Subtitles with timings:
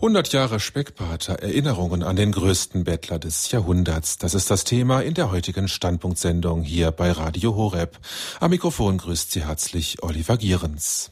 [0.00, 4.16] 100 Jahre Speckpater, Erinnerungen an den größten Bettler des Jahrhunderts.
[4.16, 7.98] Das ist das Thema in der heutigen Standpunktsendung hier bei Radio Horeb.
[8.38, 11.10] Am Mikrofon grüßt Sie herzlich Oliver Gierens.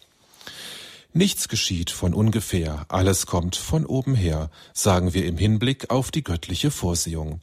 [1.16, 6.22] Nichts geschieht von ungefähr, alles kommt von oben her, sagen wir im Hinblick auf die
[6.22, 7.40] göttliche Vorsehung.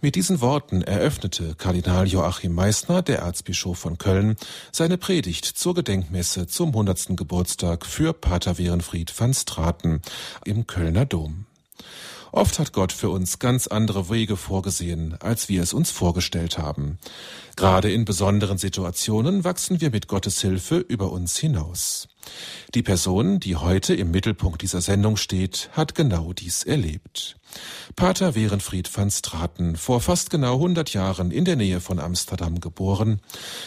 [0.00, 4.34] Mit diesen Worten eröffnete Kardinal Joachim Meissner, der Erzbischof von Köln,
[4.72, 7.16] seine Predigt zur Gedenkmesse zum 100.
[7.16, 10.02] Geburtstag für Pater Werenfried van Straten
[10.44, 11.46] im Kölner Dom.
[12.32, 16.98] Oft hat Gott für uns ganz andere Wege vorgesehen, als wir es uns vorgestellt haben.
[17.54, 22.08] Gerade in besonderen Situationen wachsen wir mit Gottes Hilfe über uns hinaus.
[22.74, 27.36] Die Person, die heute im Mittelpunkt dieser Sendung steht, hat genau dies erlebt.
[27.94, 33.20] Pater Werenfried van Straten, vor fast genau 100 Jahren in der Nähe von Amsterdam geboren,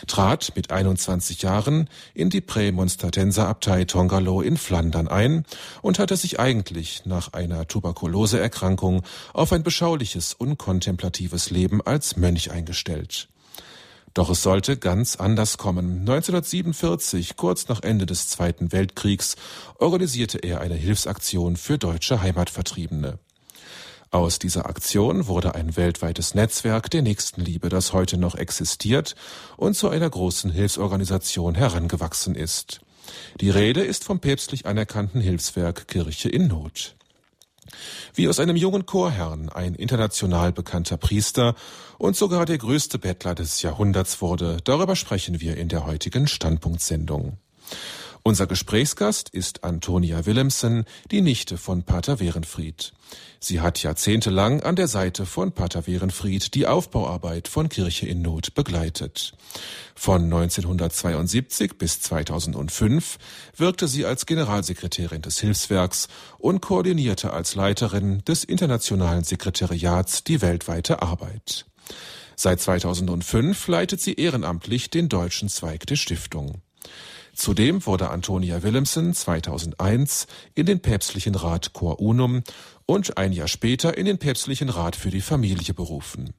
[0.08, 5.46] trat mit 21 Jahren in die Prämonstratenser Abtei Tongalo in Flandern ein
[5.82, 9.04] und hatte sich eigentlich nach einer Tuberkuloseerkrankung
[9.34, 13.30] auf ein beschauliches und kontemplatives Leben als Mönch eingestellt.
[14.18, 16.00] Doch es sollte ganz anders kommen.
[16.00, 19.36] 1947, kurz nach Ende des Zweiten Weltkriegs,
[19.78, 23.20] organisierte er eine Hilfsaktion für deutsche Heimatvertriebene.
[24.10, 29.14] Aus dieser Aktion wurde ein weltweites Netzwerk der Nächstenliebe, das heute noch existiert
[29.56, 32.82] und zu einer großen Hilfsorganisation herangewachsen ist.
[33.40, 36.97] Die Rede ist vom päpstlich anerkannten Hilfswerk Kirche in Not.
[38.14, 41.56] Wie aus einem jungen Chorherrn ein international bekannter Priester
[41.98, 47.38] und sogar der größte Bettler des Jahrhunderts wurde, darüber sprechen wir in der heutigen Standpunktsendung.
[48.24, 52.94] Unser Gesprächsgast ist Antonia Willemsen, die Nichte von Pater Werenfried.
[53.40, 58.56] Sie hat jahrzehntelang an der Seite von Pater Werenfried die Aufbauarbeit von Kirche in Not
[58.56, 59.34] begleitet.
[59.96, 63.20] Von 1972 bis 2005
[63.56, 66.08] wirkte sie als Generalsekretärin des Hilfswerks
[66.40, 71.66] und koordinierte als Leiterin des internationalen Sekretariats die weltweite Arbeit.
[72.36, 76.62] Seit 2005 leitet sie ehrenamtlich den deutschen Zweig der Stiftung.
[77.38, 80.26] Zudem wurde Antonia Willemsen 2001
[80.56, 82.42] in den päpstlichen Rat Cor Unum
[82.88, 86.34] und ein Jahr später in den päpstlichen Rat für die Familie berufen.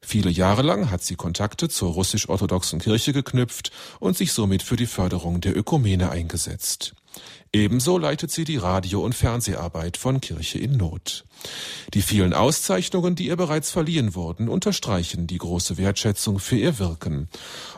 [0.00, 3.70] Viele Jahre lang hat sie Kontakte zur russisch-orthodoxen Kirche geknüpft
[4.00, 6.94] und sich somit für die Förderung der Ökumene eingesetzt.
[7.52, 11.24] Ebenso leitet sie die Radio- und Fernseharbeit von Kirche in Not.
[11.92, 17.28] Die vielen Auszeichnungen, die ihr bereits verliehen wurden, unterstreichen die große Wertschätzung für ihr Wirken.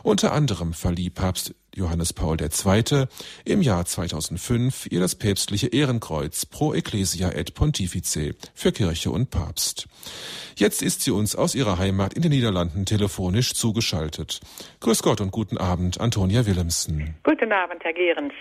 [0.03, 3.05] Unter anderem verlieh Papst Johannes Paul II.
[3.43, 9.87] im Jahr 2005 ihr das päpstliche Ehrenkreuz Pro Ecclesia et Pontifice für Kirche und Papst.
[10.55, 14.39] Jetzt ist sie uns aus ihrer Heimat in den Niederlanden telefonisch zugeschaltet.
[14.79, 17.15] Grüß Gott und guten Abend, Antonia Willemsen.
[17.23, 18.33] Guten Abend, Herr Gehrens.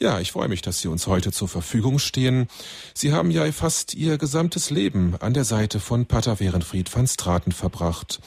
[0.00, 2.46] Ja, ich freue mich, dass Sie uns heute zur Verfügung stehen.
[2.94, 7.50] Sie haben ja fast Ihr gesamtes Leben an der Seite von Pater Werenfried van Straten
[7.50, 8.20] verbracht.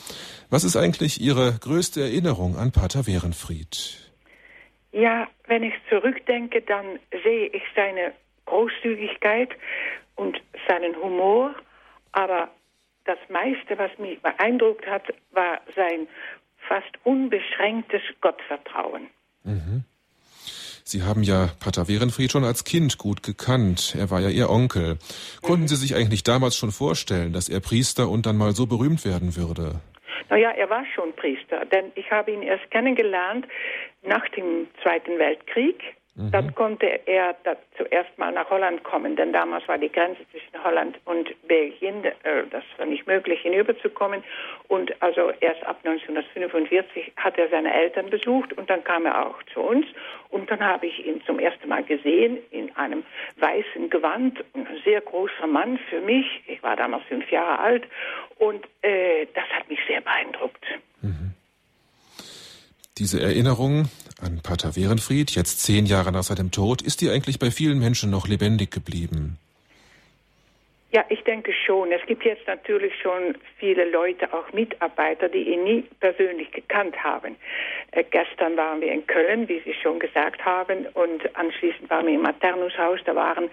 [0.49, 4.11] Was ist eigentlich Ihre größte Erinnerung an Pater Werenfried?
[4.91, 8.11] Ja, wenn ich zurückdenke, dann sehe ich seine
[8.47, 9.51] Großzügigkeit
[10.17, 11.55] und seinen Humor,
[12.11, 12.49] aber
[13.05, 16.09] das meiste, was mich beeindruckt hat, war sein
[16.67, 19.07] fast unbeschränktes Gottvertrauen.
[19.45, 19.85] Mhm.
[20.91, 23.95] Sie haben ja Pater Werenfried schon als Kind gut gekannt.
[23.97, 24.97] Er war ja Ihr Onkel.
[25.41, 25.69] Konnten.
[25.69, 29.37] Sie sich eigentlich damals schon vorstellen, dass er Priester und dann mal so berühmt werden
[29.37, 29.79] würde?
[30.29, 33.47] Naja, er war schon Priester, denn ich habe ihn erst kennengelernt
[34.01, 35.81] nach dem Zweiten Weltkrieg.
[36.21, 36.31] Mhm.
[36.31, 37.35] Dann konnte er
[37.77, 42.43] zuerst mal nach Holland kommen, denn damals war die Grenze zwischen Holland und Belgien, äh,
[42.49, 44.23] das war nicht möglich hinüberzukommen.
[44.67, 49.41] Und also erst ab 1945 hat er seine Eltern besucht und dann kam er auch
[49.53, 49.85] zu uns.
[50.29, 53.03] Und dann habe ich ihn zum ersten Mal gesehen in einem
[53.37, 56.25] weißen Gewand, ein sehr großer Mann für mich.
[56.47, 57.83] Ich war damals fünf Jahre alt
[58.37, 60.65] und äh, das hat mich sehr beeindruckt.
[61.01, 61.30] Mhm.
[62.97, 63.85] Diese Erinnerung
[64.21, 68.11] an Pater Werenfried, jetzt zehn Jahre nach seinem Tod, ist die eigentlich bei vielen Menschen
[68.11, 69.37] noch lebendig geblieben?
[70.91, 71.93] Ja, ich denke schon.
[71.93, 77.37] Es gibt jetzt natürlich schon viele Leute, auch Mitarbeiter, die ihn nie persönlich gekannt haben.
[77.91, 82.15] Äh, gestern waren wir in Köln, wie Sie schon gesagt haben, und anschließend waren wir
[82.15, 82.99] im Maternushaus.
[83.05, 83.49] Da waren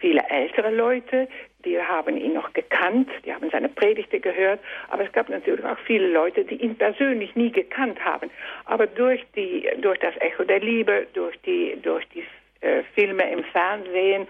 [0.00, 1.28] viele ältere Leute,
[1.64, 5.78] die haben ihn noch gekannt, die haben seine Predigte gehört, aber es gab natürlich auch
[5.86, 8.30] viele Leute, die ihn persönlich nie gekannt haben.
[8.64, 12.24] Aber durch, die, durch das Echo der Liebe, durch die, durch die
[12.60, 14.26] äh, Filme im Fernsehen,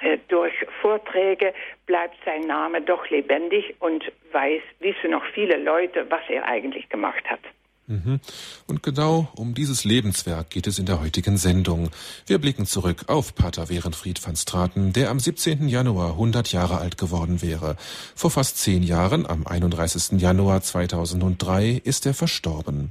[0.00, 1.54] äh, durch Vorträge
[1.86, 7.24] bleibt sein Name doch lebendig und weiß, wissen noch viele Leute, was er eigentlich gemacht
[7.28, 7.40] hat.
[7.88, 8.20] Mhm.
[8.66, 11.90] Und genau um dieses Lebenswerk geht es in der heutigen Sendung.
[12.26, 15.68] Wir blicken zurück auf Pater Werenfried van Straten, der am 17.
[15.68, 17.76] Januar 100 Jahre alt geworden wäre.
[18.16, 20.20] Vor fast zehn Jahren, am 31.
[20.20, 22.90] Januar 2003, ist er verstorben.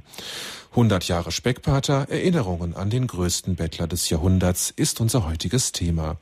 [0.70, 6.18] 100 Jahre Speckpater, Erinnerungen an den größten Bettler des Jahrhunderts ist unser heutiges Thema.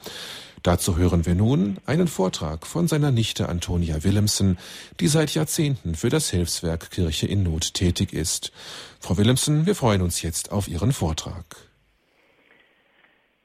[0.64, 4.56] Dazu hören wir nun einen Vortrag von seiner Nichte Antonia Willemsen,
[4.98, 8.50] die seit Jahrzehnten für das Hilfswerk Kirche in Not tätig ist.
[8.98, 11.44] Frau Willemsen, wir freuen uns jetzt auf Ihren Vortrag.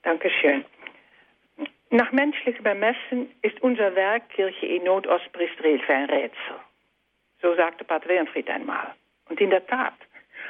[0.04, 0.63] Dankeschön.
[1.89, 6.56] Nach menschlichem Bemessen ist unser Werk Kirche in Not Ostbristrelf ein Rätsel.
[7.42, 8.95] So sagte Pater Wernfried einmal.
[9.27, 9.95] Und in der Tat,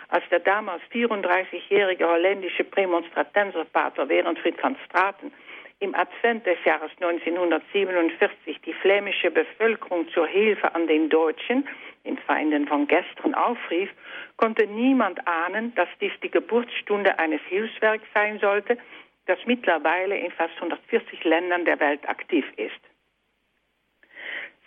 [0.10, 5.32] als der damals 34-jährige holländische Prämonstratenserpater Wernfried van Straten
[5.80, 11.68] im Advent des Jahres 1947 die flämische Bevölkerung zur Hilfe an den Deutschen,
[12.06, 13.90] den Feinden von gestern, aufrief,
[14.36, 18.78] konnte niemand ahnen, dass dies die Geburtsstunde eines Hilfswerks sein sollte,
[19.26, 22.80] das mittlerweile in fast 140 Ländern der Welt aktiv ist.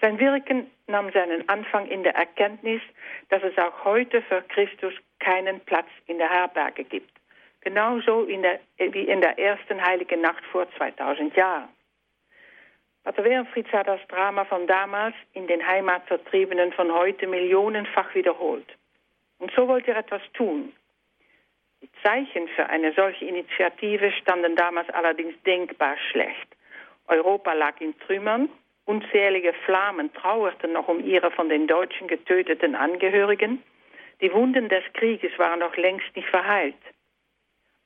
[0.01, 2.81] Sein Wirken nahm seinen Anfang in der Erkenntnis,
[3.29, 7.12] dass es auch heute für Christus keinen Platz in der Herberge gibt
[7.63, 11.69] genauso in der, wie in der ersten heiligen Nacht vor 2000 Jahren.
[13.05, 18.67] Pater Werenfried sah das Drama von damals in den Heimatvertriebenen von heute millionenfach wiederholt.
[19.39, 20.73] Und so wollte er etwas tun.
[21.83, 26.57] Die Zeichen für eine solche Initiative standen damals allerdings denkbar schlecht.
[27.09, 28.49] Europa lag in Trümmern,
[28.85, 33.63] unzählige Flammen trauerten noch um ihre von den Deutschen getöteten Angehörigen,
[34.21, 36.77] die Wunden des Krieges waren noch längst nicht verheilt.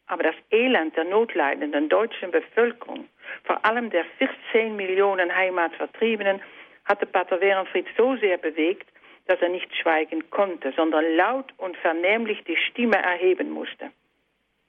[0.07, 3.09] Aber das Elend der notleidenden deutschen Bevölkerung,
[3.45, 6.41] vor allem der 14 Millionen Heimatvertriebenen,
[6.85, 8.89] hatte Pater Werenfried so sehr bewegt,
[9.27, 13.91] dass er nicht schweigen konnte, sondern laut und vernehmlich die Stimme erheben musste.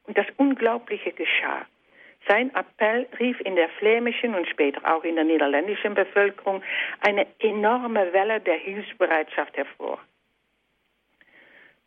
[0.05, 1.65] Und das Unglaubliche geschah.
[2.27, 6.63] Sein Appell rief in der flämischen und später auch in der niederländischen Bevölkerung
[7.01, 9.99] eine enorme Welle der Hilfsbereitschaft hervor.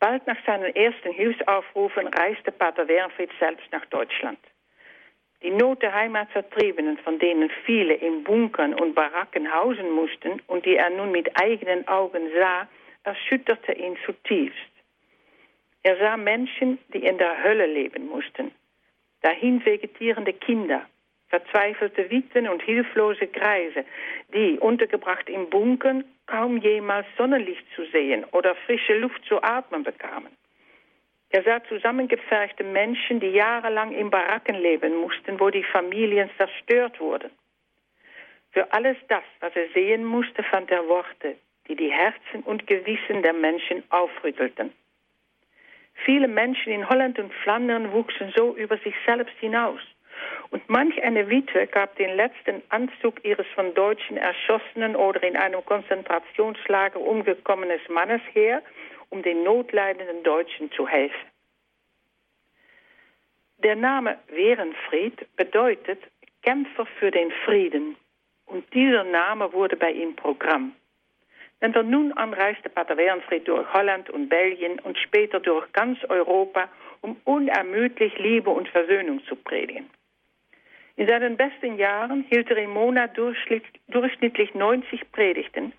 [0.01, 4.39] Bald nach seinen ersten Hilfsaufrufen reiste Pater Wernfried selbst nach Deutschland.
[5.43, 10.77] Die Not der Heimatvertriebenen, von denen viele in Bunkern und Baracken hausen mussten und die
[10.77, 12.67] er nun mit eigenen Augen sah,
[13.05, 14.59] erschütterte ihn zutiefst.
[15.83, 18.53] Er sah Menschen, die in der Hölle leben mussten,
[19.23, 20.87] dahin vegetierende Kinder,
[21.29, 23.85] verzweifelte Witwen und hilflose Greise,
[24.35, 30.33] die, untergebracht in Bunkern, kaum jemals Sonnenlicht zu sehen oder frische Luft zu atmen bekamen.
[31.31, 37.31] Er sah zusammengepferchte Menschen, die jahrelang in Baracken leben mussten, wo die Familien zerstört wurden.
[38.53, 41.37] Für alles das, was er sehen musste, fand er Worte,
[41.69, 44.73] die die Herzen und Gewissen der Menschen aufrüttelten.
[46.05, 49.81] Viele Menschen in Holland und Flandern wuchsen so über sich selbst hinaus.
[50.51, 55.65] Und manch eine Witwe gab den letzten Anzug ihres von Deutschen erschossenen oder in einem
[55.65, 58.63] Konzentrationslager umgekommenes Mannes her,
[59.11, 61.31] um den notleidenden Deutschen zu helfen.
[63.59, 66.01] Der Name Werenfried bedeutet
[66.43, 67.97] Kämpfer für den Frieden.
[68.47, 70.75] Und dieser Name wurde bei ihm Programm.
[71.61, 75.99] Denn von nun an reiste Pater Werenfried durch Holland und Belgien und später durch ganz
[76.09, 76.69] Europa,
[77.03, 79.91] um unermüdlich Liebe und Versöhnung zu predigen.
[81.01, 85.73] In seinen besten Jahren hielt er im Monat durchschnittlich 90 Predigten.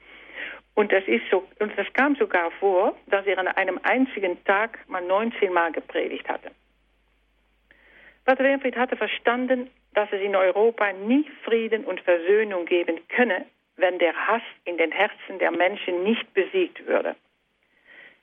[0.74, 4.80] Und das, ist so, und das kam sogar vor, dass er an einem einzigen Tag
[4.90, 6.50] mal 19 Mal gepredigt hatte.
[8.26, 13.46] Pater Wernfried hatte verstanden, dass es in Europa nie Frieden und Versöhnung geben könne,
[13.76, 17.16] wenn der Hass in den Herzen der Menschen nicht besiegt würde.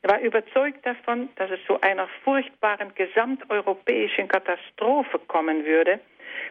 [0.02, 6.00] Er war überzeugt davon, dass es zu einer furchtbaren gesamteuropäischen Katastrophe kommen würde,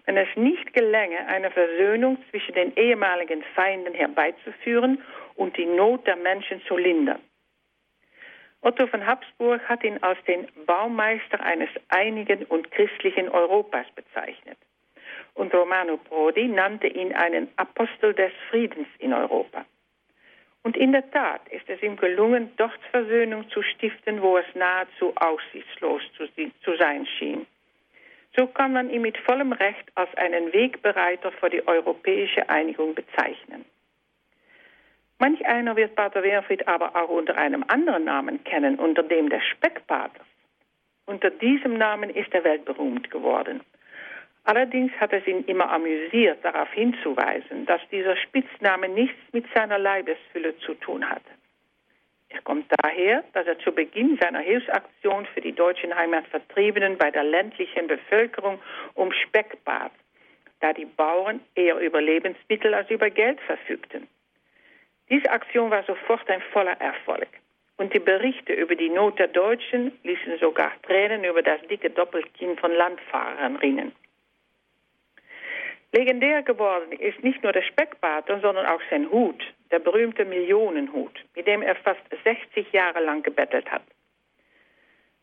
[0.05, 5.01] wenn es nicht gelänge, eine Versöhnung zwischen den ehemaligen Feinden herbeizuführen
[5.35, 7.19] und die Not der Menschen zu lindern.
[8.61, 14.57] Otto von Habsburg hat ihn als den Baumeister eines einigen und christlichen Europas bezeichnet.
[15.35, 19.65] Und Romano Prodi nannte ihn einen Apostel des Friedens in Europa.
[20.63, 25.13] Und in der Tat ist es ihm gelungen, dort Versöhnung zu stiften, wo es nahezu
[25.15, 27.45] aussichtslos zu sein schien.
[28.37, 33.65] So kann man ihn mit vollem Recht als einen Wegbereiter für die europäische Einigung bezeichnen.
[35.17, 39.43] Manch einer wird Pater Wehrfried aber auch unter einem anderen Namen kennen, unter dem des
[39.43, 40.27] Speckpaters.
[41.07, 43.61] Unter diesem Namen ist er weltberühmt geworden.
[44.43, 50.57] Allerdings hat es ihn immer amüsiert, darauf hinzuweisen, dass dieser Spitzname nichts mit seiner Leibesfülle
[50.59, 51.36] zu tun hatte.
[52.29, 57.23] Er kommt daher, dass er zu Beginn seiner Hilfsaktion für die deutschen Heimatvertriebenen bei der
[57.23, 58.59] ländlichen Bevölkerung
[58.95, 59.91] um Speck bat,
[60.59, 64.07] da die Bauern eher über Lebensmittel als über Geld verfügten.
[65.09, 67.29] Diese Aktion war sofort ein voller Erfolg.
[67.77, 72.57] Und die Berichte über die Not der Deutschen ließen sogar Tränen über das dicke Doppelkinn
[72.57, 73.93] von Landfahrern rinnen.
[75.93, 79.41] Legendär geworden ist nicht nur der Speckbater, sondern auch sein Hut,
[79.71, 83.83] der berühmte Millionenhut, mit dem er fast 60 Jahre lang gebettelt hat.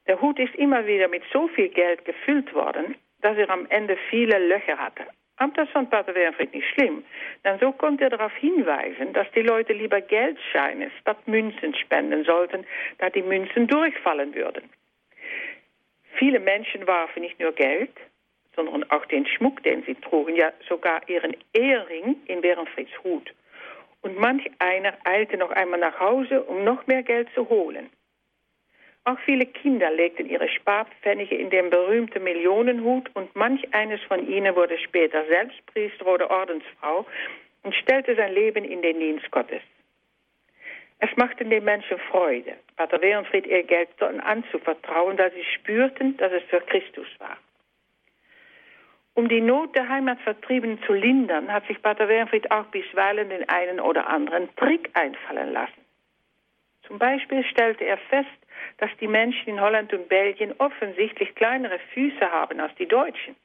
[0.07, 3.97] Der Hut ist immer wieder mit so viel Geld gefüllt worden, dass er am Ende
[4.11, 5.07] viele Löcher hatte.
[5.37, 7.05] Aber das fand Pater Wernfried nicht schlimm,
[7.45, 12.65] denn so konnte er darauf hinweisen, dass die Leute lieber Geldscheine statt Münzen spenden sollten,
[12.99, 14.71] da die Münzen durchfallen würden.
[16.17, 17.91] Viele Menschen warfen nicht nur Geld,
[18.57, 23.33] sondern auch den Schmuck, den sie trugen, ja sogar ihren Ehering in Bärenfrieds Hut.
[24.03, 27.91] Und manch einer eilte noch einmal nach Hause, um noch mehr Geld zu holen.
[29.07, 34.57] Auch viele Kinder legten ihre Sparpfennige in den berühmten Millionenhut und manch eines von ihnen
[34.57, 37.05] wurde später selbst Priester oder Ordensfrau
[37.65, 39.61] und stellte sein Leben in den Dienst Gottes.
[41.01, 46.43] Es machte den Menschen Freude, Pater Werenfried ihr Geld anzuvertrauen, da sie spürten, dass es
[46.45, 47.37] für Christus war.
[49.15, 53.79] Um die Not der Heimatvertriebenen zu lindern, hat sich Pater Wernfried auch bisweilen den einen
[53.79, 55.85] oder anderen Trick einfallen lassen.
[56.83, 58.29] Zum Beispiel stellte er fest,
[58.79, 63.37] dass die Menschen in Holland und Belgien offensichtlich kleinere Füße haben als die Deutschen.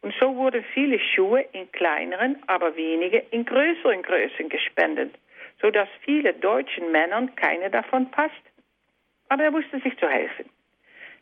[0.00, 5.14] Und so wurden viele Schuhe in kleineren, aber wenige in größeren Größen gespendet,
[5.60, 8.48] sodass viele deutschen Männern keine davon passten.
[9.28, 10.48] Aber er wusste sich zu helfen.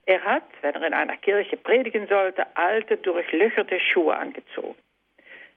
[0.07, 4.77] Er hat, wenn er in einer Kirche predigen sollte, alte, durchlöcherte Schuhe angezogen.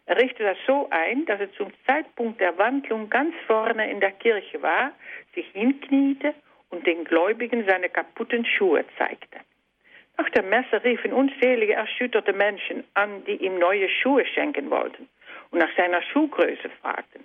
[0.05, 4.11] Er richtete das so ein, dass er zum Zeitpunkt der Wandlung ganz vorne in der
[4.11, 4.91] Kirche war,
[5.33, 6.33] sich hinkniete
[6.69, 9.39] und den Gläubigen seine kaputten Schuhe zeigte.
[10.17, 15.07] Nach der Messe riefen unzählige erschütterte Menschen an, die ihm neue Schuhe schenken wollten
[15.51, 17.23] und nach seiner Schuhgröße fragten.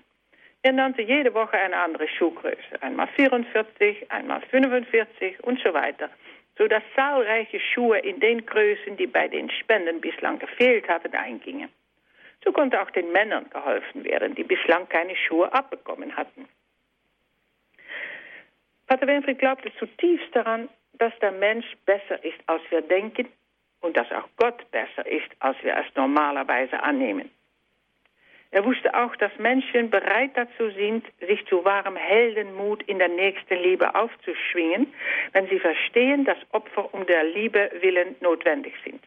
[0.63, 6.11] Er nannte jede Woche eine andere Schuhgröße, einmal 44, einmal 45 und so weiter
[6.59, 11.71] sodass zahlreiche Schuhe in den Größen, die bei den Spenden bislang gefehlt hatten, eingingen.
[12.45, 16.49] So konnte auch den Männern geholfen werden, die bislang keine Schuhe abbekommen hatten.
[18.87, 23.29] Pater Winfried glaubte zutiefst daran, dass der Mensch besser ist, als wir denken
[23.81, 27.31] und dass auch Gott besser ist, als wir es normalerweise annehmen.
[28.51, 33.57] Er wusste auch, dass Menschen bereit dazu sind, sich zu wahrem Heldenmut in der nächsten
[33.57, 34.93] Liebe aufzuschwingen,
[35.33, 39.03] wenn sie verstehen, dass Opfer um der Liebe willen notwendig sind.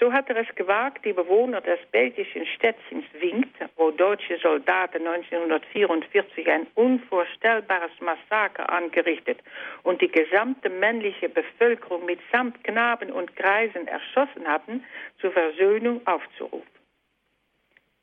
[0.00, 6.48] So hat er es gewagt, die Bewohner des belgischen Städtchens Winkt, wo deutsche Soldaten 1944
[6.48, 9.40] ein unvorstellbares Massaker angerichtet
[9.82, 14.82] und die gesamte männliche Bevölkerung mitsamt Knaben und Greisen erschossen hatten,
[15.20, 16.79] zur Versöhnung aufzurufen.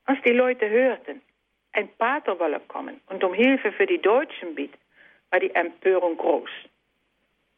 [0.08, 1.22] Als die Leute hörten,
[1.74, 4.78] ein Pater wolle kommen und um Hilfe für die Deutschen bitten,
[5.32, 6.50] war die Empörung groß.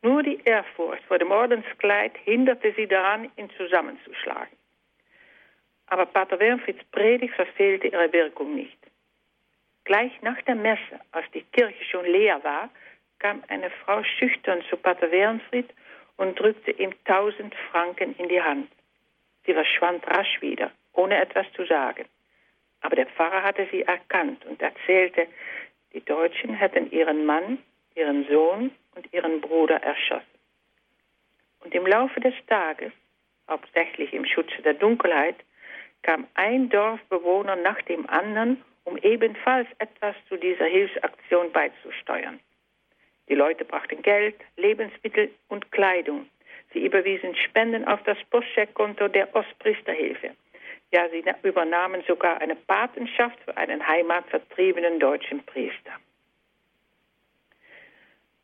[0.01, 4.57] Nur die Ehrfurcht vor dem Ordenskleid hinderte sie daran, ihn zusammenzuschlagen.
[5.87, 8.79] Aber Pater Wernfrieds Predigt verfehlte ihre Wirkung nicht.
[9.83, 12.71] Gleich nach der Messe, als die Kirche schon leer war,
[13.19, 15.69] kam eine Frau schüchtern zu Pater Wernfried
[16.17, 18.71] und drückte ihm tausend Franken in die Hand.
[19.45, 22.05] Sie verschwand rasch wieder, ohne etwas zu sagen.
[22.81, 25.27] Aber der Pfarrer hatte sie erkannt und erzählte,
[25.93, 27.59] die Deutschen hätten ihren Mann,
[27.95, 30.25] ihren Sohn und ihren Bruder erschossen.
[31.63, 32.91] Und im Laufe des Tages,
[33.49, 35.35] hauptsächlich im Schutze der Dunkelheit,
[36.03, 42.39] kam ein Dorfbewohner nach dem anderen, um ebenfalls etwas zu dieser Hilfsaktion beizusteuern.
[43.27, 46.27] Die Leute brachten Geld, Lebensmittel und Kleidung.
[46.73, 50.31] Sie überwiesen Spenden auf das Postcheckkonto der Ostpriesterhilfe.
[50.91, 55.91] Ja, sie übernahmen sogar eine Patenschaft für einen heimatvertriebenen deutschen Priester.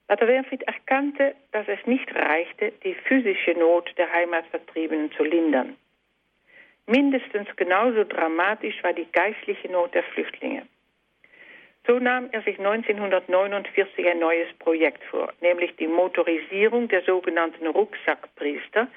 [0.07, 5.75] Pater Wernfried erkannte, dass es nicht reichte, die physische Not der Heimatvertriebenen zu lindern.
[6.85, 10.67] Mindestens genauso dramatisch war die geistliche Not der Flüchtlinge.
[11.87, 18.87] So nahm er sich 1949 ein neues Projekt vor, nämlich die Motorisierung der sogenannten Rucksackpriester,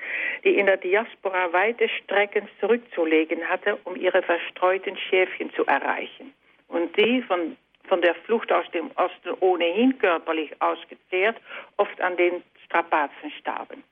[0.43, 6.33] die in der Diaspora weite Strecken zurückzulegen hatte, um ihre verstreuten Schäfchen zu erreichen.
[6.69, 11.37] Und die von, von der Flucht aus dem Osten ohnehin körperlich ausgezehrt,
[11.77, 13.85] oft an den Strapazen starben.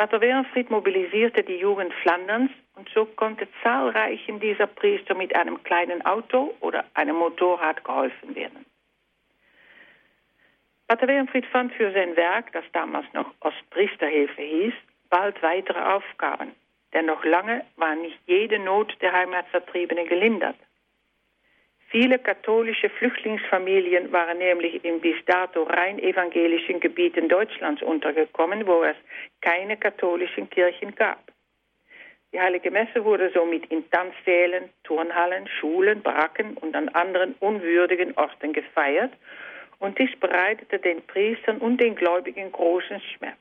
[0.00, 6.00] Pater Werenfried mobilisierte die Jugend Flanderns und so konnte zahlreichen dieser Priester mit einem kleinen
[6.06, 8.64] Auto oder einem Motorrad geholfen werden.
[10.88, 14.72] Pater Wernfried fand für sein Werk, das damals noch Ostpriesterhilfe hieß,
[15.10, 16.52] bald weitere Aufgaben.
[16.94, 20.56] Denn noch lange war nicht jede Not der Heimatvertriebenen gelindert.
[21.90, 28.94] Viele katholische Flüchtlingsfamilien waren nämlich in bis dato rein evangelischen Gebieten Deutschlands untergekommen, wo es
[29.40, 31.18] keine katholischen Kirchen gab.
[32.32, 38.52] Die Heilige Messe wurde somit in Tanzsälen, Turnhallen, Schulen, Baracken und an anderen unwürdigen Orten
[38.52, 39.12] gefeiert
[39.80, 43.36] und dies bereitete den Priestern und den Gläubigen großen Schmerz.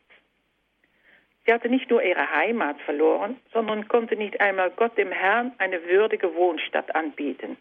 [1.46, 5.86] Sie hatte nicht nur ihre Heimat verloren, sondern konnte nicht einmal Gott dem Herrn eine
[5.86, 7.56] würdige Wohnstatt anbieten.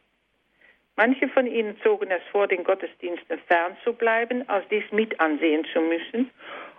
[0.99, 5.64] Manche von ihnen zogen es vor, den Gottesdiensten fern zu bleiben, als dies mit ansehen
[5.73, 6.28] zu müssen.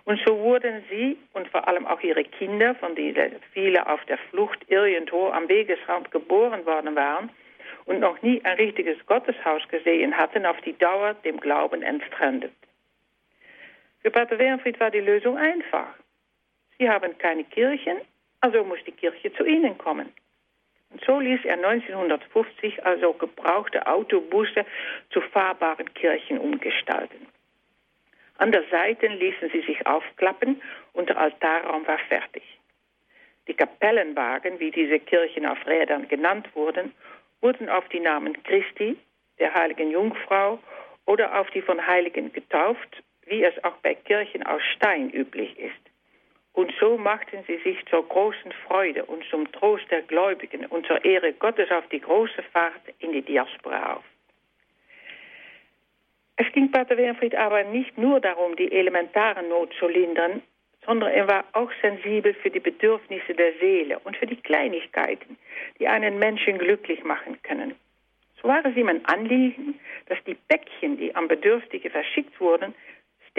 [0.04, 4.18] Und so wurden sie und vor allem auch ihre Kinder, von denen viele auf der
[4.28, 7.30] Flucht irgendwo am Wegesrand geboren worden waren
[7.86, 12.52] und noch nie ein richtiges Gotteshaus gesehen hatten, auf die Dauer dem Glauben entfremdet.
[14.02, 15.94] Für Pater Wernfried war die Lösung einfach.
[16.76, 17.96] Sie haben keine Kirchen,
[18.42, 20.12] also muss die Kirche zu ihnen kommen.
[21.06, 24.64] So ließ er 1950 also gebrauchte Autobusse
[25.10, 27.26] zu fahrbaren Kirchen umgestalten.
[28.38, 30.60] An der Seiten ließen sie sich aufklappen
[30.92, 32.42] und der Altarraum war fertig.
[33.46, 36.92] Die Kapellenwagen, wie diese Kirchen auf Rädern genannt wurden,
[37.40, 38.96] wurden auf die Namen Christi,
[39.38, 40.58] der heiligen Jungfrau
[41.06, 45.89] oder auf die von Heiligen getauft, wie es auch bei Kirchen aus Stein üblich ist.
[46.52, 51.04] Und so machten sie sich zur großen Freude und zum Trost der Gläubigen und zur
[51.04, 54.04] Ehre Gottes auf die große Fahrt in die Diaspora auf.
[56.36, 60.42] Es ging Pater Wernfried aber nicht nur darum, die elementare Not zu lindern,
[60.86, 65.36] sondern er war auch sensibel für die Bedürfnisse der Seele und für die Kleinigkeiten,
[65.78, 67.74] die einen Menschen glücklich machen können.
[68.40, 72.74] So war es ihm ein Anliegen, dass die Päckchen, die an Bedürftige verschickt wurden,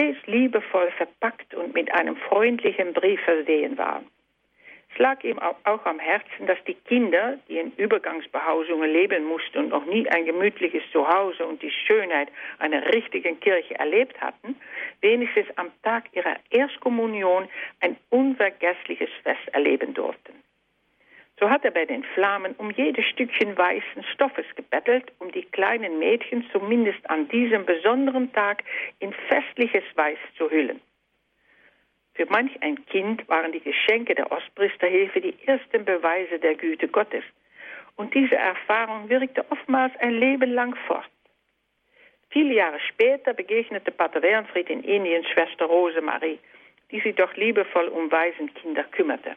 [0.02, 4.08] stets liebevoll verpackt und mit einem freundlichen Brief versehen waren.
[4.94, 9.70] Es lag ihm auch am Herzen, dass die Kinder, die in Übergangsbehausungen leben mussten und
[9.70, 12.28] noch nie ein gemütliches Zuhause und die Schönheit
[12.60, 14.58] einer richtigen Kirche erlebt hatten,
[15.00, 17.48] wenigstens am Tag ihrer Erstkommunion
[17.80, 20.34] ein unvergessliches Fest erleben durften.
[21.42, 25.98] So hat er bei den Flamen um jedes Stückchen weißen Stoffes gebettelt, um die kleinen
[25.98, 28.64] Mädchen zumindest an diesem besonderen Tag
[29.00, 30.80] in festliches Weiß zu hüllen.
[32.14, 37.24] Für manch ein Kind waren die Geschenke der Ostpriesterhilfe die ersten Beweise der Güte Gottes.
[37.96, 41.10] Und diese Erfahrung wirkte oftmals ein Leben lang fort.
[42.30, 46.38] Viele Jahre später begegnete Pater Wernfried in Indien Schwester Rosemarie,
[46.92, 49.36] die sich doch liebevoll um Waisenkinder kümmerte.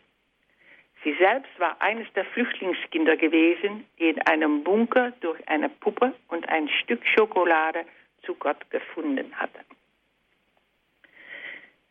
[1.04, 6.48] Sie selbst war eines der Flüchtlingskinder gewesen, die in einem Bunker durch eine Puppe und
[6.48, 7.84] ein Stück Schokolade
[8.22, 9.60] zu Gott gefunden hatte.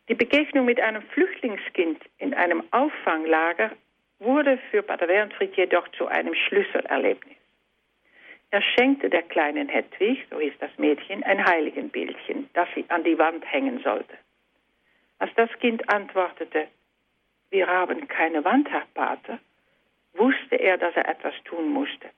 [0.08, 3.70] Die Begegnung mit einem Flüchtlingskind in einem Auffanglager
[4.18, 7.36] wurde für Pater Wernfried jedoch zu einem Schlüsselerlebnis.
[8.50, 13.18] Er schenkte der kleinen Hedwig, so hieß das Mädchen, ein Heiligenbildchen, das sie an die
[13.18, 14.16] Wand hängen sollte.
[15.18, 16.68] Als das Kind antwortete,
[17.54, 19.38] wir haben keine Wand, Herr Pater,
[20.14, 22.10] wusste er, dass er etwas tun musste.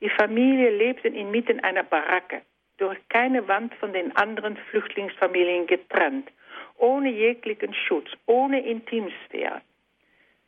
[0.00, 2.40] Die Familie lebte inmitten einer Baracke,
[2.78, 6.30] durch keine Wand von den anderen Flüchtlingsfamilien getrennt,
[6.78, 9.60] ohne jeglichen Schutz, ohne Intimsphäre.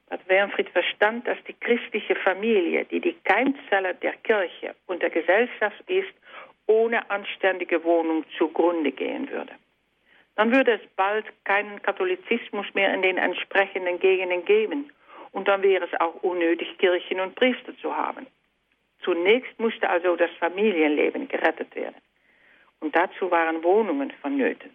[0.09, 5.85] Bad Wernfried verstand, dass die christliche Familie, die die Keimzelle der Kirche und der Gesellschaft
[5.87, 6.15] ist,
[6.67, 9.53] ohne anständige Wohnung zugrunde gehen würde
[10.39, 14.93] dann würde es bald keinen Katholizismus mehr in den entsprechenden Gegenden geben.
[15.33, 18.25] Und dann wäre es auch unnötig, Kirchen und Priester zu haben.
[19.03, 21.97] Zunächst musste also das Familienleben gerettet werden.
[22.79, 24.71] Und dazu waren Wohnungen vonnöten.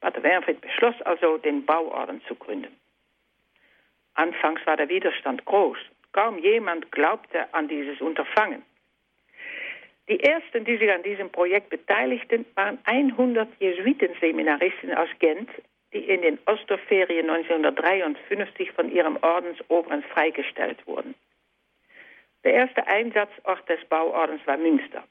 [0.00, 2.74] Pater Wernfried beschloss also, den Bauorden zu gründen.
[4.14, 5.78] Anfangs war der Widerstand groß.
[6.12, 8.62] Kaum jemand glaubte an dieses Unterfangen.
[10.08, 15.50] Die ersten, die sich an diesem Projekt beteiligten, waren 100 Jesuitenseminaristen aus Gent,
[15.92, 21.14] die in den Osterferien 1953 von ihrem Ordensoberen freigestellt wurden.
[22.44, 25.02] Der erste Einsatzort des Bauordens war Münster.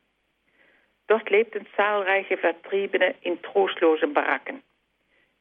[1.07, 4.63] Dort lebten zahlreiche Vertriebene in trostlosen Baracken.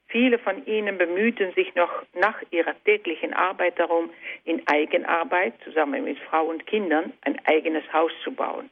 [0.08, 4.10] Viele von ihnen bemühten sich noch nach ihrer täglichen Arbeit darum,
[4.44, 8.70] in Eigenarbeit zusammen mit Frau und Kindern ein eigenes Haus zu bauen.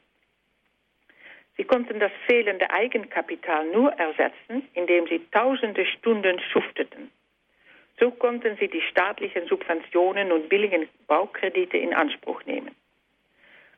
[1.57, 7.11] Sie konnten das fehlende Eigenkapital nur ersetzen, indem sie tausende Stunden schufteten.
[7.99, 12.75] So konnten sie die staatlichen Subventionen und billigen Baukredite in Anspruch nehmen.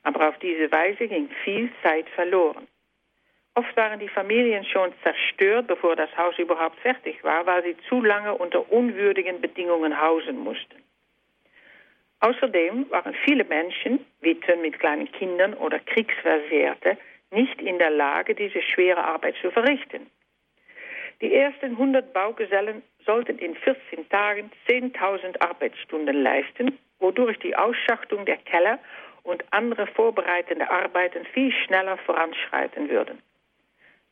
[0.03, 2.67] Aber auf diese Weise ging viel Zeit verloren.
[3.55, 8.01] Oft waren die Familien schon zerstört, bevor das Haus überhaupt fertig war, weil sie zu
[8.01, 10.83] lange unter unwürdigen Bedingungen hausen mussten.
[12.19, 16.97] Außerdem waren viele Menschen, Witwen mit kleinen Kindern oder Kriegsversehrte,
[17.31, 20.09] nicht in der Lage, diese schwere Arbeit zu verrichten.
[21.21, 28.37] Die ersten 100 Baugesellen sollten in 14 Tagen 10.000 Arbeitsstunden leisten, wodurch die Ausschachtung der
[28.37, 28.79] Keller
[29.23, 33.21] und andere vorbereitende Arbeiten viel schneller voranschreiten würden.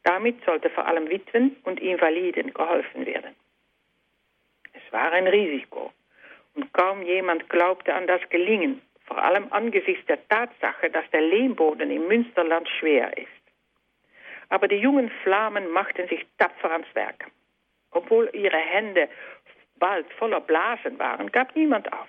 [0.03, 3.35] Damit sollte vor allem Witwen und Invaliden geholfen werden.
[4.73, 5.91] Es war ein Risiko
[6.55, 11.91] und kaum jemand glaubte an das Gelingen, vor allem angesichts der Tatsache, dass der Lehmboden
[11.91, 13.27] im Münsterland schwer ist.
[14.49, 17.25] Aber die jungen Flamen machten sich tapfer ans Werk.
[17.91, 19.09] Obwohl ihre Hände
[19.75, 22.07] bald voller Blasen waren, gab niemand auf.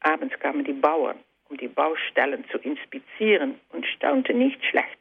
[0.00, 4.98] Abends kamen die Bauern, um die Baustellen zu inspizieren und staunten nicht schlecht.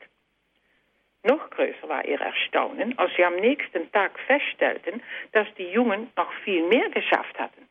[1.23, 5.03] Noch größer war ihr Erstaunen, als sie am nächsten Tag feststellten,
[5.33, 7.67] dass die Jungen noch viel mehr geschafft hatten.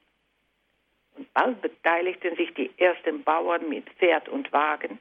[1.34, 4.98] Bald beteiligten sich die ersten Bauern mit Pferd und Wagen,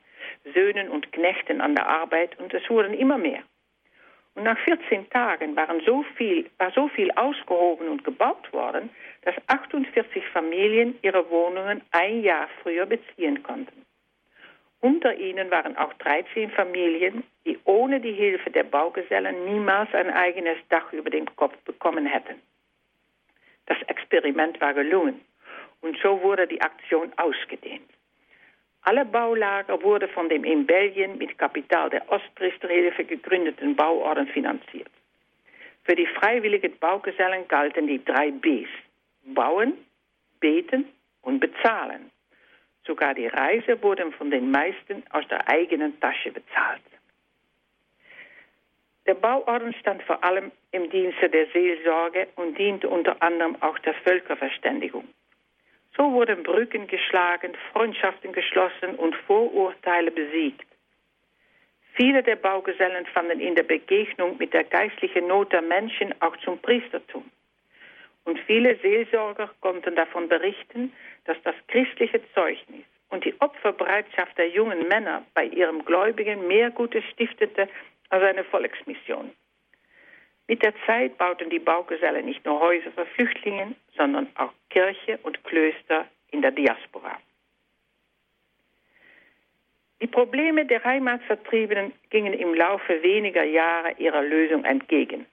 [0.54, 3.44] Söhnen und Knechten an der Arbeit und es wurden immer mehr.
[4.36, 8.90] Und nach 14 Tagen waren so viel, war so viel ausgehoben und gebaut worden,
[9.24, 13.86] dass 48 Familien ihre Wohnungen ein Jahr früher beziehen konnten.
[14.82, 20.58] Unter ihnen waren auch 13 Familien, die ohne die Hilfe der Baugesellen niemals ein eigenes
[20.70, 22.42] Dach über dem Kopf bekommen hätten.
[23.66, 25.20] Das Experiment war gelungen
[25.82, 27.90] und so wurde die Aktion ausgedehnt.
[28.84, 34.90] Alle Baulager wurden von dem in Belgien mit Kapital der Ostpriesterhilfe gegründeten Bauorden finanziert.
[35.84, 38.70] Für die freiwilligen Baugesellen galten die drei Bs.
[39.26, 39.74] Bauen,
[40.40, 40.86] beten
[41.22, 42.10] und bezahlen.
[42.86, 46.82] Sogar die Reise wurden von den meisten aus der eigenen Tasche bezahlt.
[49.06, 53.96] Der Bauorden stand vor allem im Dienste der Seelsorge und diente unter anderem auch der
[53.96, 55.08] Völkerverständigung.
[56.00, 60.66] So wurden Brücken geschlagen, Freundschaften geschlossen und Vorurteile besiegt.
[61.92, 66.58] Viele der Baugesellen fanden in der Begegnung mit der geistlichen Not der Menschen auch zum
[66.60, 67.30] Priestertum.
[68.24, 70.94] Und viele Seelsorger konnten davon berichten,
[71.26, 77.04] dass das christliche Zeugnis und die Opferbereitschaft der jungen Männer bei ihrem Gläubigen mehr Gutes
[77.12, 77.68] stiftete
[78.08, 79.32] als eine Volksmission.
[80.50, 85.44] Mit der Zeit bauten die Baugesellen nicht nur Häuser für Flüchtlinge, sondern auch Kirche und
[85.44, 87.20] Klöster in der Diaspora.
[90.02, 95.28] Die Probleme der Heimatvertriebenen gingen im Laufe weniger Jahre ihrer Lösung entgegen.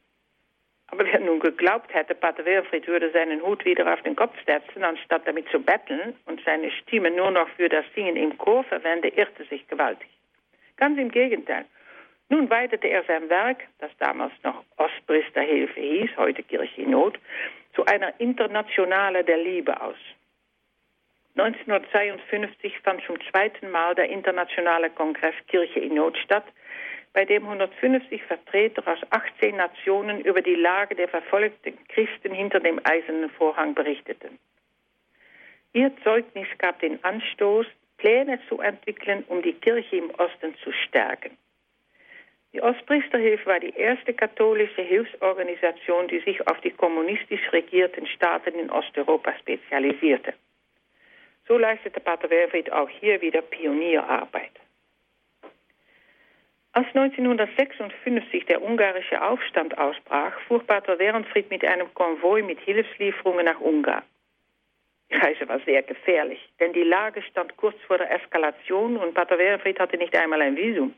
[0.89, 4.85] Aber wer nun geglaubt hätte, Pater Wilfried würde seinen Hut wieder auf den Kopf setzen,
[4.85, 9.09] anstatt damit zu betteln und seine Stimme nur noch für das Singen im Chor verwende,
[9.09, 10.11] irrte sich gewaltig.
[10.77, 11.65] Ganz im Gegenteil.
[12.29, 17.19] Nun weitete er sein Werk, das damals noch Ostpriesterhilfe hieß, heute Kirche in Not,
[17.75, 19.97] zu einer Internationale der Liebe aus.
[21.37, 26.47] 1952 fand zum zweiten Mal der internationale Kongress Kirche in Not statt,
[27.13, 32.81] bei dem 150 Vertreter aus 18 Nationen über die Lage der verfolgten Christen hinter dem
[32.85, 34.39] eisernen Vorhang berichteten.
[35.73, 37.67] Ihr Zeugnis gab den Anstoß,
[37.99, 41.37] Pläne zu entwickeln, um die Kirche im Osten zu stärken.
[42.57, 48.71] Die Ostpriesterhilfe war die erste katholische Hilfsorganisation, die sich auf die kommunistisch regierten Staaten in
[48.71, 50.33] Osteuropa spezialisierte.
[51.47, 54.53] So leistete Pater Werfried auch hier wieder Pionierarbeit.
[56.73, 63.61] Als 1956 der ungarische Aufstand ausbrach, fuhr Pater Werenfried mit einem Konvoi mit Hilfslieferungen nach
[63.61, 64.03] Ungarn.
[65.11, 69.37] Die Reise war sehr gefährlich, denn die Lage stand kurz vor der Eskalation und Pater
[69.37, 70.95] Werenfried hatte nicht einmal ein Visum.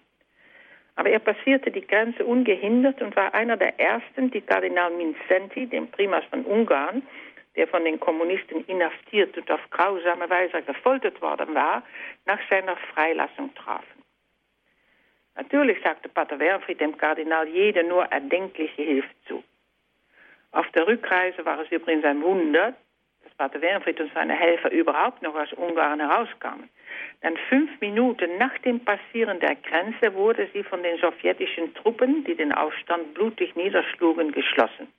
[0.98, 5.88] Aber er passierte die Grenze ungehindert und war einer der ersten, die Kardinal Mindszenty, den
[5.92, 7.02] Primas von Ungarn,
[7.54, 11.84] der von den Kommunisten inhaftiert und auf grausame Weise gefoltert worden war,
[12.26, 14.02] nach seiner Freilassung trafen.
[15.36, 19.44] Natürlich sagte Pater Werfried dem Kardinal jede nur erdenkliche Hilfe zu.
[20.50, 22.74] Auf der Rückreise war es übrigens ein Wunder,
[23.38, 26.68] Pater Werfried und seine Helfer überhaupt noch aus Ungarn herauskamen.
[27.22, 32.34] Denn fünf Minuten nach dem Passieren der Grenze wurde sie von den sowjetischen Truppen, die
[32.34, 34.92] den Aufstand blutig niederschlugen, geschlossen.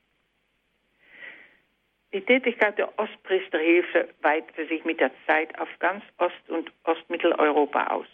[2.13, 8.07] Die Tätigkeit der Ostpriesterhilfe weitete sich mit der Zeit auf ganz Ost- und Ostmitteleuropa aus.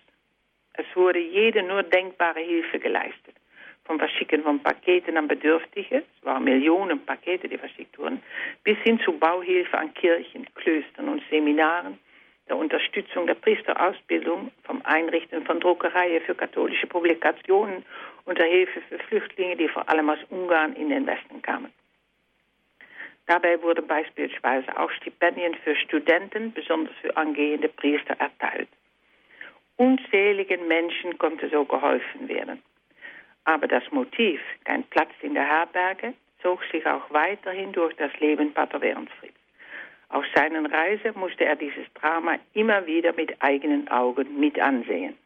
[0.73, 3.35] Es wurde jede nur denkbare Hilfe geleistet.
[3.85, 8.21] Vom Verschicken von Paketen an Bedürftige, es waren Millionen Pakete, die verschickt wurden,
[8.63, 11.99] bis hin zu Bauhilfe an Kirchen, Klöstern und Seminaren,
[12.49, 17.85] der Unterstützung der Priesterausbildung, vom Einrichten von Druckereien für katholische Publikationen
[18.25, 21.71] und der Hilfe für Flüchtlinge, die vor allem aus Ungarn in den Westen kamen.
[23.27, 28.69] Dabei wurden beispielsweise auch Stipendien für Studenten, besonders für angehende Priester, erteilt.
[29.77, 32.61] Unzähligen Menschen konnte so geholfen werden.
[33.45, 38.53] Aber das Motiv, kein Platz in der Herberge, zog sich auch weiterhin durch das Leben
[38.53, 39.33] Pater Wernfried.
[40.09, 45.17] Auf seinen Reisen musste er dieses Drama immer wieder mit eigenen Augen mit ansehen.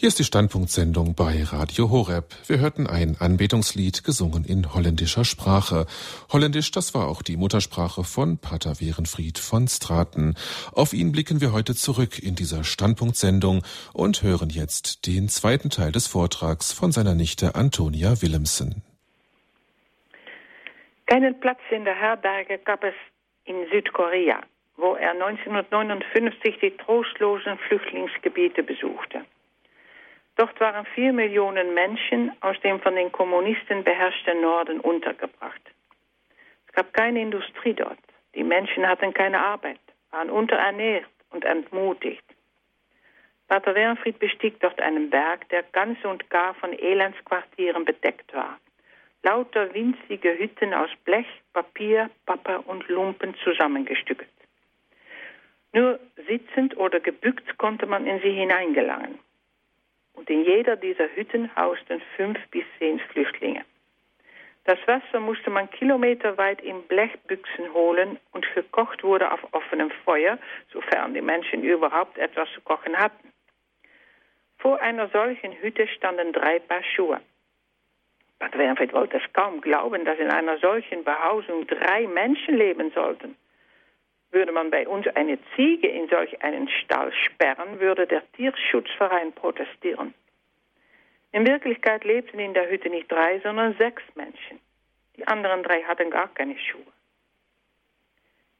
[0.00, 2.32] Hier ist die Standpunktsendung bei Radio Horeb.
[2.46, 5.84] Wir hörten ein Anbetungslied gesungen in holländischer Sprache.
[6.32, 10.36] Holländisch, das war auch die Muttersprache von Pater Werenfried von Straten.
[10.72, 13.60] Auf ihn blicken wir heute zurück in dieser Standpunktsendung
[13.92, 18.82] und hören jetzt den zweiten Teil des Vortrags von seiner Nichte Antonia Willemsen.
[21.04, 22.94] Keinen Platz in der Herberge gab es
[23.44, 24.40] in Südkorea,
[24.78, 29.26] wo er 1959 die trostlosen Flüchtlingsgebiete besuchte.
[30.40, 35.60] Dort waren vier Millionen Menschen aus dem von den Kommunisten beherrschten Norden untergebracht.
[36.66, 37.98] Es gab keine Industrie dort.
[38.34, 42.24] Die Menschen hatten keine Arbeit, waren unterernährt und entmutigt.
[43.48, 48.58] Pater Wernfried bestieg dort einen Berg, der ganz und gar von Elendsquartieren bedeckt war.
[49.22, 54.30] Lauter winzige Hütten aus Blech, Papier, Pappe und Lumpen zusammengestückelt.
[55.74, 59.18] Nur sitzend oder gebückt konnte man in sie hineingelangen
[60.20, 63.64] und in jeder dieser Hütten hausten fünf bis zehn Flüchtlinge.
[64.64, 70.38] Das Wasser musste man kilometerweit in Blechbüchsen holen und gekocht wurde auf offenem Feuer,
[70.74, 73.32] sofern die Menschen überhaupt etwas zu kochen hatten.
[74.58, 77.22] Vor einer solchen Hütte standen drei Paar Schuhe.
[78.38, 83.36] Bad Wernfried wollte es kaum glauben, dass in einer solchen Behausung drei Menschen leben sollten.
[84.32, 90.14] Würde man bei uns eine Ziege in solch einen Stall sperren, würde der Tierschutzverein protestieren.
[91.32, 94.60] In Wirklichkeit lebten in der Hütte nicht drei, sondern sechs Menschen.
[95.16, 96.92] Die anderen drei hatten gar keine Schuhe.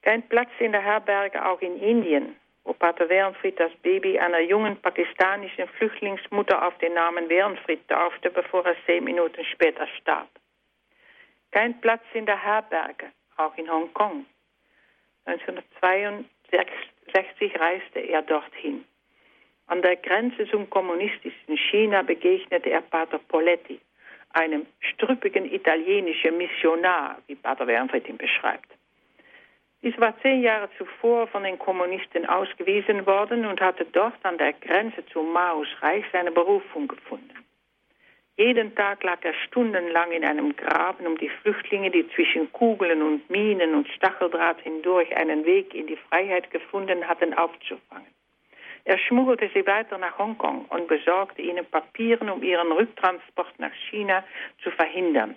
[0.02, 4.76] Kein Platz in der Herberge auch in Indien, wo Pater Wernfried das Baby einer jungen
[4.76, 10.28] pakistanischen Flüchtlingsmutter auf den Namen Wernfried taufte, bevor er zehn Minuten später starb.
[11.50, 13.06] Kein Platz in der Herberge,
[13.36, 14.24] auch in Hongkong,
[15.26, 18.84] 1962 reiste er dorthin.
[19.66, 23.78] An der Grenze zum kommunistischen China begegnete er Pater Poletti,
[24.30, 28.68] einem strüppigen italienischen Missionar, wie Pater Wernfried ihn beschreibt.
[29.82, 34.52] Dies war zehn Jahre zuvor von den Kommunisten ausgewiesen worden und hatte dort an der
[34.52, 37.34] Grenze zu Maos Reich seine Berufung gefunden.
[38.40, 43.28] Jeden Tag lag er stundenlang in einem Graben, um die Flüchtlinge, die zwischen Kugeln und
[43.28, 48.06] Minen und Stacheldraht hindurch einen Weg in die Freiheit gefunden hatten, aufzufangen.
[48.86, 54.24] Er schmuggelte sie weiter nach Hongkong und besorgte ihnen Papieren, um ihren Rücktransport nach China
[54.62, 55.36] zu verhindern.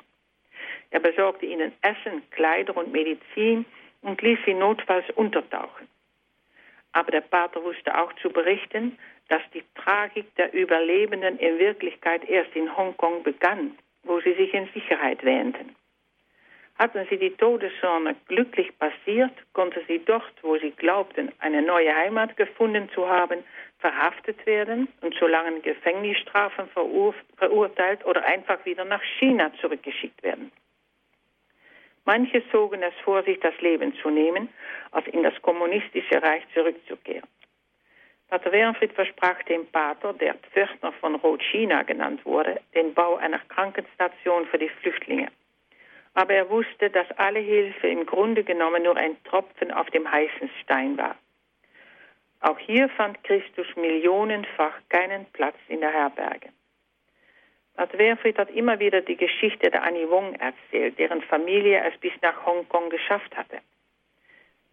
[0.91, 3.65] Er besorgte ihnen Essen, Kleider und Medizin
[4.01, 5.89] und ließ sie notfalls untertauchen.
[6.93, 8.97] Aber der Pater wusste auch zu berichten,
[9.29, 14.69] dass die Tragik der Überlebenden in Wirklichkeit erst in Hongkong begann, wo sie sich in
[14.73, 15.75] Sicherheit wähnten.
[16.79, 22.35] Hatten sie die Todeszone glücklich passiert, konnten sie dort, wo sie glaubten, eine neue Heimat
[22.35, 23.43] gefunden zu haben,
[23.77, 30.51] verhaftet werden und zu langen Gefängnisstrafen verur verurteilt oder einfach wieder nach China zurückgeschickt werden.
[32.05, 34.49] Manche zogen es vor, sich das Leben zu nehmen,
[34.91, 37.27] als in das kommunistische Reich zurückzukehren.
[38.29, 44.47] Pater Wernfried versprach dem Pater, der Pförtner von Rot-China genannt wurde, den Bau einer Krankenstation
[44.47, 45.27] für die Flüchtlinge.
[46.15, 50.49] Aber er wusste, dass alle Hilfe im Grunde genommen nur ein Tropfen auf dem heißen
[50.61, 51.15] Stein war.
[52.41, 56.49] Auch hier fand Christus millionenfach keinen Platz in der Herberge.
[57.75, 62.13] Pater Wernfried hat immer wieder die Geschichte der Annie Wong erzählt, deren Familie es bis
[62.21, 63.59] nach Hongkong geschafft hatte.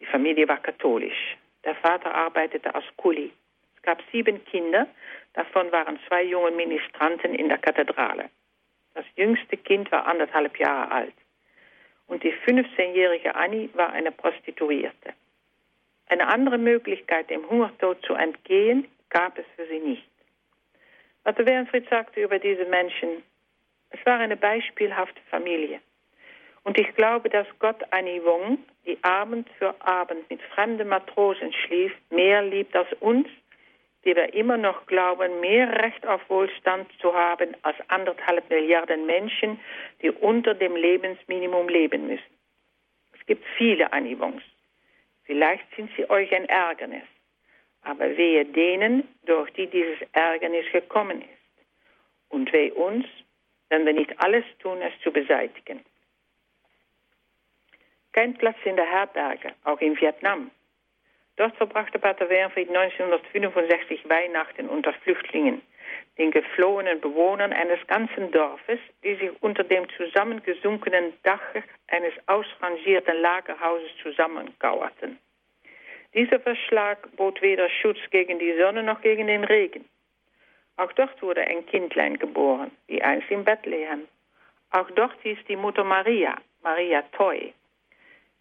[0.01, 1.37] Die Familie war katholisch.
[1.65, 3.33] Der Vater arbeitete als Kuli.
[3.77, 4.87] Es gab sieben Kinder,
[5.33, 8.29] davon waren zwei junge Ministranten in der Kathedrale.
[8.95, 11.15] Das jüngste Kind war anderthalb Jahre alt.
[12.07, 15.15] Und die 15-jährige Annie war eine Prostituierte.
[16.09, 20.10] Eine andere Möglichkeit, dem Hungertod zu entgehen, gab es für sie nicht.
[21.25, 23.23] Walter Wernfried sagte über diese Menschen,
[23.91, 25.81] es war eine beispielhafte Familie.
[26.63, 31.93] Und ich glaube, dass Gott eine Yvonne, die Abend für Abend mit fremden Matrosen schlief,
[32.11, 33.29] mehr liebt als uns,
[34.05, 39.61] die wir immer noch glauben, mehr Recht auf Wohlstand zu haben als anderthalb Milliarden Menschen,
[40.01, 42.35] die unter dem Lebensminimum leben müssen.
[43.19, 44.43] Es gibt viele Anivons.
[45.25, 47.05] Vielleicht sind sie euch ein Ärgernis,
[47.91, 51.29] aber wehe denen, durch die dieses Ärgernis gekommen ist.
[52.29, 53.05] Und weh uns,
[53.69, 55.85] wenn wir nicht alles tun, es zu beseitigen.
[58.13, 60.53] Kein Platz in der Herberge, auch in Vietnam.
[61.35, 65.61] Dort verbrachte Pater Wernfried 1965 Weihnachten unter Flüchtlingen,
[66.17, 71.43] den geflohenen Bewohnern eines ganzen Dorfes, die sich unter dem zusammengesunkenen Dach
[71.89, 75.19] eines ausrangierten Lagerhauses zusammenkauerten.
[76.15, 79.85] Dieser Verschlag bot weder Schutz gegen die Sonne noch gegen den Regen.
[80.77, 84.09] Auch dort wurde ein Kindlein geboren, wie einst in Bethlehem.
[84.73, 87.53] Auch dort hieß die Mutter Maria, Maria Toy.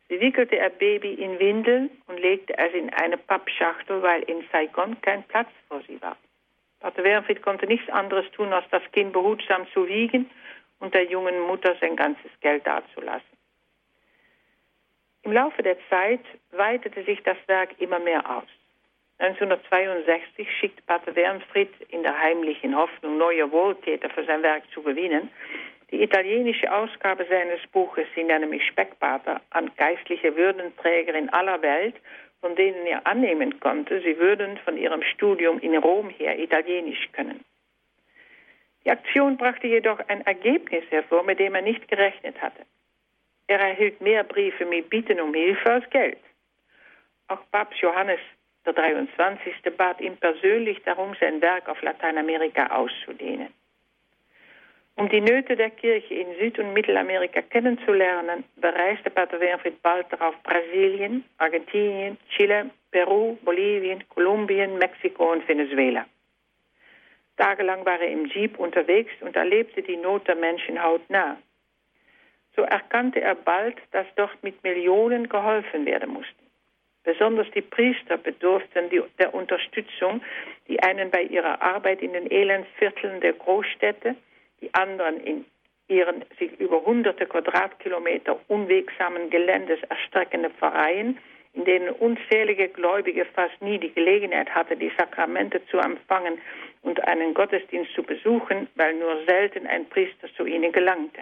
[0.08, 5.00] Sie wickelte ihr Baby in Windeln und legte es in eine Pappschachtel, weil in Saigon
[5.02, 6.18] kein Platz für sie war.
[6.80, 10.30] Pater Wernfried konnte nichts anderes tun, als das Kind behutsam zu wiegen
[10.80, 13.29] und der jungen Mutter sein ganzes Geld dazulassen.
[15.24, 18.48] Im Laufe der Zeit weitete sich das Werk immer mehr aus.
[19.20, 25.30] 1962 schickt Pater Wernfried in der heimlichen Hoffnung, neue Wohltäter für sein Werk zu gewinnen,
[25.92, 31.96] die italienische Ausgabe seines Buches nennen mich Speckpater an geistliche Würdenträger in aller Welt,
[32.42, 37.44] von denen er annehmen konnte, sie würden von ihrem Studium in Rom her Italienisch können.
[38.86, 42.66] Die Aktion brachte jedoch ein Ergebnis hervor, mit dem er nicht gerechnet hatte.
[43.50, 46.20] Er erhielt mehr Briefe mit Bitten um Hilfe als Geld.
[47.30, 48.20] Auch Papst Johannes
[48.64, 49.56] der 23.
[49.76, 53.48] bat ihn persönlich darum, sein Werk auf Lateinamerika auszudehnen.
[54.98, 60.36] Um die Nöte der Kirche in Süd- und Mittelamerika kennenzulernen, bereiste Pater Wernfried bald darauf
[60.44, 66.06] Brasilien, Argentinien, Chile, Peru, Bolivien, Kolumbien, Mexiko und Venezuela.
[67.38, 71.38] Tagelang war er im Jeep unterwegs und erlebte die Not der Menschen hautnah.
[72.56, 76.34] So erkannte er bald, dass dort mit Millionen geholfen werden musste.
[77.04, 80.22] Besonders die Priester bedurften der Unterstützung,
[80.68, 84.16] die einen bei ihrer Arbeit in den Elendsvierteln der Großstädte
[84.62, 85.46] die anderen in
[85.88, 91.18] ihren sich über hunderte Quadratkilometer unwegsamen Geländes erstreckende Pfarreien,
[91.54, 96.40] in denen unzählige Gläubige fast nie die Gelegenheit hatten, die Sakramente zu empfangen
[96.84, 101.22] und einen Gottesdienst zu besuchen, weil nur selten ein Priester zu ihnen gelangte.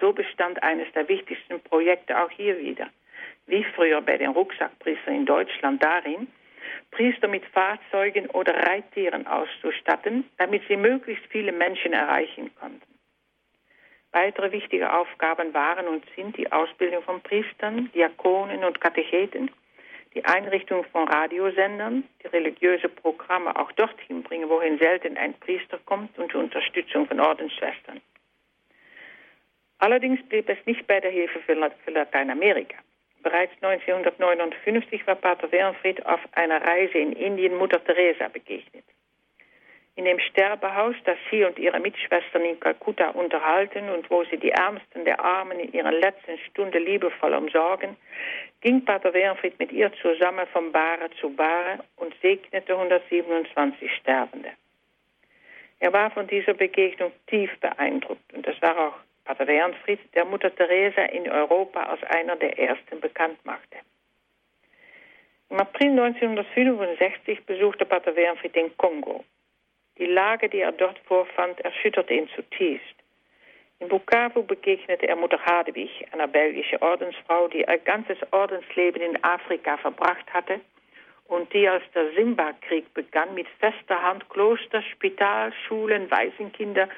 [0.00, 2.88] So bestand eines der wichtigsten Projekte auch hier wieder,
[3.46, 6.28] wie früher bei den Rucksackpriestern in Deutschland darin,
[6.90, 12.82] Priester mit Fahrzeugen oder Reittieren auszustatten, damit sie möglichst viele Menschen erreichen konnten.
[14.12, 19.50] Weitere wichtige Aufgaben waren und sind die Ausbildung von Priestern, Diakonen und Katecheten,
[20.14, 26.18] die Einrichtung von Radiosendern, die religiöse Programme auch dorthin bringen, wohin selten ein Priester kommt
[26.18, 28.00] und die Unterstützung von Ordensschwestern.
[29.78, 32.76] Allerdings blieb es nicht bei der Hilfe für Lateinamerika.
[33.22, 38.84] Bereits 1959 war Pater Wernfried auf einer Reise in Indien Mutter Teresa begegnet.
[39.96, 44.52] In dem Sterbehaus, das sie und ihre Mitschwestern in Kalkutta unterhalten und wo sie die
[44.52, 47.96] Ärmsten der Armen in ihrer letzten Stunde liebevoll umsorgen,
[48.60, 54.50] ging Pater Wernfried mit ihr zusammen von Bare zu Bare und segnete 127 Sterbende.
[55.80, 60.54] Er war von dieser Begegnung tief beeindruckt und das war auch Pater Wernfried, der Mutter
[60.56, 63.76] Teresa in Europa als einer der ersten bekannt machte.
[65.50, 69.22] Im April 1965 besuchte Pater Wernfried den Kongo.
[69.98, 72.94] Die Lage, die er dort vorfand, erschütterte ihn zutiefst.
[73.80, 79.76] In Bukavu begegnete er Mutter Hadewig, einer belgischen Ordensfrau, die ihr ganzes Ordensleben in Afrika
[79.76, 80.58] verbracht hatte
[81.26, 86.88] und die als der Simba-Krieg begann, mit fester Hand Kloster, Spital, Schulen, Waisenkinder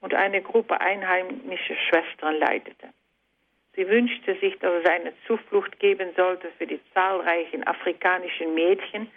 [0.00, 2.88] und eine Gruppe einheimischer Schwestern leitete.
[3.74, 9.10] Sie wünschte sich, dass es eine Zuflucht geben sollte für die zahlreichen afrikanischen Mädchen,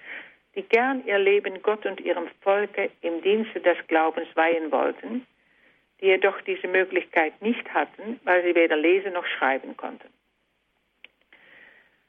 [0.56, 5.26] die gern ihr Leben Gott und ihrem Volke im Dienste des Glaubens weihen wollten,
[6.00, 10.10] die jedoch diese Möglichkeit nicht hatten, weil sie weder lesen noch schreiben konnten.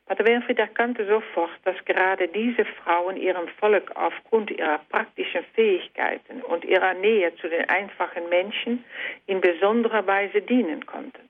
[0.07, 6.65] Pater Winfried erkannte sofort, dass gerade diese Frauen ihrem Volk aufgrund ihrer praktischen Fähigkeiten und
[6.65, 8.85] ihrer Nähe zu den einfachen Menschen
[9.27, 11.29] in besonderer Weise dienen konnten.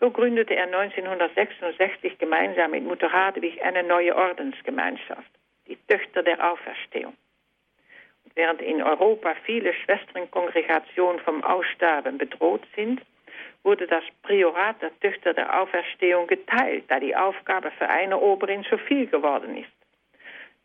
[0.00, 5.30] So gründete er 1966 gemeinsam mit Mutter Hadewig eine neue Ordensgemeinschaft,
[5.66, 7.14] die Töchter der Auferstehung.
[8.24, 13.00] Und während in Europa viele Schwesternkongregationen vom Aussterben bedroht sind,
[13.62, 18.78] wurde das Priorat der Töchter der Auferstehung geteilt, da die Aufgabe für eine Oberin zu
[18.78, 19.72] viel geworden ist.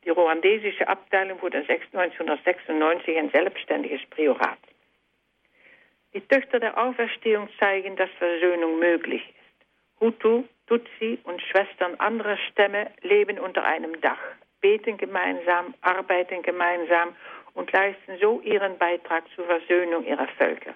[0.04, 4.58] Die ruandesische Abteilung wurde 1996 ein selbstständiges Priorat.
[6.14, 9.42] Die Töchter der Auferstehung zeigen, dass Versöhnung möglich ist.
[10.02, 14.20] Hutu, Tutsi und Schwestern anderer Stämme leben unter einem Dach,
[14.60, 17.16] beten gemeinsam, arbeiten gemeinsam
[17.54, 20.74] und leisten so ihren Beitrag zur Versöhnung ihrer Völker.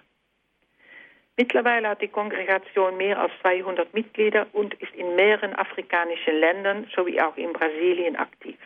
[1.38, 7.20] Mittlerweile hat die Kongregation mehr als 200 Mitglieder und ist in mehreren afrikanischen Ländern sowie
[7.20, 8.58] auch in Brasilien aktiv.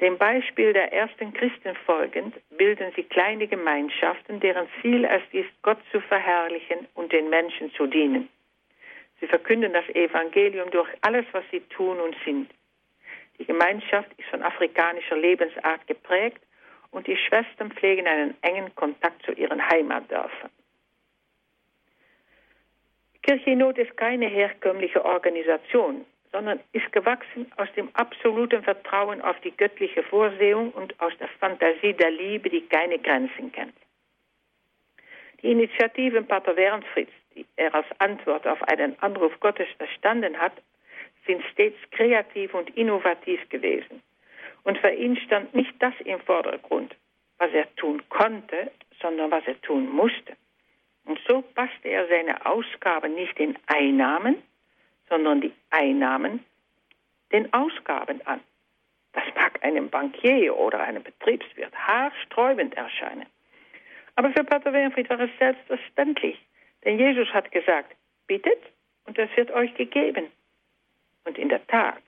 [0.00, 5.78] Dem Beispiel der ersten Christen folgend bilden sie kleine Gemeinschaften, deren Ziel es ist, Gott
[5.90, 8.28] zu verherrlichen und den Menschen zu dienen.
[9.20, 12.50] Sie verkünden das Evangelium durch alles, was sie tun und sind.
[13.38, 16.40] Die Gemeinschaft ist von afrikanischer Lebensart geprägt
[16.90, 20.50] und die Schwestern pflegen einen engen Kontakt zu ihren Heimatdörfern.
[23.28, 29.38] Kirche in Not ist keine herkömmliche Organisation, sondern ist gewachsen aus dem absoluten Vertrauen auf
[29.40, 33.74] die göttliche Vorsehung und aus der Fantasie der Liebe, die keine Grenzen kennt.
[35.42, 40.54] Die Initiativen Pater Wernfritz, die er als Antwort auf einen Anruf Gottes verstanden hat,
[41.26, 44.02] sind stets kreativ und innovativ gewesen.
[44.64, 46.96] Und für ihn stand nicht das im Vordergrund,
[47.36, 48.70] was er tun konnte,
[49.02, 50.32] sondern was er tun musste.
[51.08, 54.42] Und so passte er seine Ausgaben nicht in Einnahmen,
[55.08, 56.44] sondern die Einnahmen
[57.32, 58.40] den Ausgaben an.
[59.14, 63.24] Das mag einem Bankier oder einem Betriebswirt haarsträubend erscheinen.
[64.16, 66.38] Aber für Pater Wernfried war es selbstverständlich,
[66.84, 67.96] denn Jesus hat gesagt,
[68.26, 68.62] bittet
[69.06, 70.30] und es wird euch gegeben.
[71.24, 72.02] Und in der Tat,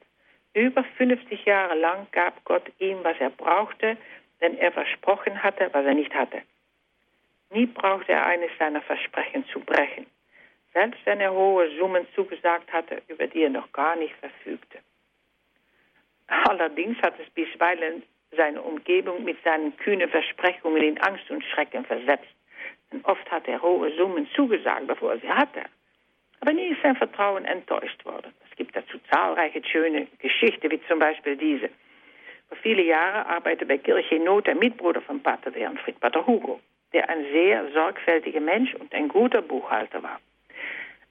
[0.52, 3.96] über 50 Jahre lang gab Gott ihm, was er brauchte,
[4.42, 6.42] denn er versprochen hatte, was er nicht hatte.
[7.50, 10.06] Nie brauchte er eines seiner Versprechen zu brechen
[10.72, 14.78] selbst wenn er hohe Summen zugesagt hatte, über die er noch gar nicht verfügte.
[16.26, 18.02] Allerdings hat es bisweilen
[18.36, 22.28] seine Umgebung mit seinen kühnen Versprechungen in Angst und Schrecken versetzt.
[22.92, 25.62] Denn oft hat er hohe Summen zugesagt, bevor er sie hatte.
[26.40, 28.32] Aber nie ist sein Vertrauen enttäuscht worden.
[28.48, 31.68] Es gibt dazu zahlreiche schöne Geschichten, wie zum Beispiel diese.
[32.48, 36.60] Vor viele Jahre arbeitete bei Kirche in Not der Mitbruder von Pater Wernfried, Pater Hugo,
[36.92, 40.20] der ein sehr sorgfältiger Mensch und ein guter Buchhalter war.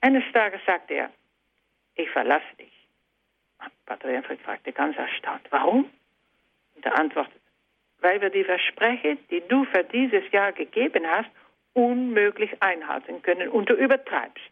[0.02, 1.12] Eines Tages sagte er,
[1.96, 2.72] ich verlasse dich.
[3.86, 5.90] Pater Winfried fragte ganz erstaunt, warum?
[6.76, 7.40] Und er antwortete,
[8.00, 11.30] weil wir die Versprechen, die du für dieses Jahr gegeben hast,
[11.74, 14.52] unmöglich einhalten können und du übertreibst.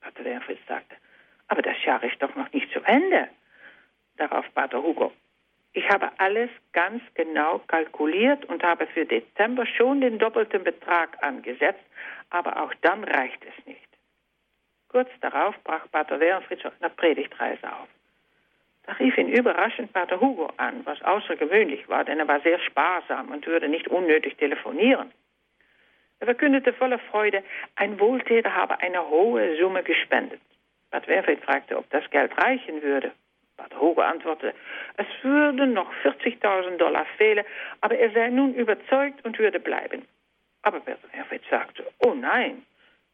[0.00, 0.96] Pater Winfried sagte,
[1.48, 3.28] aber das Jahr ist doch noch nicht zu Ende.
[4.16, 5.12] Darauf Pater Hugo,
[5.74, 11.84] ich habe alles ganz genau kalkuliert und habe für Dezember schon den doppelten Betrag angesetzt,
[12.30, 13.88] aber auch dann reicht es nicht.
[14.88, 17.88] Kurz darauf brach Pater Wernfried eine Predigtreise auf.
[18.86, 23.32] Da rief ihn überraschend Pater Hugo an, was außergewöhnlich war, denn er war sehr sparsam
[23.32, 25.10] und würde nicht unnötig telefonieren.
[26.20, 27.42] Er verkündete voller Freude,
[27.74, 30.40] ein Wohltäter habe eine hohe Summe gespendet.
[30.92, 33.10] Pater Wernfried fragte, ob das Geld reichen würde.
[33.56, 34.54] Pater Hugo antwortete,
[34.96, 37.44] es würden noch 40.000 Dollar fehlen,
[37.80, 40.06] aber er sei nun überzeugt und würde bleiben.
[40.62, 42.64] Aber Wernfried sagte, oh nein,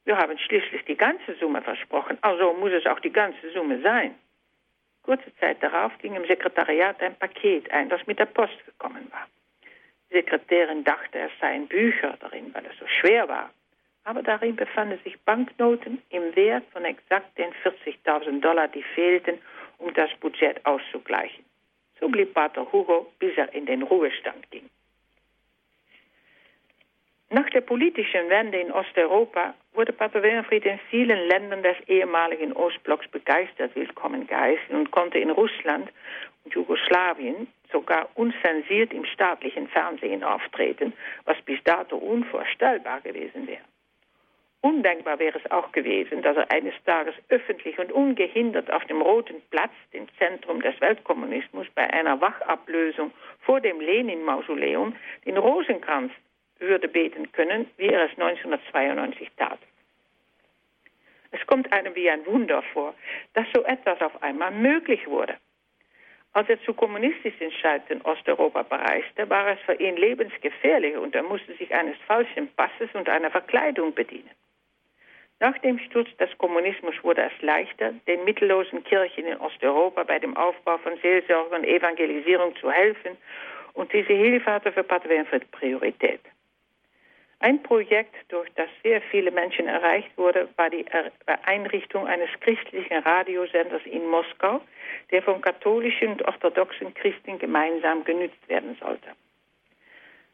[0.04, 4.14] wir haben schließlich die ganze Summe versprochen, also muss es auch die ganze Summe sein.
[5.02, 9.26] Kurze Zeit darauf ging im Sekretariat ein Paket ein, das mit der Post gekommen war.
[10.10, 13.50] Die Sekretärin dachte, es seien Bücher darin, weil es so schwer war.
[14.04, 19.38] Aber darin befanden sich Banknoten im Wert von exakt den 40.000 Dollar, die fehlten,
[19.80, 21.44] um das Budget auszugleichen.
[21.98, 24.70] So blieb Pater Hugo, bis er in den Ruhestand ging.
[27.32, 33.06] Nach der politischen Wende in Osteuropa wurde Pater Wilfried in vielen Ländern des ehemaligen Ostblocks
[33.08, 35.92] begeistert willkommen geheißen und konnte in Russland
[36.44, 40.92] und Jugoslawien sogar unzensiert im staatlichen Fernsehen auftreten,
[41.24, 43.69] was bis dato unvorstellbar gewesen wäre.
[44.62, 49.40] Undenkbar wäre es auch gewesen, dass er eines Tages öffentlich und ungehindert auf dem Roten
[49.50, 54.94] Platz, dem Zentrum des Weltkommunismus, bei einer Wachablösung vor dem Lenin-Mausoleum
[55.24, 56.12] den Rosenkranz
[56.58, 59.58] würde beten können, wie er es 1992 tat.
[61.30, 62.94] Es kommt einem wie ein Wunder vor,
[63.32, 65.36] dass so etwas auf einmal möglich wurde.
[66.32, 71.54] Als er zu kommunistischen Zeiten Osteuropa bereiste, war es für ihn lebensgefährlich und er musste
[71.54, 74.30] sich eines falschen Passes und einer Verkleidung bedienen.
[75.40, 80.36] Nach dem Sturz des Kommunismus wurde es leichter, den mittellosen Kirchen in Osteuropa bei dem
[80.36, 83.16] Aufbau von Seelsorge und Evangelisierung zu helfen
[83.72, 86.20] und diese Hilfe hatte für Pater Winfried Priorität.
[87.38, 90.84] Ein Projekt, durch das sehr viele Menschen erreicht wurde, war die
[91.46, 94.60] Einrichtung eines christlichen Radiosenders in Moskau,
[95.10, 99.08] der von katholischen und orthodoxen Christen gemeinsam genützt werden sollte.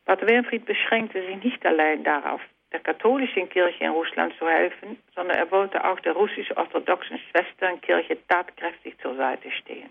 [0.04, 2.40] Pater Wernfried beschränkte sich nicht allein darauf,
[2.72, 8.98] der katholischen Kirche in Russland zu helfen, sondern er wollte auch der russisch-orthodoxen Schwesternkirche tatkräftig
[8.98, 9.90] zur Seite stehen.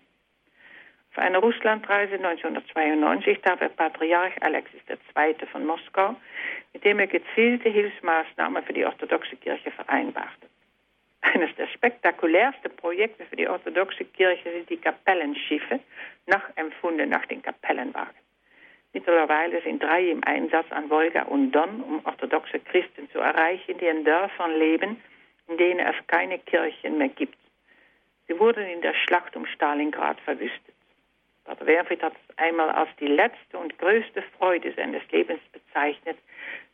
[1.11, 5.47] Für eine Russlandreise 1992 traf er Patriarch Alexis II.
[5.49, 6.15] von Moskau,
[6.73, 10.47] mit dem er gezielte Hilfsmaßnahmen für die orthodoxe Kirche vereinbarte.
[11.21, 15.79] Eines der spektakulärsten Projekte für die orthodoxe Kirche sind die Kapellenschiffe,
[16.27, 18.24] nachempfunden nach den Kapellenwagen.
[18.95, 23.87] Mittlerweile sind drei im Einsatz an Wolga und Don, um orthodoxe Christen zu erreichen, die
[23.87, 25.03] in Dörfern leben,
[25.49, 27.37] in denen es keine Kirchen mehr gibt.
[28.25, 30.73] Sie wurden in der Schlacht um Stalingrad verwüstet.
[31.43, 36.17] Pater Werfried hat es einmal als die letzte und größte Freude seines Lebens bezeichnet,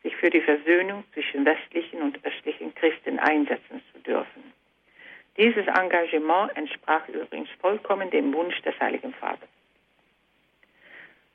[0.04, 4.54] sich für die Versöhnung zwischen westlichen und östlichen Christen einsetzen zu dürfen.
[5.38, 9.50] Dieses Engagement entsprach übrigens vollkommen dem Wunsch des Heiligen Vaters.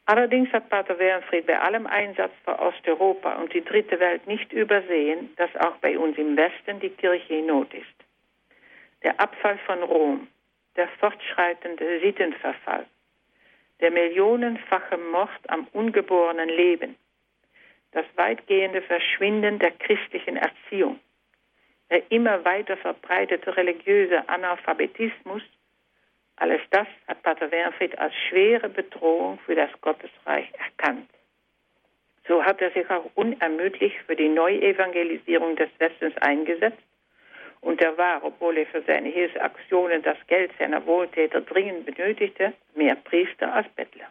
[0.06, 5.30] Allerdings hat Pater Wernfried bei allem Einsatz für Osteuropa und die dritte Welt nicht übersehen,
[5.36, 7.86] dass auch bei uns im Westen die Kirche in Not ist.
[9.02, 10.28] Der Abfall von Rom,
[10.76, 12.86] der fortschreitende Sittenverfall,
[13.80, 16.96] der millionenfache Mord am ungeborenen Leben,
[17.90, 21.00] das weitgehende Verschwinden der christlichen Erziehung,
[21.90, 25.42] der immer weiter verbreitete religiöse Analphabetismus,
[26.36, 31.10] alles das hat Pater Wernfried als schwere Bedrohung für das Gottesreich erkannt.
[32.28, 36.82] So hat er sich auch unermüdlich für die Neuevangelisierung des Westens eingesetzt
[37.60, 42.96] und er war, obwohl er für seine Hilfsaktionen das Geld seiner Wohltäter dringend benötigte, mehr
[42.96, 44.06] Priester als Bettler.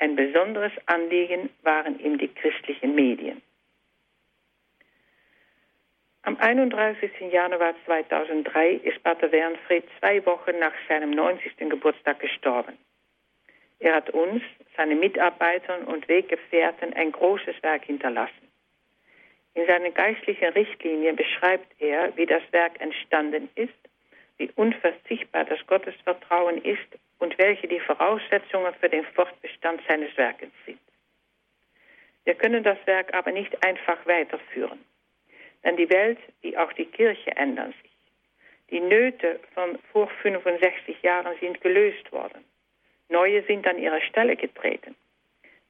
[0.00, 3.42] Ein besonderes Anliegen waren ihm die christlichen Medien.
[6.28, 7.32] Am 31.
[7.32, 11.56] Januar 2003 ist Pater Wernfried zwei Wochen nach seinem 90.
[11.70, 12.76] Geburtstag gestorben.
[13.78, 14.42] Er hat uns,
[14.76, 18.46] seine Mitarbeitern und Weggefährten ein großes Werk hinterlassen.
[19.54, 23.72] In seinen geistlichen Richtlinien beschreibt er, wie das Werk entstanden ist,
[24.36, 30.78] wie unverzichtbar das Gottesvertrauen ist und welche die Voraussetzungen für den Fortbestand seines Werkes sind.
[32.26, 34.84] Wir können das Werk aber nicht einfach weiterführen,
[35.64, 37.90] denn die Welt wie auch die Kirche ändern sich.
[38.70, 42.44] Die Nöte von vor 65 Jahren sind gelöst worden.
[43.08, 44.94] Neue sind an ihre Stelle getreten.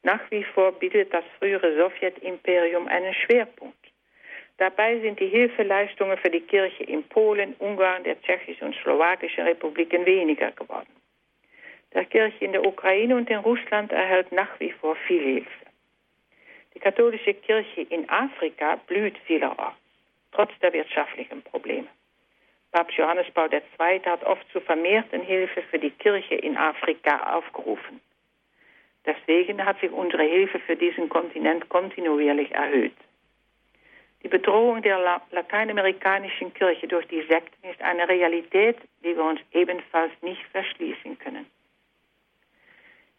[0.03, 3.77] Nach wie vor bietet das frühere Sowjetimperium einen Schwerpunkt.
[4.57, 10.05] Dabei sind die Hilfeleistungen für die Kirche in Polen, Ungarn, der tschechischen und slowakischen Republiken
[10.05, 10.89] weniger geworden.
[11.95, 15.68] Der Kirche in der Ukraine und in Russland erhält nach wie vor viel Hilfe.
[16.75, 19.77] Die katholische Kirche in Afrika blüht vielerorts,
[20.33, 21.89] trotz der wirtschaftlichen Probleme.
[22.73, 24.01] Papst Johannes Paul II.
[24.05, 28.01] hat oft zu vermehrten Hilfe für die Kirche in Afrika aufgerufen.
[29.07, 32.97] Deswegen hat sich unsere Hilfe für diesen Kontinent kontinuierlich erhöht.
[34.23, 34.99] Die Bedrohung der
[35.31, 41.47] lateinamerikanischen Kirche durch die Sekten ist eine Realität, die wir uns ebenfalls nicht verschließen können.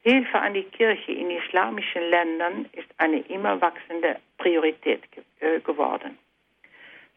[0.02, 5.04] Hilfe an die Kirche in islamischen Ländern ist eine immer wachsende Priorität
[5.40, 6.18] äh, geworden.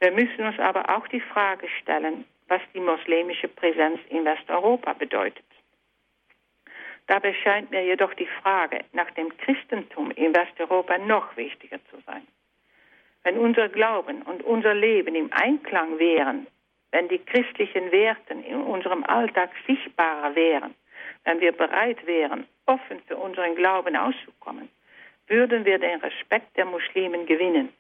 [0.01, 5.45] Wir müssen uns aber auch die Frage stellen, was die muslimische Präsenz in Westeuropa bedeutet.
[7.07, 12.27] Dabei scheint mir jedoch die Frage nach dem Christentum in Westeuropa noch wichtiger zu sein.
[13.23, 16.47] Wenn unser Glauben und unser Leben im Einklang wären,
[16.91, 20.75] wenn die christlichen Werten in unserem Alltag sichtbarer wären,
[21.25, 24.69] wenn wir bereit wären, offen für unseren Glauben auszukommen,
[25.27, 27.71] würden wir den Respekt der Muslimen gewinnen.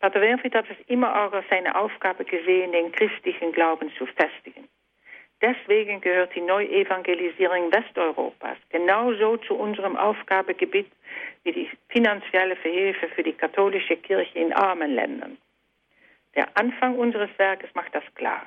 [0.00, 4.68] Pater Wernfried hat es immer auch als seine Aufgabe gesehen, den christlichen Glauben zu festigen.
[5.40, 10.90] Deswegen gehört die Neuevangelisierung Westeuropas genauso zu unserem Aufgabegebiet
[11.42, 15.36] wie die finanzielle Hilfe für die katholische Kirche in armen Ländern.
[16.34, 18.46] Der Anfang unseres Werkes macht das klar.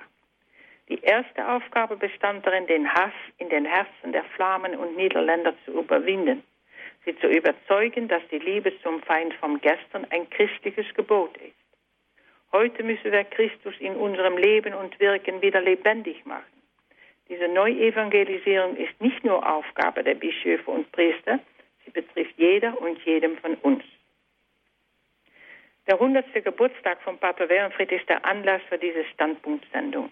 [0.89, 5.71] Die erste Aufgabe bestand darin, den Hass in den Herzen der Flamen und Niederländer zu
[5.71, 6.43] überwinden,
[7.05, 11.55] sie zu überzeugen, dass die Liebe zum Feind vom Gestern ein christliches Gebot ist.
[12.51, 16.45] Heute müssen wir Christus in unserem Leben und Wirken wieder lebendig machen.
[17.27, 21.39] Diese Neuevangelisierung ist nicht nur Aufgabe der Bischöfe und Priester,
[21.83, 23.83] sie betrifft jeder und jedem von uns.
[25.87, 26.31] Der 100.
[26.43, 30.11] Geburtstag von Pater Wernfried ist der Anlass für diese Standpunktsendung.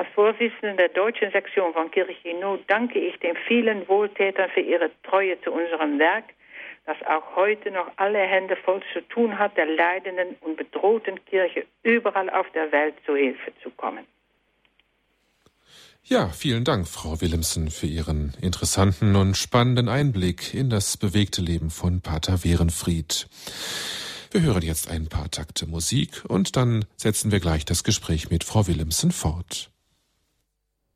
[0.00, 4.60] Als Vorsitzender der deutschen Sektion von Kirche in Not danke ich den vielen Wohltätern für
[4.60, 6.24] ihre Treue zu unserem Werk,
[6.86, 11.66] das auch heute noch alle Hände voll zu tun hat, der leidenden und bedrohten Kirche
[11.82, 14.06] überall auf der Welt zu Hilfe zu kommen.
[16.04, 21.68] Ja, vielen Dank, Frau Willemsen, für Ihren interessanten und spannenden Einblick in das bewegte Leben
[21.68, 23.28] von Pater Werenfried.
[24.30, 28.44] Wir hören jetzt ein paar Takte Musik und dann setzen wir gleich das Gespräch mit
[28.44, 29.69] Frau Willemsen fort.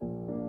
[0.05, 0.44] thank you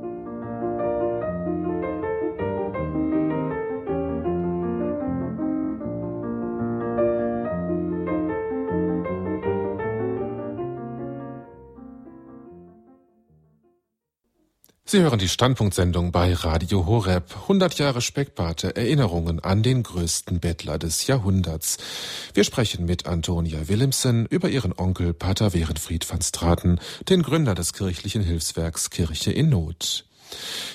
[14.88, 17.24] Sie hören die Standpunktsendung bei Radio Horeb.
[17.42, 22.30] 100 Jahre Speckbarte, Erinnerungen an den größten Bettler des Jahrhunderts.
[22.36, 26.80] Wir sprechen mit Antonia Willemsen über ihren Onkel Pater Werenfried van Straten,
[27.10, 30.06] den Gründer des kirchlichen Hilfswerks Kirche in Not.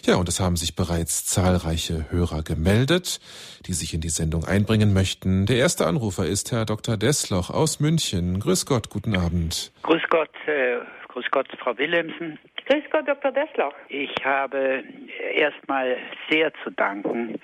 [0.04, 3.20] Ja, und es haben sich bereits zahlreiche Hörer gemeldet,
[3.66, 5.46] die sich in die Sendung einbringen möchten.
[5.46, 6.96] Der erste Anrufer ist Herr Dr.
[6.96, 8.40] Dessloch aus München.
[8.40, 9.70] Grüß Gott, guten Abend.
[9.84, 10.78] Grüß Gott, äh,
[11.10, 12.38] grüß Gott, Frau Willemsen.
[12.66, 13.32] Grüß Gott, Dr.
[13.32, 13.74] Dessloch.
[13.88, 14.84] Ich habe
[15.34, 15.96] erstmal
[16.28, 17.40] sehr zu danken,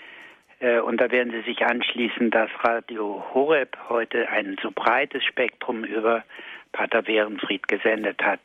[0.61, 5.85] äh, und da werden Sie sich anschließen, dass Radio Horeb heute ein so breites Spektrum
[5.85, 6.25] über
[6.73, 8.41] Pater Werenfried gesendet hat.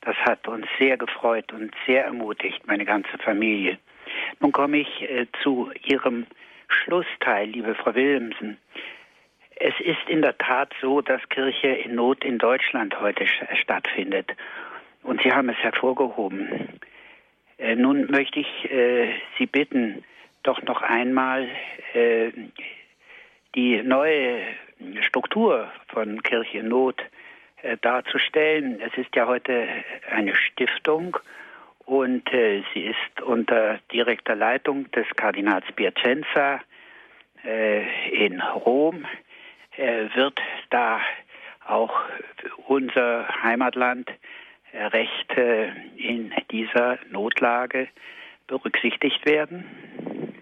[0.00, 3.78] Das hat uns sehr gefreut und sehr ermutigt, meine ganze Familie.
[4.40, 6.26] Nun komme ich äh, zu Ihrem
[6.68, 8.56] Schlussteil, liebe Frau Willemsen.
[9.56, 13.26] Es ist in der Tat so, dass Kirche in Not in Deutschland heute
[13.60, 14.32] stattfindet.
[15.02, 16.80] Und Sie haben es hervorgehoben.
[17.58, 20.04] Äh, nun möchte ich äh, Sie bitten,
[20.42, 21.48] doch noch einmal
[21.94, 22.30] äh,
[23.54, 24.40] die neue
[25.00, 27.02] Struktur von Kirche Not
[27.62, 28.80] äh, darzustellen.
[28.80, 29.66] Es ist ja heute
[30.10, 31.16] eine Stiftung
[31.86, 36.60] und äh, sie ist unter direkter Leitung des Kardinals Piacenza
[37.44, 39.06] äh, in Rom.
[39.76, 41.00] Wird da
[41.66, 41.92] auch
[42.66, 44.10] unser Heimatland
[44.72, 47.88] Rechte in dieser Notlage
[48.46, 50.34] berücksichtigt werden?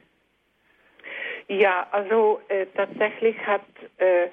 [1.49, 3.65] Ja, also äh, tatsächlich hat
[3.99, 4.29] äh,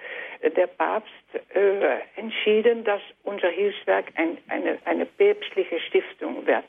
[0.51, 1.11] der Papst
[1.53, 6.65] äh, entschieden, dass unser Hilfswerk ein, eine, eine päpstliche Stiftung wird.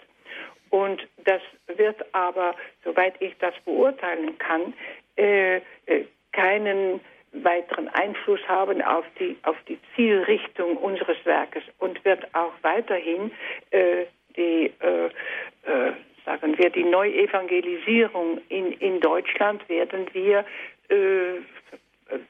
[0.70, 1.43] Und das
[1.76, 2.55] wird aber,
[2.85, 4.72] soweit ich das beurteilen kann,
[5.16, 5.57] äh,
[5.87, 7.01] äh, keinen
[7.33, 13.31] weiteren Einfluss haben auf die, auf die Zielrichtung unseres Werkes und wird auch weiterhin
[13.70, 14.07] äh,
[14.37, 15.93] die, äh, äh,
[16.24, 20.45] sagen wir, die Neuevangelisierung in, in Deutschland werden wir
[20.89, 21.41] äh,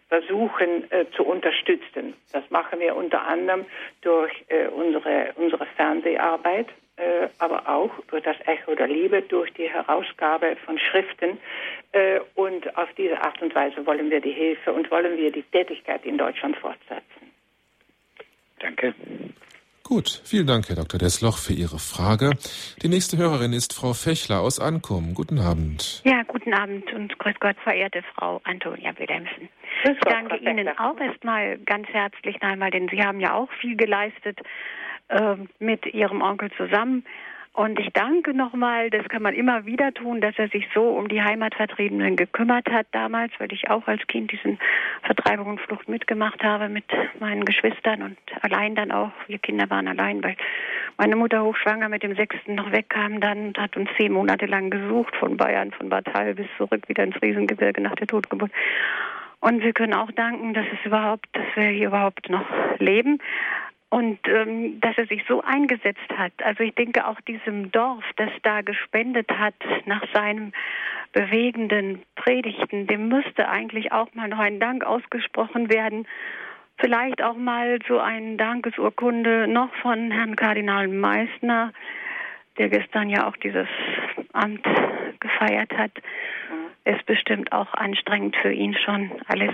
[0.08, 2.14] versuchen äh, zu unterstützen.
[2.32, 3.64] Das machen wir unter anderem
[4.02, 6.66] durch äh, unsere, unsere Fernseharbeit
[7.00, 11.38] äh, aber auch durch das Echo der Liebe, durch die Herausgabe von Schriften.
[11.92, 15.42] Äh, und auf diese Art und Weise wollen wir die Hilfe und wollen wir die
[15.44, 17.32] Tätigkeit in Deutschland fortsetzen.
[18.58, 18.94] Danke.
[19.82, 21.00] Gut, vielen Dank, Herr Dr.
[21.00, 22.30] Dessloch, für Ihre Frage.
[22.82, 25.14] Die nächste Hörerin ist Frau Fechler aus Ankum.
[25.14, 26.02] Guten Abend.
[26.04, 29.48] Ja, guten Abend und grüß Gott, verehrte Frau Antonia Wilhelmsen.
[29.82, 34.38] Ich danke Ihnen auch erstmal ganz herzlich einmal, denn Sie haben ja auch viel geleistet
[35.10, 37.04] äh, mit ihrem Onkel zusammen.
[37.52, 41.08] Und ich danke nochmal, das kann man immer wieder tun, dass er sich so um
[41.08, 44.58] die Heimatvertriebenen gekümmert hat damals, weil ich auch als Kind diesen
[45.02, 46.84] Vertreibung und Flucht mitgemacht habe mit
[47.18, 49.10] meinen Geschwistern und allein dann auch.
[49.26, 50.36] Wir Kinder waren allein, weil
[50.96, 54.70] meine Mutter hochschwanger mit dem Sechsten noch wegkam dann und hat uns zehn Monate lang
[54.70, 58.52] gesucht, von Bayern, von Bad Hall bis zurück wieder ins Riesengebirge nach der Totgeburt.
[59.40, 62.46] Und wir können auch danken, dass es überhaupt, dass wir hier überhaupt noch
[62.78, 63.18] leben
[63.90, 66.32] und ähm, dass er sich so eingesetzt hat.
[66.42, 70.52] Also ich denke auch diesem Dorf, das da gespendet hat nach seinem
[71.12, 76.06] bewegenden Predigten, dem müsste eigentlich auch mal noch ein Dank ausgesprochen werden.
[76.78, 81.72] Vielleicht auch mal so eine Dankesurkunde noch von Herrn Kardinal Meissner,
[82.58, 83.68] der gestern ja auch dieses
[84.32, 84.66] Amt
[85.18, 85.92] gefeiert hat.
[86.48, 86.94] Mhm.
[86.94, 89.52] Ist bestimmt auch anstrengend für ihn schon alles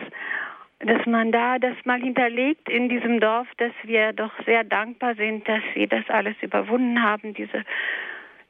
[0.80, 5.48] dass man da das mal hinterlegt in diesem Dorf, dass wir doch sehr dankbar sind,
[5.48, 7.64] dass sie das alles überwunden haben, diese,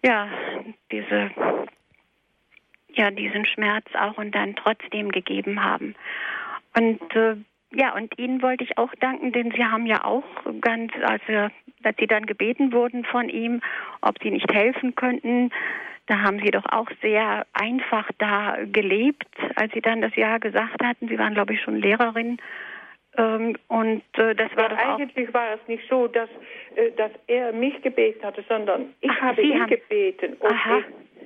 [0.05, 0.29] ja,
[0.91, 1.31] diese,
[2.89, 5.95] ja, diesen Schmerz auch und dann trotzdem gegeben haben.
[6.77, 7.37] Und äh,
[7.72, 10.24] ja, und Ihnen wollte ich auch danken, denn Sie haben ja auch
[10.61, 11.51] ganz, also
[11.83, 13.61] als Sie dann gebeten wurden von ihm,
[14.01, 15.51] ob Sie nicht helfen könnten,
[16.07, 19.27] da haben Sie doch auch sehr einfach da gelebt,
[19.57, 21.09] als Sie dann das Ja gesagt hatten.
[21.09, 22.39] Sie waren, glaube ich, schon Lehrerin.
[23.19, 26.29] Ähm, und äh, das war ja, eigentlich war es nicht so, dass,
[26.75, 29.71] äh, dass er mich gebeten hatte, sondern ich Ach, habe Sie ihn haben...
[29.71, 30.37] gebeten.
[30.43, 30.79] Aha.
[30.79, 30.85] ich,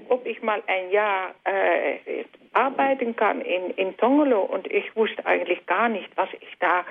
[0.09, 5.65] ob ich mal ein Jahr äh, arbeiten kann in, in Tongolo und ich wusste eigentlich
[5.67, 6.85] gar nicht, was ich da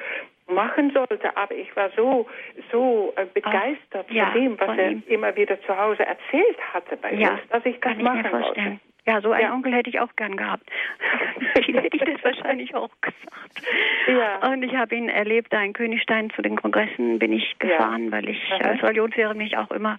[0.49, 2.27] machen sollte, aber ich war so
[2.71, 5.03] so äh, begeistert Ach, ja, von dem, was von er ihm.
[5.07, 8.23] immer wieder zu Hause erzählt hatte bei ja, uns, dass ich das kann machen ich
[8.23, 8.65] mir vorstellen.
[8.65, 8.79] Wollte.
[9.05, 9.53] Ja, so einen ja.
[9.53, 10.69] Onkel hätte ich auch gern gehabt.
[11.65, 13.67] Vielen hätte ich das wahrscheinlich auch gesagt.
[14.07, 14.51] Ja.
[14.51, 18.11] Und ich habe ihn erlebt, da in Königstein zu den Kongressen bin ich gefahren, ja.
[18.11, 19.97] weil ich als Religionslehrer mich auch immer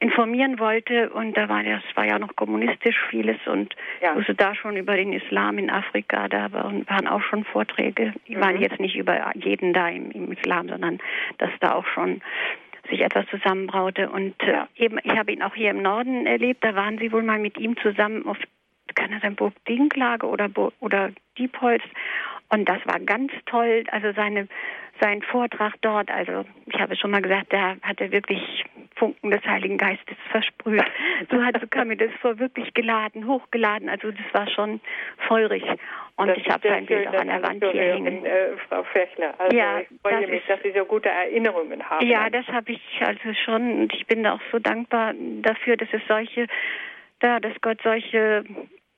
[0.00, 1.10] informieren wollte.
[1.10, 4.14] Und da war das war ja noch kommunistisch vieles und ja.
[4.14, 6.28] wusste da schon über den Islam in Afrika.
[6.28, 8.12] Da waren, auch schon Vorträge.
[8.26, 8.40] Die mhm.
[8.40, 10.98] waren jetzt nicht über jeden da im, im Islam, sondern
[11.38, 12.20] dass da auch schon
[12.88, 14.08] sich etwas zusammenbraute.
[14.10, 14.68] Und äh, ja.
[14.76, 16.64] eben, ich habe ihn auch hier im Norden erlebt.
[16.64, 18.38] Da waren sie wohl mal mit ihm zusammen auf,
[18.94, 20.48] kann das sein Burg Dinklage oder
[20.80, 21.82] oder Diepholz.
[22.50, 23.84] Und das war ganz toll.
[23.90, 24.48] Also seine
[25.00, 28.64] sein Vortrag dort, also ich habe schon mal gesagt, da hat er wirklich
[28.96, 30.84] Funken des Heiligen Geistes versprüht.
[31.30, 33.88] So hat so kam mir das vor, wirklich geladen, hochgeladen.
[33.88, 34.80] Also das war schon
[35.28, 35.62] feurig.
[36.16, 38.26] Und das ich habe sein Bild auch an der Wand hier hängen.
[38.26, 42.04] Äh, Frau Fechler, also ja, ich freue mich, ist, dass Sie so gute Erinnerungen haben.
[42.06, 43.82] Ja, das habe ich also schon.
[43.82, 46.46] Und ich bin da auch so dankbar dafür, dass es solche,
[47.20, 48.44] da, dass Gott solche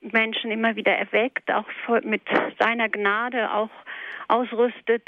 [0.01, 1.67] Menschen immer wieder erweckt, auch
[2.03, 2.23] mit
[2.59, 3.69] seiner Gnade auch
[4.27, 5.07] ausrüstet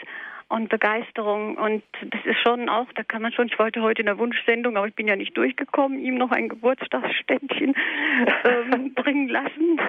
[0.53, 1.57] und Begeisterung.
[1.57, 4.77] Und das ist schon auch, da kann man schon, ich wollte heute in der Wunschsendung,
[4.77, 7.73] aber ich bin ja nicht durchgekommen, ihm noch ein Geburtstagsständchen
[8.43, 9.79] ähm, bringen lassen.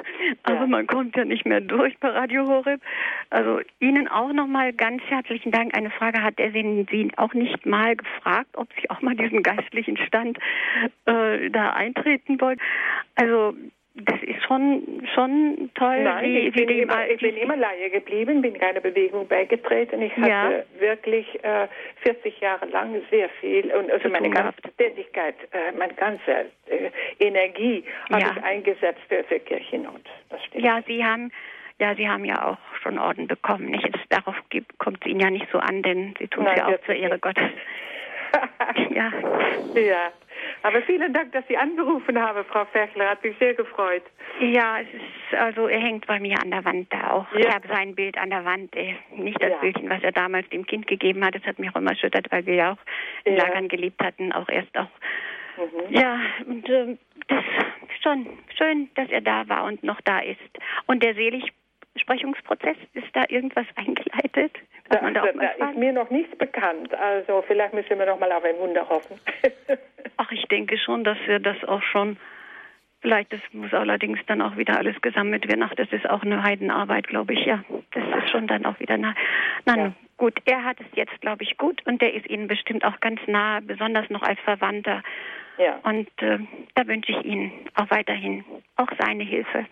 [0.45, 0.67] Aber ja.
[0.67, 2.81] man kommt ja nicht mehr durch bei Radio Horeb.
[3.29, 5.77] Also Ihnen auch nochmal ganz herzlichen Dank.
[5.77, 9.43] Eine Frage hat er Sie, Sie auch nicht mal gefragt, ob Sie auch mal diesen
[9.43, 10.39] geistlichen Stand
[11.05, 12.59] äh, da eintreten wollen.
[13.17, 13.55] Also
[13.95, 16.03] das ist schon, schon toll.
[16.03, 20.03] Nein, wie, ich, wie bin immer, ich bin immer Laie geblieben, bin keiner Bewegung beigetreten.
[20.03, 20.81] Ich hatte ja.
[20.81, 21.69] wirklich äh,
[22.03, 26.91] 40 Jahre lang sehr viel und also meine ganze Tätigkeit, äh, meine ganze äh,
[27.21, 28.33] Energie habe ja.
[28.37, 30.03] ich eingesetzt für, für Kirchennot.
[30.29, 30.65] Das stimmt.
[30.65, 31.31] Ja, Sie haben
[31.79, 33.67] ja, Sie haben ja auch schon Orden bekommen.
[33.67, 33.85] Nicht?
[33.85, 34.37] Jetzt, darauf
[34.79, 37.19] kommt es Ihnen ja nicht so an, denn Sie tun es ja auch zur Ehre
[37.19, 37.51] Gottes.
[38.91, 39.13] ja.
[39.75, 40.13] Ja.
[40.65, 43.11] Aber vielen Dank, dass Sie angerufen haben, Frau Fechler.
[43.11, 44.03] Hat mich sehr gefreut.
[44.41, 47.31] Ja, es ist, also er hängt bei mir an der Wand da auch.
[47.33, 47.41] Ja.
[47.41, 48.75] Ich habe sein Bild an der Wand.
[49.15, 49.57] Nicht das ja.
[49.59, 51.35] Bildchen, was er damals dem Kind gegeben hat.
[51.35, 52.79] Das hat mich auch immer erschüttert, weil wir ja auch
[53.25, 53.45] in ja.
[53.45, 54.89] Lagern gelebt hatten, auch erst auch.
[55.59, 55.95] Mhm.
[55.95, 56.97] Ja, und äh,
[57.29, 60.41] das ist schon schön, dass er da war und noch da ist.
[60.87, 61.15] Und der
[61.95, 64.53] Seligsprechungsprozess, ist da irgendwas eingeleitet?
[64.91, 66.93] Da, da, da ist mir noch nichts bekannt.
[66.95, 69.19] Also vielleicht müssen wir noch mal auf ein Wunder hoffen.
[70.17, 72.19] Ach, ich denke schon, dass wir das auch schon.
[73.01, 75.63] Vielleicht, das muss allerdings dann auch wieder alles gesammelt werden.
[75.63, 77.63] Ach, das ist auch eine Heidenarbeit, glaube ich, ja.
[77.93, 79.15] Das ist schon dann auch wieder nah.
[79.67, 79.93] Nein, ja.
[80.17, 83.21] gut, er hat es jetzt, glaube ich, gut und der ist Ihnen bestimmt auch ganz
[83.27, 85.03] nah, besonders noch als Verwandter.
[85.59, 85.79] Ja.
[85.83, 86.39] Und äh,
[86.75, 88.43] da wünsche ich Ihnen auch weiterhin
[88.77, 89.67] auch seine Hilfe.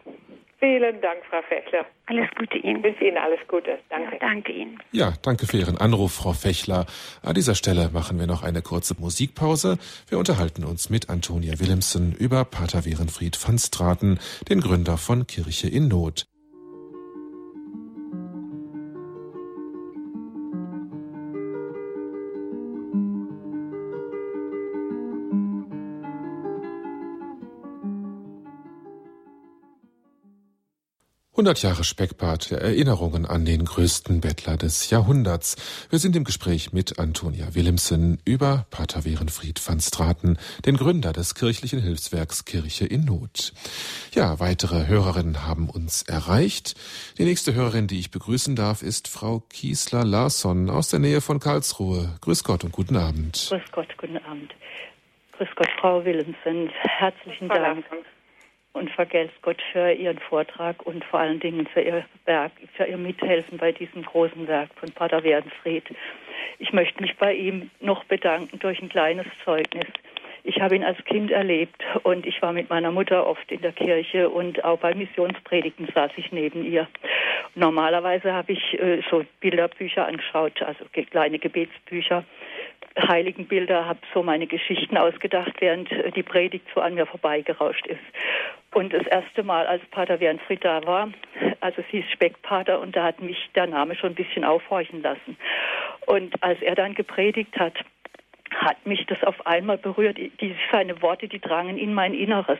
[0.62, 1.84] Vielen Dank, Frau Fechler.
[2.06, 2.76] Alles Gute Ihnen.
[2.76, 3.80] Ich wünsche Ihnen alles Gute.
[3.90, 4.12] Danke.
[4.12, 4.78] Ja, danke Ihnen.
[4.92, 6.86] Ja, danke für Ihren Anruf, Frau Fechler.
[7.20, 9.76] An dieser Stelle machen wir noch eine kurze Musikpause.
[10.08, 15.68] Wir unterhalten uns mit Antonia Willemsen über Pater Werenfried van Straten, den Gründer von Kirche
[15.68, 16.26] in Not.
[31.42, 35.56] 100 Jahre Speckbart der Erinnerungen an den größten Bettler des Jahrhunderts.
[35.90, 41.34] Wir sind im Gespräch mit Antonia Willemsen über Pater Werenfried van Straten, den Gründer des
[41.34, 43.54] kirchlichen Hilfswerks Kirche in Not.
[44.12, 46.76] Ja, weitere Hörerinnen haben uns erreicht.
[47.18, 51.40] Die nächste Hörerin, die ich begrüßen darf, ist Frau Kiesler Larsson aus der Nähe von
[51.40, 52.08] Karlsruhe.
[52.20, 53.48] Grüß Gott und guten Abend.
[53.48, 54.54] Grüß Gott, guten Abend.
[55.32, 56.70] Grüß Gott, Frau Willemsen.
[56.98, 57.84] Herzlichen Dank
[58.72, 62.96] und vergelt's Gott für Ihren Vortrag und vor allen Dingen für Ihr Werk, für Ihr
[62.96, 65.84] Mithelfen bei diesem großen Werk von Pater Werdenfried.
[66.58, 69.86] Ich möchte mich bei ihm noch bedanken durch ein kleines Zeugnis.
[70.44, 73.72] Ich habe ihn als Kind erlebt und ich war mit meiner Mutter oft in der
[73.72, 76.88] Kirche und auch bei Missionspredigten saß ich neben ihr.
[77.54, 82.24] Normalerweise habe ich äh, so Bilderbücher angeschaut, also kleine Gebetsbücher
[82.98, 88.00] Heiligenbilder, habe so meine Geschichten ausgedacht, während äh, die Predigt so an mir vorbeigerauscht ist.
[88.74, 91.10] Und das erste Mal, als Pater Wernfried da war,
[91.60, 95.36] also es hieß Speckpater und da hat mich der Name schon ein bisschen aufhorchen lassen.
[96.06, 97.74] Und als er dann gepredigt hat,
[98.54, 100.18] hat mich das auf einmal berührt.
[100.18, 102.58] Die, seine Worte, die drangen in mein Inneres.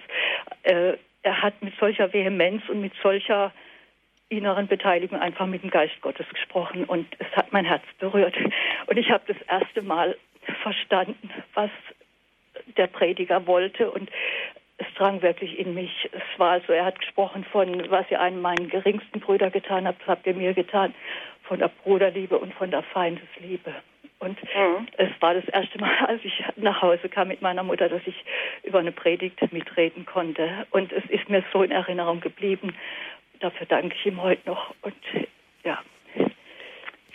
[0.63, 3.53] Äh, er hat mit solcher Vehemenz und mit solcher
[4.29, 8.35] inneren Beteiligung einfach mit dem Geist Gottes gesprochen und es hat mein Herz berührt.
[8.87, 10.17] Und ich habe das erste Mal
[10.63, 11.71] verstanden, was
[12.77, 14.11] der Prediger wollte und
[14.79, 16.09] es drang wirklich in mich.
[16.13, 20.07] Es war also, er hat gesprochen von, was ihr einem meinen geringsten Brüder getan habt,
[20.07, 20.95] habt ihr mir getan,
[21.43, 23.75] von der Bruderliebe und von der Feindesliebe.
[24.23, 24.87] Und mhm.
[24.99, 28.25] es war das erste Mal, als ich nach Hause kam mit meiner Mutter, dass ich
[28.63, 30.67] über eine Predigt mitreden konnte.
[30.71, 32.73] Und es ist mir so in Erinnerung geblieben.
[33.41, 34.75] Dafür danke ich ihm heute noch.
[34.83, 34.95] Und
[35.65, 35.81] ja.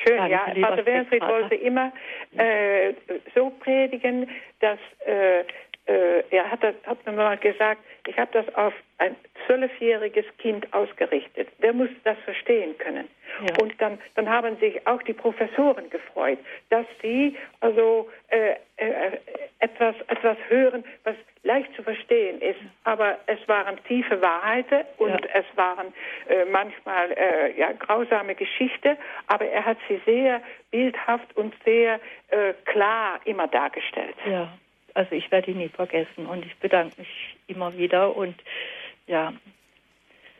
[0.05, 0.67] Schön, danke, ja.
[0.67, 1.93] Vater Winfried wollte immer
[2.37, 2.93] äh,
[3.33, 4.29] so predigen,
[4.59, 5.45] dass äh,
[5.87, 9.15] äh, er hat, das, hat mir mal gesagt, ich habe das auf ein
[9.45, 11.47] zwölfjähriges Kind ausgerichtet.
[11.61, 13.07] Der muss das verstehen können.
[13.41, 13.61] Ja.
[13.61, 19.17] Und dann, dann haben sich auch die Professoren gefreut, dass sie also äh, äh,
[19.59, 22.59] etwas, etwas hören, was leicht zu verstehen ist.
[22.83, 25.29] Aber es waren tiefe Wahrheiten und ja.
[25.33, 25.93] es waren
[26.27, 32.53] äh, manchmal äh, ja, grausame Geschichten, aber er hat sie sehr bildhaft und sehr äh,
[32.65, 34.15] klar immer dargestellt.
[34.25, 34.51] Ja.
[34.97, 38.35] Also ich werde ihn nie vergessen und ich bedanke mich immer wieder und
[39.05, 39.31] ja,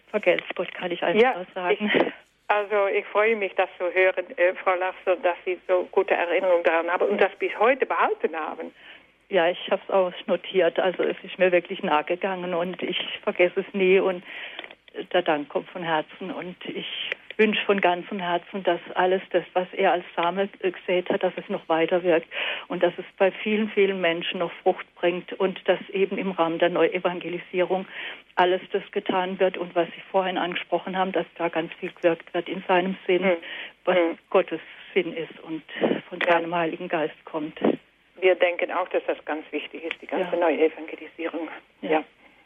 [0.10, 1.92] vergelt's Gott, kann ich einfach ja, sagen.
[1.94, 2.14] Ich,
[2.48, 6.64] also ich freue mich, das zu hören, äh, Frau Larsson, dass Sie so gute Erinnerungen
[6.64, 8.74] daran haben und das bis heute behalten haben.
[9.30, 10.80] Ja, ich habe es auch notiert.
[10.80, 14.24] Also es ist mir wirklich nahegegangen und ich vergesse es nie und
[15.14, 16.88] der Dank kommt von Herzen und ich
[17.38, 21.48] wünsche von ganzem Herzen, dass alles das, was er als Same gesät hat, dass es
[21.50, 22.28] noch weiter wirkt
[22.68, 26.60] und dass es bei vielen, vielen Menschen noch Frucht bringt und dass eben im Rahmen
[26.60, 27.86] der Neuevangelisierung
[28.36, 32.34] alles das getan wird und was Sie vorhin angesprochen haben, dass da ganz viel gewirkt
[32.34, 33.38] wird in seinem Sinn, mhm.
[33.86, 34.18] was mhm.
[34.30, 34.62] Gottes
[34.94, 35.64] Sinn ist und
[36.10, 36.34] von ja.
[36.34, 37.60] seinem Heiligen Geist kommt.
[38.20, 40.40] Wir denken auch, dass das ganz wichtig ist, die ganze ja.
[40.40, 41.50] Neuevangelisierung.
[41.82, 42.04] Ja, ja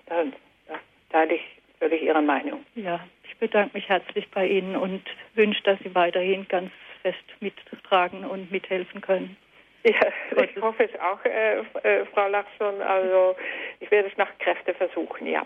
[0.08, 0.24] da,
[0.68, 0.80] da
[1.10, 2.64] teile ich völlig Ihre Meinung.
[2.76, 5.02] Ja, ich bedanke mich herzlich bei Ihnen und
[5.34, 6.72] wünsche, dass Sie weiterhin ganz
[7.02, 9.36] fest mittragen und mithelfen können.
[9.84, 12.80] Ja, ich hoffe es auch, äh, äh, Frau Lachson.
[12.84, 13.36] Also
[13.80, 15.44] ich werde es nach Kräfte versuchen, ja.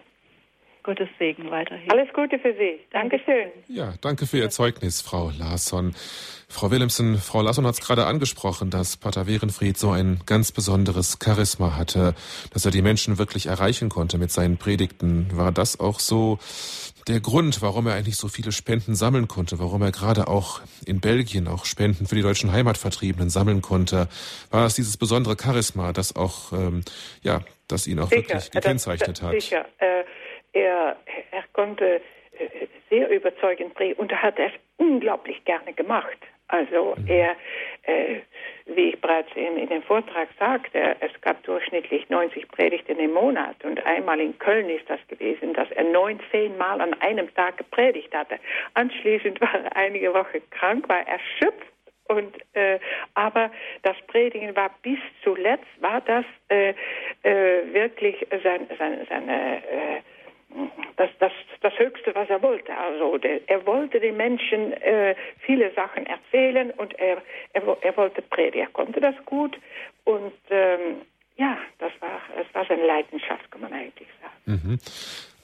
[0.86, 1.92] Gottes Segen weiterhin.
[1.92, 2.80] Alles Gute für Sie.
[2.92, 3.50] Dankeschön.
[3.68, 5.96] Ja, danke für Ihr Zeugnis, Frau Larsson.
[6.48, 11.18] Frau Willemsen, Frau Larsson hat es gerade angesprochen, dass Pater Werenfried so ein ganz besonderes
[11.22, 12.14] Charisma hatte,
[12.54, 15.36] dass er die Menschen wirklich erreichen konnte mit seinen Predigten.
[15.36, 16.38] War das auch so
[17.08, 21.02] der Grund, warum er eigentlich so viele Spenden sammeln konnte, warum er gerade auch in
[21.02, 24.08] Belgien auch Spenden für die deutschen Heimatvertriebenen sammeln konnte?
[24.52, 26.82] War es dieses besondere Charisma, das auch, ähm,
[27.24, 29.32] ja, das ihn auch sicher, wirklich gekennzeichtet hat?
[29.34, 29.66] Sicher.
[29.80, 30.04] Äh,
[30.56, 30.96] er,
[31.32, 32.02] er konnte
[32.40, 36.18] äh, sehr überzeugend predigen und er hat es unglaublich gerne gemacht.
[36.48, 37.08] Also mhm.
[37.08, 37.36] er,
[37.84, 38.22] äh,
[38.66, 43.64] wie ich bereits in, in dem Vortrag sagte, es gab durchschnittlich 90 Predigten im Monat
[43.64, 48.14] und einmal in Köln ist das gewesen, dass er 19 Mal an einem Tag gepredigt
[48.14, 48.40] hatte.
[48.76, 51.68] Anschließend war er einige Wochen krank, war erschöpft
[52.08, 52.80] und äh,
[53.16, 53.50] aber
[53.82, 56.76] das Predigen war bis zuletzt war das äh,
[57.24, 60.02] äh, wirklich sein, sein, seine äh,
[60.98, 61.32] das, das,
[61.62, 62.76] das Höchste, was er wollte.
[62.76, 67.22] Also der, er wollte den Menschen äh, viele Sachen erzählen und er,
[67.54, 68.62] er, er wollte predigen.
[68.62, 69.58] Er konnte das gut
[70.04, 71.02] und ähm,
[71.38, 74.62] ja, das war, das war seine Leidenschaft, kann man eigentlich sagen.
[74.64, 74.80] Mhm.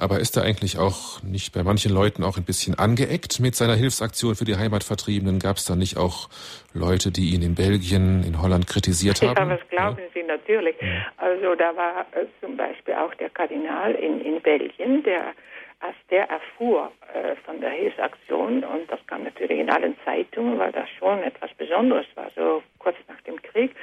[0.01, 3.75] Aber ist er eigentlich auch nicht bei manchen Leuten auch ein bisschen angeeckt mit seiner
[3.75, 5.37] Hilfsaktion für die Heimatvertriebenen?
[5.37, 6.27] Gab es da nicht auch
[6.73, 9.37] Leute, die ihn in Belgien, in Holland kritisiert haben?
[9.37, 10.09] Ja, das glauben ja.
[10.15, 10.75] Sie natürlich.
[11.17, 15.35] Also da war äh, zum Beispiel auch der Kardinal in, in Belgien, der
[15.81, 20.71] als der erfuhr äh, von der Hilfsaktion, und das kam natürlich in allen Zeitungen, weil
[20.71, 23.75] das schon etwas Besonderes war, so kurz nach dem Krieg,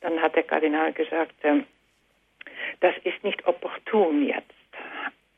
[0.00, 1.60] dann hat der Kardinal gesagt, äh,
[2.80, 4.54] das ist nicht opportun jetzt.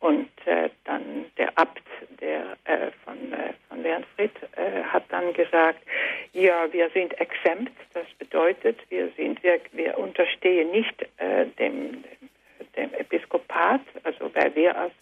[0.00, 1.82] Und äh, dann der Abt
[2.20, 5.80] der, äh, von, äh, von Wernfried äh, hat dann gesagt,
[6.32, 7.72] ja, wir sind exempt.
[7.92, 12.02] Das bedeutet, wir, sind, wir, wir unterstehen nicht äh, dem,
[12.76, 14.92] dem Episkopat, also weil wir als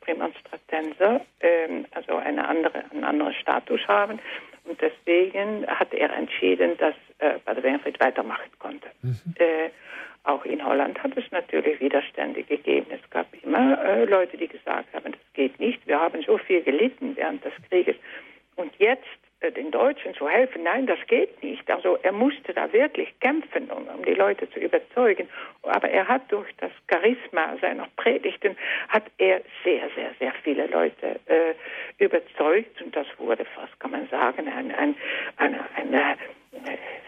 [0.00, 4.18] Prämonstratenser ähm, also eine andere, einen anderen Status haben.
[4.64, 8.88] Und deswegen hat er entschieden, dass äh, Pater Wernfried weitermachen konnte.
[9.02, 9.34] Mhm.
[9.38, 9.70] Äh,
[10.24, 12.86] auch in Holland hat es natürlich Widerstände gegeben.
[12.90, 15.86] Es gab immer äh, Leute, die gesagt haben, das geht nicht.
[15.86, 17.96] Wir haben so viel gelitten während des Krieges.
[18.56, 19.06] Und jetzt
[19.40, 21.70] den Deutschen zu helfen, nein, das geht nicht.
[21.70, 25.28] Also er musste da wirklich kämpfen, um, um die Leute zu überzeugen.
[25.62, 28.56] Aber er hat durch das Charisma seiner Predigten,
[28.88, 31.54] hat er sehr, sehr, sehr viele Leute äh,
[31.98, 32.82] überzeugt.
[32.82, 34.96] Und das wurde fast, kann man sagen, ein, ein,
[35.36, 36.16] eine, eine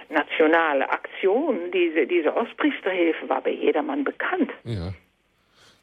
[0.09, 4.51] nationale Aktion, diese, diese Ostpriesterhilfe war bei jedermann bekannt.
[4.65, 4.93] Ja.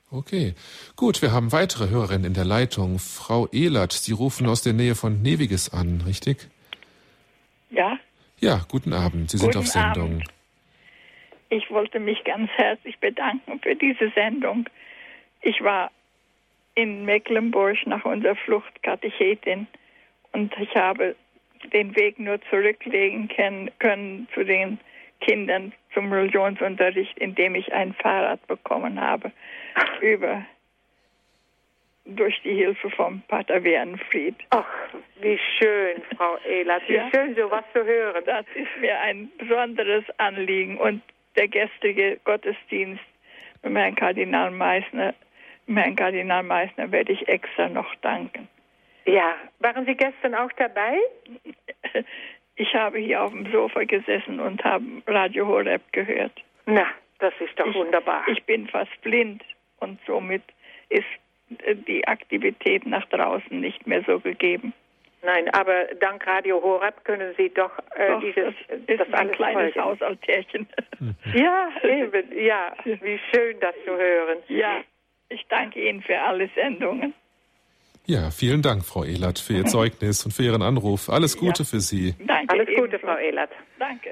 [0.10, 0.54] Okay,
[0.96, 2.98] gut, wir haben weitere Hörerinnen in der Leitung.
[2.98, 6.48] Frau Ehlert, Sie rufen aus der Nähe von Neviges an, richtig?
[7.70, 8.00] Ja.
[8.40, 10.14] Ja, guten Abend, Sie sind guten auf Sendung.
[10.14, 10.24] Abend.
[11.50, 14.70] Ich wollte mich ganz herzlich bedanken für diese Sendung.
[15.42, 15.92] ich war
[16.76, 19.68] in Mecklenburg nach unserer Flucht Katechetin
[20.32, 21.16] und ich habe
[21.74, 23.30] den Weg nur zurücklegen
[23.80, 24.80] können zu den
[25.20, 29.32] Kindern zum Religionsunterricht, indem ich ein Fahrrad bekommen habe
[30.00, 30.46] über
[32.06, 34.36] durch die Hilfe vom Pater Wernfried.
[34.52, 34.68] Ach,
[35.20, 37.10] wie schön, Frau Ehlert, wie ja.
[37.10, 38.24] schön, sowas zu hören.
[38.26, 41.02] Das ist mir ein besonderes Anliegen und
[41.36, 43.04] der gestrige Gottesdienst
[43.64, 45.16] mit Herrn Kardinal Meissner,
[45.68, 48.48] Herrn Kardinal Meissner werde ich extra noch danken.
[49.06, 51.00] Ja, waren Sie gestern auch dabei?
[52.58, 56.34] Ich habe hier auf dem Sofa gesessen und habe Radio Horeb gehört.
[56.66, 56.88] Na,
[57.20, 58.28] das ist doch ich, wunderbar.
[58.28, 59.44] Ich bin fast blind
[59.80, 60.42] und somit
[60.90, 61.06] ist
[61.88, 64.74] die Aktivität nach draußen nicht mehr so gegeben.
[65.24, 69.32] Nein, aber dank Radio Horeb können Sie doch, äh, doch dieses das, ist das ein
[69.32, 69.90] kleines folgen.
[69.90, 70.68] Hausaltärchen.
[71.34, 72.74] ja, eben, ja.
[72.84, 74.40] Wie schön, das zu hören.
[74.48, 74.82] Ja,
[75.30, 77.14] ich danke Ihnen für alle Sendungen.
[78.10, 81.10] Ja, vielen Dank, Frau Ehlert, für Ihr Zeugnis und für Ihren Anruf.
[81.10, 81.66] Alles Gute ja.
[81.66, 82.16] für Sie.
[82.26, 82.54] Danke.
[82.54, 83.52] Alles Gute, Frau Ehlert.
[83.80, 84.12] Danke.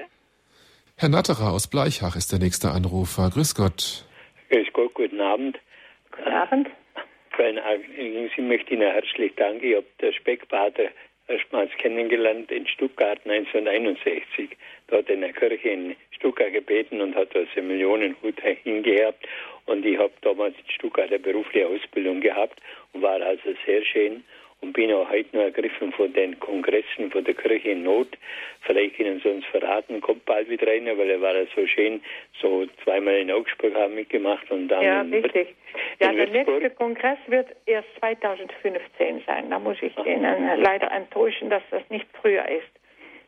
[0.98, 3.30] Herr Natterer aus Bleichach ist der nächste Anrufer.
[3.30, 4.06] Grüß Gott.
[4.50, 5.58] Grüß Gott, guten Abend.
[6.10, 6.68] Guten Abend.
[7.38, 9.64] Ich möchte Ihnen herzlich danken.
[9.64, 10.88] Ich habe der Speckpater
[11.28, 14.50] erstmals kennengelernt in Stuttgart 1961.
[14.88, 19.26] Da hat er in der Kirche in Stuttgart gebeten und hat also Millionenhut hingehabt.
[19.66, 22.60] Und ich habe damals in Stuttgart eine berufliche Ausbildung gehabt
[22.92, 24.24] und war also sehr schön
[24.60, 28.08] und bin auch heute noch ergriffen von den Kongressen von der Kirche in Not.
[28.62, 32.00] Vielleicht können Sie uns verraten, kommt bald wieder rein, weil er war ja so schön,
[32.40, 35.54] so zweimal in Augsburg haben mitgemacht und dann Ja, richtig.
[36.00, 39.50] Ja, der nächste Kongress wird erst 2015 sein.
[39.50, 40.06] Da muss ich Ach.
[40.06, 42.70] Ihnen leider enttäuschen, dass das nicht früher ist.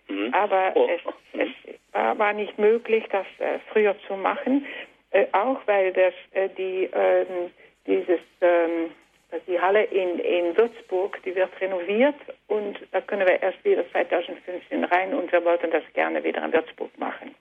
[0.08, 0.32] Mhm.
[0.32, 0.88] Aber oh.
[1.34, 4.66] es, es war nicht möglich, das äh, früher zu machen,
[5.10, 7.50] äh, auch weil das äh, die ähm,
[7.86, 8.20] dieses
[9.32, 12.16] ähm, die Halle in, in Würzburg, die wird renoviert
[12.46, 16.52] und da können wir erst wieder 2015 rein und wir wollten das gerne wieder in
[16.52, 17.34] Würzburg machen.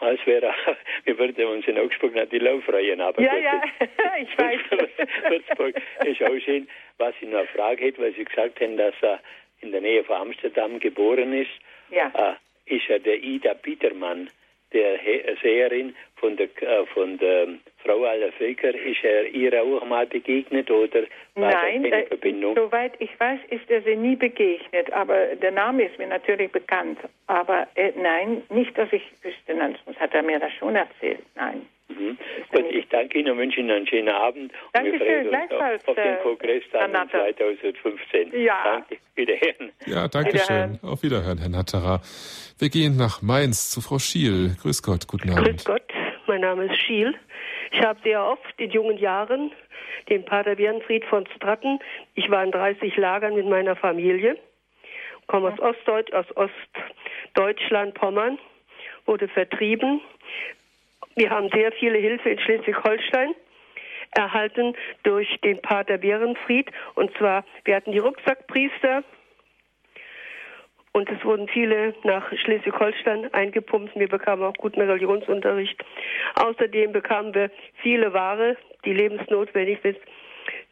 [0.00, 0.52] Es wäre,
[1.04, 3.62] wir würden uns in Augsburg natürlich auch freuen, aber ja, ja,
[4.20, 4.60] ich weiß.
[5.28, 5.74] Würzburg
[6.04, 6.68] ist auch schön.
[6.98, 9.20] Was ich noch frage hätte, weil Sie gesagt haben, dass er
[9.60, 11.50] in der Nähe von Amsterdam geboren ist,
[11.90, 12.10] ja.
[12.14, 14.28] äh, ist er der Ida Petermann,
[14.72, 14.98] der
[15.42, 17.48] Seherin von der, äh, von der
[17.84, 21.02] Frau aller Völker, ist er ihr auch mal begegnet oder
[21.34, 22.54] war Nein, da Verbindung?
[22.54, 26.98] soweit ich weiß, ist er sie nie begegnet, aber der Name ist mir natürlich bekannt.
[27.26, 31.66] Aber äh, nein, nicht, dass ich wüsste, sonst hat er mir das schon erzählt, nein.
[31.98, 32.18] Mhm.
[32.50, 34.52] Gut, ich danke Ihnen und wünsche Ihnen einen schönen Abend.
[34.72, 35.82] Dankeschön, gleichfalls.
[35.82, 38.42] Auf, auf den Kongress dann 2015.
[38.42, 38.58] Ja.
[38.64, 38.98] Danke.
[39.14, 39.72] Wiederhören.
[39.86, 40.78] Ja, danke schön.
[40.82, 42.00] Auf Wiederhören, Herr Natterer.
[42.58, 44.56] Wir gehen nach Mainz zu Frau Schiel.
[44.60, 45.46] Grüß Gott, guten Abend.
[45.46, 45.82] Grüß Gott,
[46.26, 47.14] mein Name ist Schiel.
[47.72, 49.50] Ich habe sehr oft in jungen Jahren
[50.08, 51.78] den Pater Bernfried von Stratten.
[52.14, 54.36] Ich war in 30 Lagern mit meiner Familie,
[55.26, 58.38] komme aus Ostdeutsch, aus Ostdeutschland, Pommern,
[59.06, 60.00] wurde vertrieben.
[61.14, 63.34] Wir haben sehr viele Hilfe in Schleswig-Holstein
[64.14, 66.70] erhalten durch den Pater Bärenfried.
[66.94, 69.02] Und zwar, wir hatten die Rucksackpriester
[70.92, 73.96] und es wurden viele nach Schleswig-Holstein eingepumpt.
[73.98, 75.82] Wir bekamen auch guten Religionsunterricht.
[76.34, 77.50] Außerdem bekamen wir
[77.82, 80.00] viele Ware, die lebensnotwendig ist,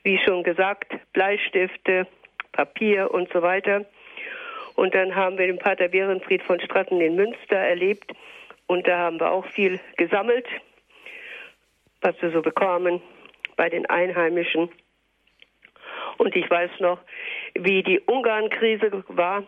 [0.02, 2.06] wie schon gesagt, Bleistifte,
[2.52, 3.86] Papier und so weiter.
[4.74, 8.12] Und dann haben wir den Pater Bärenfried von Stratten in Münster erlebt.
[8.70, 10.46] Und da haben wir auch viel gesammelt,
[12.02, 13.02] was wir so bekamen
[13.56, 14.68] bei den Einheimischen.
[16.18, 17.00] Und ich weiß noch,
[17.54, 19.42] wie die Ungarn-Krise war.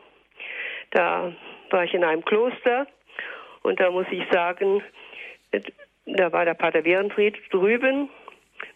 [0.91, 1.33] Da
[1.71, 2.89] war ich in einem Kloster
[3.63, 4.83] und da muss ich sagen,
[6.05, 8.09] da war der Pater Werenfried drüben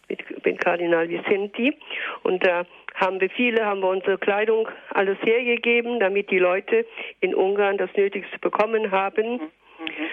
[0.07, 1.77] mit, mit Kardinal Vicenti
[2.23, 6.85] und da haben wir viele, haben wir unsere Kleidung alles hergegeben, damit die Leute
[7.19, 9.33] in Ungarn das Nötigste bekommen haben.
[9.33, 10.09] Mhm.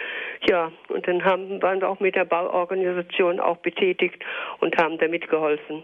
[0.48, 4.22] Ja, und dann haben, waren wir auch mit der Bauorganisation auch betätigt
[4.60, 5.82] und haben damit geholfen.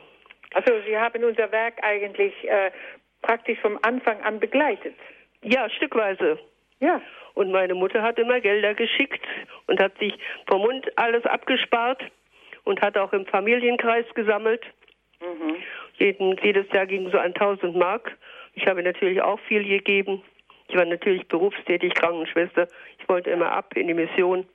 [0.52, 2.70] Also Sie haben unser Werk eigentlich äh,
[3.22, 4.94] praktisch vom Anfang an begleitet.
[5.42, 6.38] Ja, stückweise.
[6.80, 7.00] Ja.
[7.34, 9.24] Und meine Mutter hat immer Gelder geschickt
[9.66, 10.12] und hat sich
[10.46, 12.02] vom Mund alles abgespart
[12.64, 14.64] und hat auch im Familienkreis gesammelt.
[15.20, 15.56] Mhm.
[15.98, 18.16] Jeden, jedes Jahr ging so an 1000 Mark.
[18.54, 20.22] Ich habe natürlich auch viel gegeben.
[20.70, 22.68] Ich war natürlich berufstätig, Krankenschwester.
[22.98, 24.46] Ich wollte immer ab in die Mission.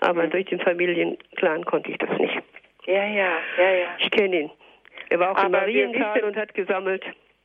[0.00, 0.30] Aber mhm.
[0.30, 2.42] durch den Familienclan konnte ich das nicht.
[2.84, 3.86] Ja, ja, ja, ja.
[3.98, 4.50] Ich kenne ihn.
[5.08, 7.04] Er war auch Aber im Mariental und hat gesammelt.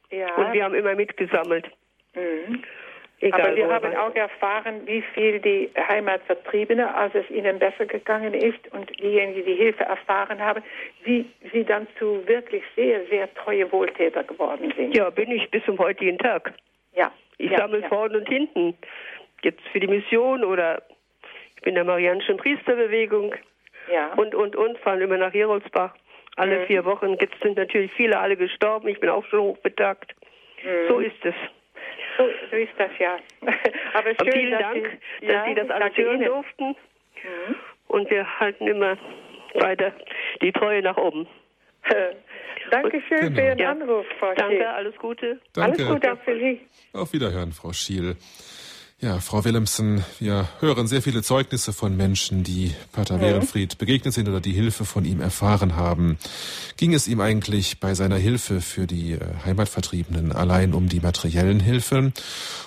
[0.09, 0.35] Ja.
[0.35, 1.71] Und wir haben immer mitgesammelt.
[2.13, 2.63] Mhm.
[3.21, 8.33] Egal, Aber wir haben auch erfahren, wie viel die Heimatvertriebene, als es ihnen besser gegangen
[8.33, 10.63] ist und diejenigen, die Hilfe erfahren haben,
[11.03, 14.97] wie sie dann zu wirklich sehr, sehr treue Wohltäter geworden sind.
[14.97, 16.53] Ja, bin ich bis zum heutigen Tag.
[16.93, 17.11] Ja.
[17.41, 17.87] Ich ja, sammle ja.
[17.89, 18.77] vorne und hinten.
[19.43, 20.83] Jetzt für die Mission oder
[21.55, 23.33] ich bin der Marianischen Priesterbewegung.
[23.91, 24.13] Ja.
[24.13, 25.95] Und, und, und, fahren immer nach Geroldsbach.
[26.35, 26.65] Alle mhm.
[26.67, 27.17] vier Wochen.
[27.19, 28.87] Jetzt sind natürlich viele alle gestorben.
[28.87, 30.13] Ich bin auch schon hochbetagt.
[30.63, 30.87] Mhm.
[30.87, 31.33] So ist es.
[32.17, 33.17] So, so, ist das ja.
[33.93, 36.67] Aber schön, vielen dass Dank, Sie, dass ja, Sie das alles hören durften.
[36.67, 37.55] Mhm.
[37.87, 38.97] Und wir halten immer
[39.55, 39.93] weiter
[40.41, 41.27] die Treue nach oben.
[42.71, 43.35] Dankeschön genau.
[43.35, 43.71] für Ihren ja.
[43.71, 44.65] Anruf, Frau Danke, Schiel.
[44.65, 45.39] alles Gute.
[45.53, 45.85] Danke.
[45.85, 46.61] Alles Gute auch für Sie.
[46.93, 48.15] Auf Wiederhören, Frau Schiel.
[49.03, 53.19] Ja, Frau Willemsen, wir hören sehr viele Zeugnisse von Menschen, die Pater.
[53.19, 56.19] Werenfried begegnet sind oder die Hilfe von ihm erfahren haben.
[56.77, 61.59] Ging es ihm eigentlich bei seiner Hilfe für die äh, Heimatvertriebenen allein um die materiellen
[61.59, 62.13] Hilfen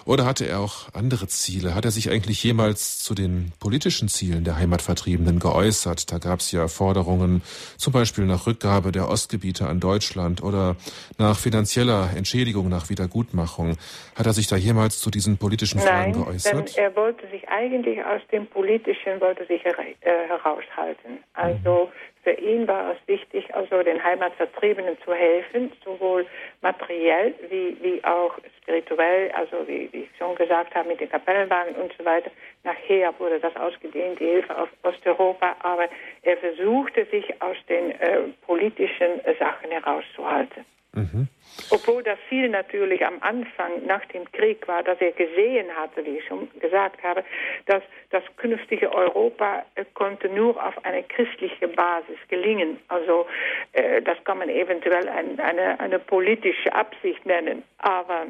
[0.06, 1.76] oder hatte er auch andere Ziele?
[1.76, 6.10] Hat er sich eigentlich jemals zu den politischen Zielen der Heimatvertriebenen geäußert?
[6.10, 7.42] Da gab es ja Forderungen
[7.76, 10.74] zum Beispiel nach Rückgabe der Ostgebiete an Deutschland oder
[11.16, 13.76] nach finanzieller Entschädigung, nach Wiedergutmachung.
[14.16, 16.23] Hat er sich da jemals zu diesen politischen Fragen geäußert?
[16.24, 16.76] Geäußert?
[16.76, 21.22] Denn er wollte sich eigentlich aus dem Politischen wollte sich her äh, heraushalten.
[21.34, 22.22] Also mhm.
[22.22, 26.26] für ihn war es wichtig, also den Heimatvertriebenen zu helfen, sowohl
[26.62, 31.74] materiell wie, wie auch spirituell, also wie, wie ich schon gesagt habe, mit den Kapellenwagen
[31.76, 32.30] und so weiter.
[32.62, 35.88] Nachher wurde das ausgedehnt, die Hilfe auf Osteuropa, aber
[36.22, 40.64] er versuchte sich aus den äh, politischen Sachen herauszuhalten.
[40.94, 41.28] Mhm.
[41.70, 46.18] Obwohl das Ziel natürlich am Anfang nach dem Krieg war, dass er gesehen hatte, wie
[46.18, 47.24] ich schon gesagt habe,
[47.66, 52.78] dass das künftige Europa äh, konnte nur auf eine christliche Basis gelingen.
[52.88, 53.26] Also
[53.72, 58.26] äh, das kann man eventuell ein, eine, eine politische Absicht nennen, aber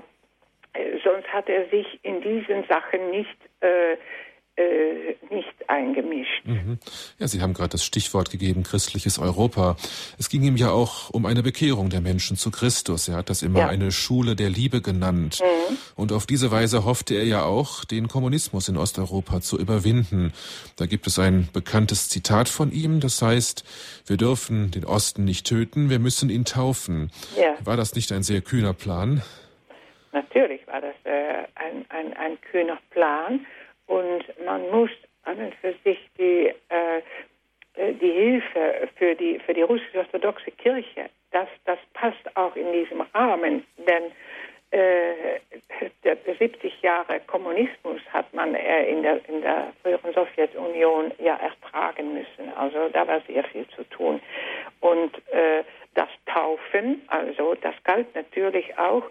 [0.74, 3.96] äh, sonst hat er sich in diesen Sachen nicht äh,
[4.57, 6.44] äh, nicht eingemischt.
[6.44, 6.78] Mhm.
[7.18, 9.76] Ja, Sie haben gerade das Stichwort gegeben, christliches Europa.
[10.18, 13.09] Es ging ihm ja auch um eine Bekehrung der Menschen zu Christus.
[13.09, 13.68] Er hat das immer ja.
[13.68, 15.40] eine Schule der Liebe genannt.
[15.42, 15.76] Mhm.
[15.96, 20.32] Und auf diese Weise hoffte er ja auch, den Kommunismus in Osteuropa zu überwinden.
[20.76, 23.64] Da gibt es ein bekanntes Zitat von ihm, das heißt,
[24.07, 27.11] wir dürfen den Osten nicht töten, wir müssen ihn taufen.
[27.36, 27.57] Ja.
[27.64, 29.22] War das nicht ein sehr kühner Plan?
[30.12, 33.44] Natürlich war das äh, ein, ein, ein kühner Plan.
[33.87, 34.91] Und man muss
[35.24, 41.49] an und für sich die, äh, die Hilfe für die, für die russisch-orthodoxe Kirche, das,
[41.64, 44.12] das passt auch in diesem Rahmen, denn
[44.70, 45.40] äh,
[46.02, 51.36] der, der 70 Jahre Kommunismus hat man äh, in, der, in der früheren Sowjetunion ja
[51.36, 52.52] ertragen müssen.
[52.56, 54.20] Also da war sehr viel zu tun.
[54.80, 59.04] Und äh, das Taufen, also das galt natürlich auch,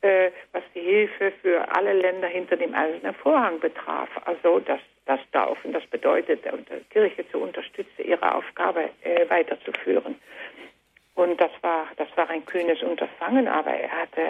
[0.00, 4.08] äh, was die Hilfe für alle Länder hinter dem Eisernen Vorhang betraf.
[4.24, 10.16] Also das, das Taufen, das bedeutet, die Kirche zu unterstützen, ihre Aufgabe äh, weiterzuführen.
[11.14, 14.22] Und das war, das war ein kühnes Unterfangen, aber er hatte,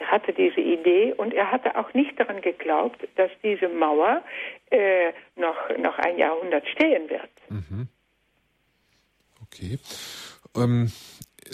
[0.00, 4.22] er hatte diese Idee und er hatte auch nicht daran geglaubt, dass diese Mauer
[4.70, 7.30] äh, noch, noch ein Jahrhundert stehen wird.
[7.50, 7.88] Mhm.
[9.44, 9.78] Okay.
[10.56, 10.90] Ähm,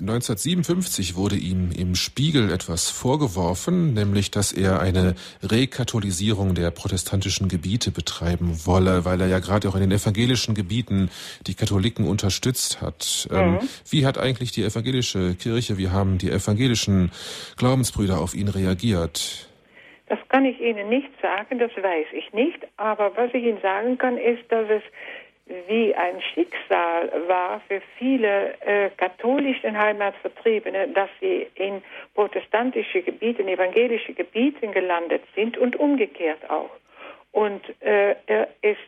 [0.01, 7.91] 1957 wurde ihm im Spiegel etwas vorgeworfen, nämlich dass er eine Rekatholisierung der protestantischen Gebiete
[7.91, 11.11] betreiben wolle, weil er ja gerade auch in den evangelischen Gebieten
[11.47, 13.27] die Katholiken unterstützt hat.
[13.33, 13.59] Ähm, mhm.
[13.89, 17.11] wie hat eigentlich die evangelische Kirche, wie haben die evangelischen
[17.57, 19.49] Glaubensbrüder auf ihn reagiert?
[20.09, 22.59] Das kann ich Ihnen nicht sagen, das weiß ich nicht.
[22.77, 24.83] Aber was ich Ihnen sagen kann, ist, dass es
[25.69, 31.83] wie ein Schicksal war für viele äh, katholische Heimatvertriebene, dass sie in
[32.15, 36.71] protestantische Gebiete, in evangelische Gebiete gelandet sind und umgekehrt auch.
[37.33, 38.79] Und äh, er ist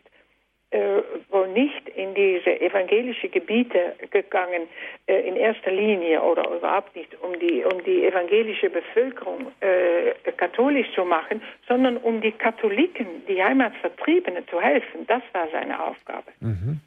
[0.71, 4.67] äh, wohl nicht in diese evangelische Gebiete gegangen,
[5.07, 10.87] äh, in erster Linie oder überhaupt nicht, um die, um die evangelische Bevölkerung äh, katholisch
[10.93, 15.07] zu machen, sondern um die Katholiken, die Heimatvertriebenen zu helfen.
[15.07, 16.31] Das war seine Aufgabe.
[16.39, 16.79] Mhm.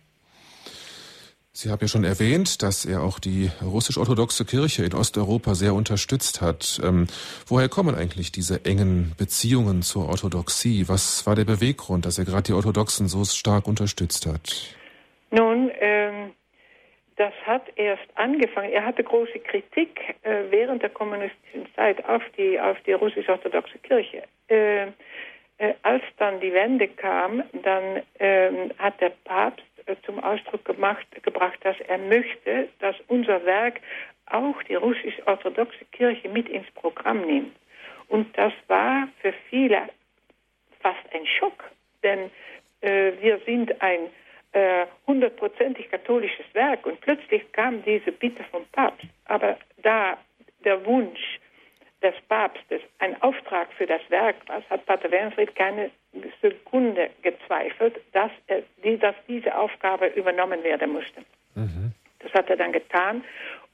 [1.55, 6.41] Sie haben ja schon erwähnt, dass er auch die russisch-orthodoxe Kirche in Osteuropa sehr unterstützt
[6.41, 6.81] hat.
[6.83, 7.09] Ähm,
[7.47, 10.89] woher kommen eigentlich diese engen Beziehungen zur Orthodoxie?
[10.89, 14.75] Was war der Beweggrund, dass er gerade die Orthodoxen so stark unterstützt hat?
[15.31, 16.33] Nun, ähm,
[17.17, 18.73] das hat erst angefangen.
[18.73, 24.23] Er hatte große Kritik äh, während der kommunistischen Zeit auf die, auf die russisch-orthodoxe Kirche.
[24.49, 24.87] Äh,
[25.59, 29.67] äh, als dann die Wende kam, dann ähm, hat der Papst
[30.05, 33.81] zum Ausdruck gemacht, gebracht, dass er möchte, dass unser Werk
[34.27, 37.57] auch die russisch-orthodoxe Kirche mit ins Programm nimmt.
[38.09, 39.89] Und das war für viele
[40.81, 41.65] fast ein Schock,
[42.03, 42.31] denn
[42.81, 44.11] äh, wir sind ein
[44.53, 49.07] äh, hundertprozentig katholisches Werk und plötzlich kam diese Bitte vom Papst.
[49.27, 50.19] Aber da
[50.65, 51.41] der Wunsch
[52.03, 55.91] des Papstes ein Auftrag für das Werk war, hat Pater Wernfried keine
[56.41, 58.63] Sekunde gezweifelt, dass, er,
[58.99, 61.23] dass diese Aufgabe übernommen werden musste.
[61.55, 61.93] Mhm.
[62.21, 63.25] Das hat er dann getan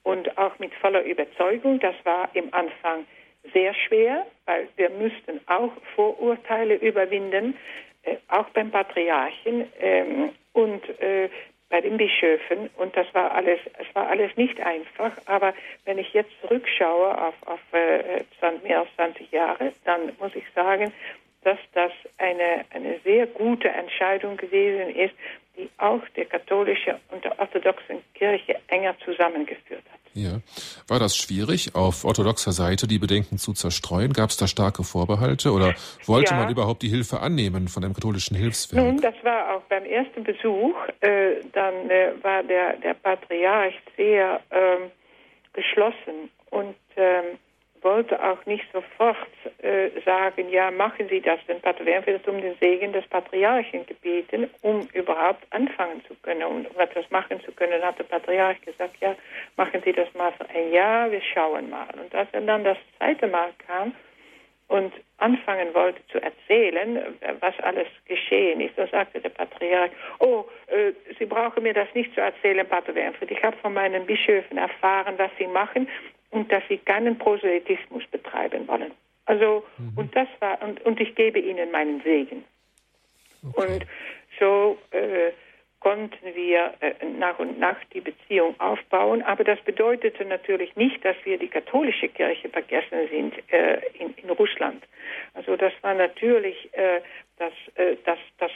[0.03, 1.79] und auch mit voller Überzeugung.
[1.79, 3.05] Das war im Anfang
[3.53, 7.55] sehr schwer, weil wir müssten auch Vorurteile überwinden,
[8.03, 11.29] äh, auch beim Patriarchen ähm, und äh,
[11.69, 15.11] bei den Bischöfen und das war alles, es war alles nicht einfach.
[15.25, 15.53] Aber
[15.85, 18.23] wenn ich jetzt zurückschaue auf, auf äh,
[18.63, 20.91] mehr als 20 Jahre, dann muss ich sagen,
[21.43, 25.13] dass das eine, eine sehr gute Entscheidung gewesen ist,
[25.59, 29.99] die auch der katholischen und der orthodoxen Kirche enger zusammengeführt hat.
[30.13, 30.39] Ja.
[30.87, 34.13] War das schwierig, auf orthodoxer Seite die Bedenken zu zerstreuen?
[34.13, 35.75] Gab es da starke Vorbehalte oder
[36.05, 36.39] wollte ja.
[36.39, 38.83] man überhaupt die Hilfe annehmen von dem katholischen Hilfswerk?
[38.83, 40.75] Nun, das war auch beim ersten Besuch.
[41.01, 44.91] Äh, dann äh, war der, der Patriarch sehr ähm,
[45.53, 47.37] geschlossen und ähm,
[47.83, 49.17] wollte auch nicht sofort
[49.61, 51.39] äh, sagen, ja, machen Sie das.
[51.47, 56.43] Denn Pater Wernfeld hat um den Segen des Patriarchen gebeten, um überhaupt anfangen zu können.
[56.43, 59.15] Und um etwas machen zu können, hat der Patriarch gesagt, ja,
[59.57, 61.87] machen Sie das mal für ein Jahr, wir schauen mal.
[62.01, 63.93] Und als er dann das zweite Mal kam
[64.67, 66.99] und anfangen wollte zu erzählen,
[67.39, 72.13] was alles geschehen ist, da sagte der Patriarch, oh, äh, Sie brauchen mir das nicht
[72.13, 73.31] zu erzählen, Pater Wernfeld.
[73.31, 75.87] Ich habe von meinen Bischöfen erfahren, was Sie machen
[76.31, 78.91] und dass sie keinen Proselytismus betreiben wollen.
[79.25, 79.93] Also, mhm.
[79.95, 82.43] und das war, und, und ich gebe ihnen meinen Segen.
[83.43, 83.61] Okay.
[83.61, 83.85] Und
[84.39, 85.31] so äh,
[85.79, 89.21] konnten wir äh, nach und nach die Beziehung aufbauen.
[89.21, 94.29] Aber das bedeutete natürlich nicht, dass wir die katholische Kirche vergessen sind äh, in, in,
[94.31, 94.83] Russland.
[95.33, 97.01] Also das war natürlich, äh,
[97.37, 98.51] dass, äh, dass, dass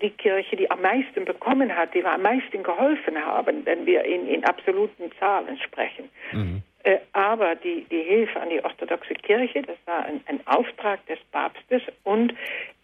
[0.00, 4.04] die Kirche, die am meisten bekommen hat, die wir am meisten geholfen haben, wenn wir
[4.04, 6.08] in, in absoluten Zahlen sprechen.
[6.32, 6.62] Mhm.
[6.84, 11.18] Äh, aber die, die Hilfe an die orthodoxe Kirche, das war ein, ein Auftrag des
[11.30, 12.34] Papstes und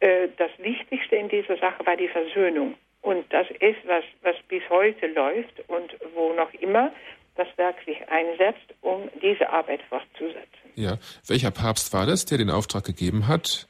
[0.00, 2.74] äh, das Wichtigste in dieser Sache war die Versöhnung.
[3.02, 6.92] Und das ist, was, was bis heute läuft und wo noch immer
[7.36, 10.48] das Werk sich einsetzt, um diese Arbeit fortzusetzen.
[10.74, 13.68] Ja, welcher Papst war das, der den Auftrag gegeben hat?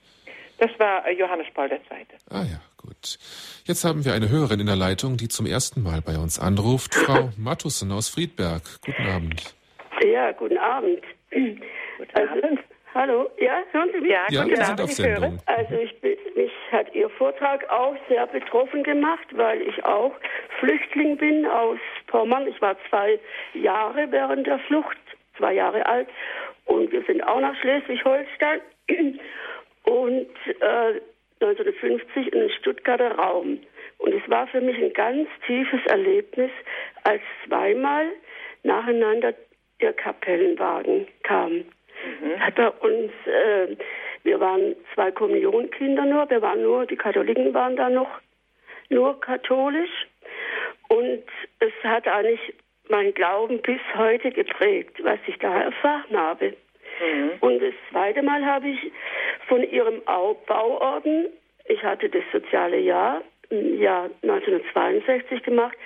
[0.59, 1.78] Das war äh, Johannes Paul II.
[2.30, 3.18] Ah ja, gut.
[3.64, 6.94] Jetzt haben wir eine Hörerin in der Leitung, die zum ersten Mal bei uns anruft,
[6.94, 8.62] Frau Mattussen aus Friedberg.
[8.84, 9.57] Guten Abend.
[10.04, 11.02] Ja, guten Abend.
[11.30, 11.60] Guten
[12.14, 12.60] also, Abend.
[12.94, 14.10] Hallo, ja, hören Sie mich?
[14.10, 14.80] Ja, ja guten Abend.
[14.80, 15.38] Auf Sendung.
[15.46, 15.94] Also ich,
[16.34, 20.12] mich hat Ihr Vortrag auch sehr betroffen gemacht, weil ich auch
[20.58, 22.46] Flüchtling bin aus Pommern.
[22.46, 23.18] Ich war zwei
[23.54, 24.96] Jahre während der Flucht,
[25.36, 26.08] zwei Jahre alt.
[26.64, 28.60] Und wir sind auch nach Schleswig-Holstein.
[29.84, 30.28] Und
[30.60, 31.00] äh,
[31.40, 33.60] 1950 in den Stuttgarter Raum.
[33.98, 36.50] Und es war für mich ein ganz tiefes Erlebnis,
[37.04, 38.06] als zweimal
[38.62, 39.34] nacheinander
[39.80, 41.52] der Kapellenwagen kam.
[41.52, 42.38] Mhm.
[42.38, 43.76] Hat er uns, äh,
[44.22, 48.20] wir waren zwei Kommunionkinder nur, wir waren nur, die Katholiken waren da noch
[48.88, 50.06] nur katholisch.
[50.88, 51.24] Und
[51.60, 52.55] es hat eigentlich
[52.88, 56.55] mein Glauben bis heute geprägt, was ich da erfahren habe.
[57.00, 57.32] Mhm.
[57.40, 58.92] Und das zweite Mal habe ich
[59.46, 60.02] von ihrem
[60.46, 61.26] Bauorden,
[61.66, 65.76] ich hatte das soziale Jahr im Jahr 1962 gemacht,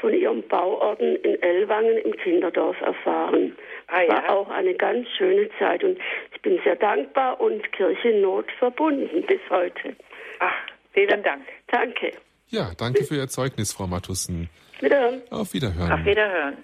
[0.00, 3.56] von ihrem Bauorden in Ellwangen im Kinderdorf erfahren.
[3.88, 4.08] Ah, ja.
[4.08, 5.98] War auch eine ganz schöne Zeit und
[6.34, 9.96] ich bin sehr dankbar und Kirchennot verbunden bis heute.
[10.40, 10.54] Ach,
[10.92, 11.42] vielen Dank.
[11.68, 12.12] Danke.
[12.48, 14.48] Ja, danke für Ihr Zeugnis, Frau Matussen.
[14.80, 15.22] Wiederhören.
[15.30, 15.92] Auf Wiederhören.
[15.92, 16.56] Auf Wiederhören.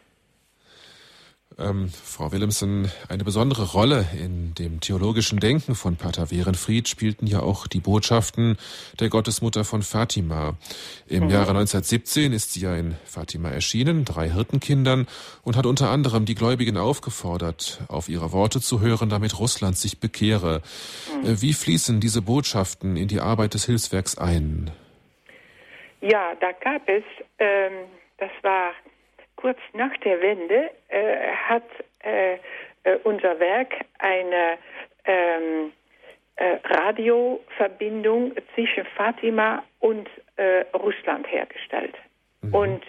[1.59, 7.41] Ähm, Frau Willemsen, eine besondere Rolle in dem theologischen Denken von Pater Werenfried spielten ja
[7.41, 8.57] auch die Botschaften
[9.01, 10.55] der Gottesmutter von Fatima.
[11.07, 11.31] Im mhm.
[11.31, 15.07] Jahre 1917 ist sie ja in Fatima erschienen, drei Hirtenkindern,
[15.43, 20.01] und hat unter anderem die Gläubigen aufgefordert, auf ihre Worte zu hören, damit Russland sich
[20.01, 20.63] bekehre.
[21.23, 21.27] Mhm.
[21.27, 24.71] Äh, wie fließen diese Botschaften in die Arbeit des Hilfswerks ein?
[26.01, 27.05] Ja, da gab es,
[27.39, 27.73] ähm,
[28.19, 28.73] das war
[29.53, 31.65] kurz nach der Wende äh, hat
[32.05, 32.35] äh,
[32.85, 34.59] äh, unser Werk eine
[35.05, 35.73] ähm,
[36.37, 41.95] äh, Radioverbindung zwischen Fatima und äh, Russland hergestellt.
[42.43, 42.55] Mhm.
[42.55, 42.83] Und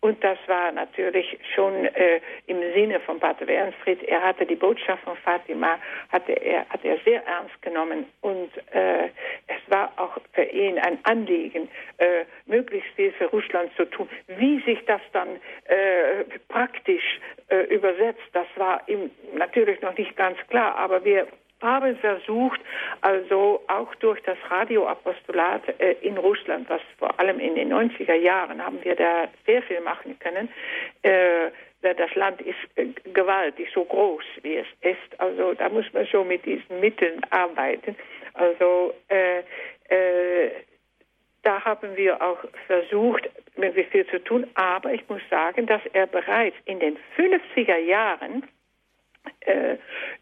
[0.00, 4.02] und das war natürlich schon äh, im Sinne von Pater Wernfried.
[4.04, 5.78] Er hatte die Botschaft von Fatima,
[6.10, 8.06] hatte er, hat er sehr ernst genommen.
[8.20, 9.08] Und äh,
[9.78, 11.68] war auch für ihn ein Anliegen,
[11.98, 14.08] äh, möglichst viel für Russland zu tun.
[14.26, 15.28] Wie sich das dann
[15.66, 21.26] äh, praktisch äh, übersetzt, das war ihm natürlich noch nicht ganz klar, aber wir
[21.60, 22.60] haben versucht,
[23.00, 28.64] also auch durch das Radioapostolat äh, in Russland, was vor allem in den 90er Jahren
[28.64, 30.48] haben wir da sehr viel machen können.
[31.02, 31.50] Äh,
[31.80, 35.20] das Land ist äh, gewaltig, so groß wie es ist.
[35.20, 37.96] Also da muss man schon mit diesen Mitteln arbeiten.
[38.38, 39.40] Also äh,
[39.88, 40.50] äh,
[41.42, 44.46] da haben wir auch versucht, wirklich viel zu tun.
[44.54, 48.44] Aber ich muss sagen, dass er bereits in den 50er Jahren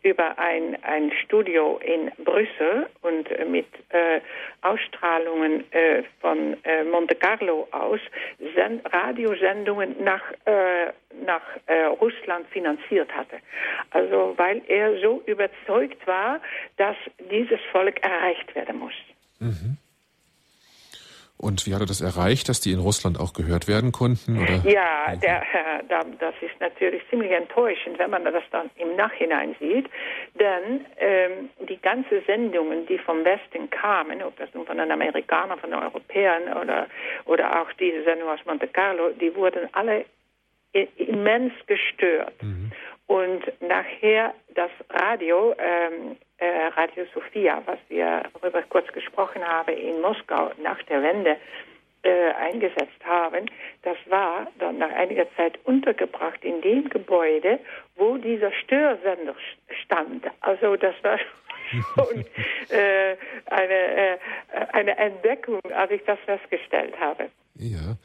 [0.02, 4.20] über ein, ein Studio in Brüssel und äh, mit äh,
[4.62, 8.00] Ausstrahlungen äh, von äh, Monte Carlo aus
[8.54, 10.92] Sen Radiosendungen nach, äh,
[11.24, 11.42] nach
[12.00, 13.38] Russland finanziert hatte.
[13.90, 16.40] Also weil er so überzeugt war,
[16.76, 16.96] dass
[17.30, 18.94] dieses Volk erreicht werden muss.
[19.40, 19.76] Mhm.
[21.38, 24.38] Und wie hat er das erreicht, dass die in Russland auch gehört werden konnten?
[24.38, 24.62] Oder?
[24.64, 25.42] Ja, der,
[26.18, 29.86] das ist natürlich ziemlich enttäuschend, wenn man das dann im Nachhinein sieht.
[30.34, 35.58] Denn ähm, die ganzen Sendungen, die vom Westen kamen, ob das nun von den Amerikanern,
[35.58, 36.86] von den Europäern oder,
[37.26, 40.06] oder auch diese Sendung aus Monte Carlo, die wurden alle
[40.72, 42.42] immens gestört.
[42.42, 42.72] Mhm.
[43.06, 50.00] Und nachher das Radio, ähm, äh, Radio Sofia, was wir darüber kurz gesprochen haben in
[50.00, 51.36] Moskau nach der Wende
[52.02, 53.48] äh, eingesetzt haben,
[53.82, 57.60] das war dann nach einiger Zeit untergebracht in dem Gebäude,
[57.94, 59.36] wo dieser Störsender
[59.84, 60.26] stand.
[60.40, 61.18] Also das war
[61.94, 62.24] schon
[62.70, 63.16] äh,
[63.46, 64.18] eine, äh,
[64.72, 67.30] eine Entdeckung, als ich das festgestellt habe.
[67.58, 67.96] Ja.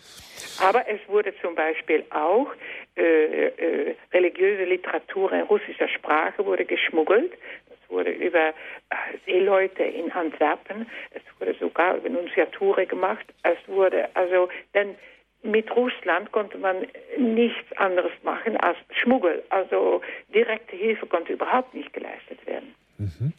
[0.60, 2.48] Aber es wurde zum Beispiel auch
[2.96, 7.32] äh, äh, religiöse Literatur in russischer Sprache wurde geschmuggelt.
[7.70, 8.54] Das wurde über äh,
[9.26, 10.88] Seeleute in Antwerpen.
[11.12, 13.26] Es wurde sogar über Nunziature gemacht.
[13.44, 14.96] Es wurde also, denn
[15.44, 16.88] mit Russland konnte man
[17.18, 19.44] nichts anderes machen als Schmuggel.
[19.50, 20.02] Also
[20.34, 22.76] direkte Hilfe konnte überhaupt nicht geleistet werden.
[22.98, 23.34] Mhm.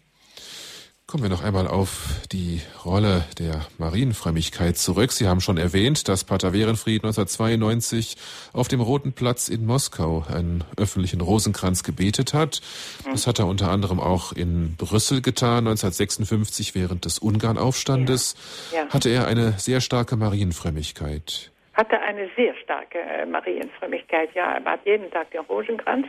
[1.12, 5.12] Kommen wir noch einmal auf die Rolle der Marienfrömmigkeit zurück.
[5.12, 8.16] Sie haben schon erwähnt, dass Pater Werenfried 1992
[8.55, 12.62] auf dem Roten Platz in Moskau einen öffentlichen Rosenkranz gebetet hat.
[13.10, 15.68] Das hat er unter anderem auch in Brüssel getan.
[15.68, 18.84] 1956 während des Ungarnaufstandes ja.
[18.84, 18.89] Ja.
[18.89, 21.52] hatte er eine sehr starke Marienfrömmigkeit.
[21.74, 24.56] Hatte eine sehr starke äh, Marienfrömmigkeit, ja.
[24.56, 26.06] Er hat jeden Tag den Rosenkranz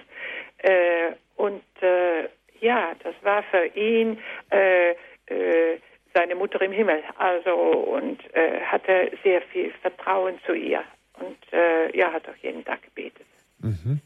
[0.59, 2.30] äh, und äh,
[2.64, 4.18] ja, das war für ihn
[4.49, 5.80] äh, äh,
[6.14, 7.03] seine Mutter im Himmel.
[7.18, 10.84] Also und äh, hatte sehr viel Vertrauen zu ihr
[11.19, 13.26] und äh, ja, hat auch jeden Tag gebetet.
[13.60, 13.99] Mhm.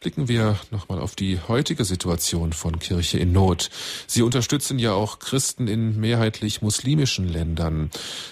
[0.00, 3.68] Blicken wir nochmal auf die heutige Situation von Kirche in Not.
[4.06, 7.90] Sie unterstützen ja auch Christen in mehrheitlich muslimischen Ländern.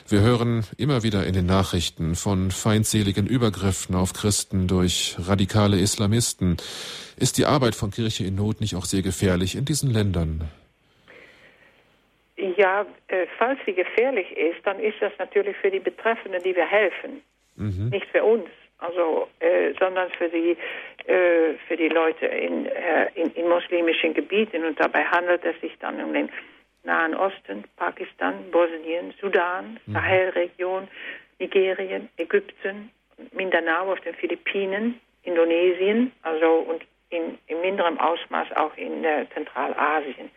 [0.09, 6.57] Wir hören immer wieder in den Nachrichten von feindseligen Übergriffen auf Christen durch radikale Islamisten.
[7.19, 10.49] Ist die Arbeit von Kirche in Not nicht auch sehr gefährlich in diesen Ländern?
[12.57, 16.67] Ja, äh, falls sie gefährlich ist, dann ist das natürlich für die Betreffenden, die wir
[16.67, 17.21] helfen,
[17.57, 17.91] mhm.
[17.91, 20.57] nicht für uns also äh, sondern für die
[21.07, 25.77] äh, für die Leute in, äh, in, in muslimischen Gebieten und dabei handelt es sich
[25.81, 26.31] dann um den
[26.85, 29.93] Nahen Osten, Pakistan, Bosnien, Sudan, mhm.
[29.93, 30.89] Sahelregion,
[31.39, 32.91] Nigerien, Ägypten,
[33.33, 40.31] Mindanao auf den Philippinen, Indonesien, also und in, in minderem Ausmaß auch in äh, Zentralasien.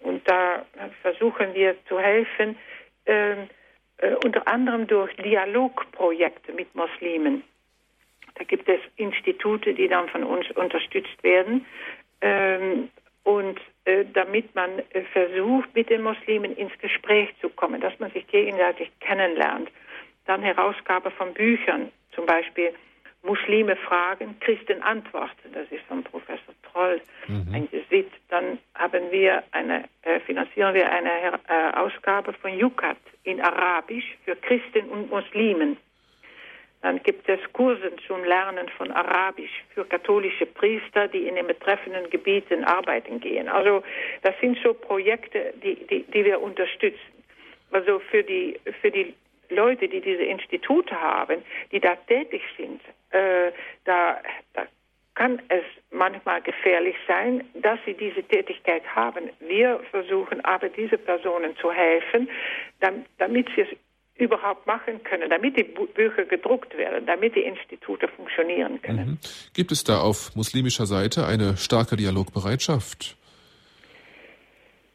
[0.00, 0.64] Und da
[1.02, 2.56] versuchen wir zu helfen,
[3.06, 3.48] ähm,
[3.98, 7.44] äh, unter anderem durch Dialogprojekte mit Muslimen.
[8.34, 11.66] Da gibt es Institute, die dann von uns unterstützt werden.
[12.20, 12.88] Ähm,
[13.24, 18.10] und äh, damit man äh, versucht, mit den Muslimen ins Gespräch zu kommen, dass man
[18.10, 19.70] sich gegenseitig kennenlernt.
[20.26, 22.72] Dann Herausgabe von Büchern, zum Beispiel
[23.22, 25.52] Muslime fragen, Christen antworten.
[25.52, 27.54] Das ist von Professor Troll, mhm.
[27.54, 28.10] ein Jesuit.
[28.28, 34.34] Dann haben wir eine, äh, finanzieren wir eine äh, Ausgabe von Yucat in Arabisch für
[34.36, 35.76] Christen und Muslimen.
[36.82, 42.10] Dann gibt es Kurse zum Lernen von Arabisch für katholische Priester, die in den betreffenden
[42.10, 43.48] Gebieten arbeiten gehen.
[43.48, 43.82] Also
[44.22, 46.98] das sind so Projekte, die, die, die wir unterstützen.
[47.70, 49.14] Also für die, für die
[49.48, 52.80] Leute, die diese Institute haben, die da tätig sind,
[53.10, 53.52] äh,
[53.84, 54.20] da,
[54.54, 54.66] da
[55.14, 59.30] kann es manchmal gefährlich sein, dass sie diese Tätigkeit haben.
[59.40, 62.28] Wir versuchen aber, diese Personen zu helfen,
[63.18, 63.68] damit sie es
[64.16, 69.10] überhaupt machen können, damit die Bücher gedruckt werden, damit die Institute funktionieren können.
[69.10, 69.18] Mhm.
[69.54, 73.16] Gibt es da auf muslimischer Seite eine starke Dialogbereitschaft?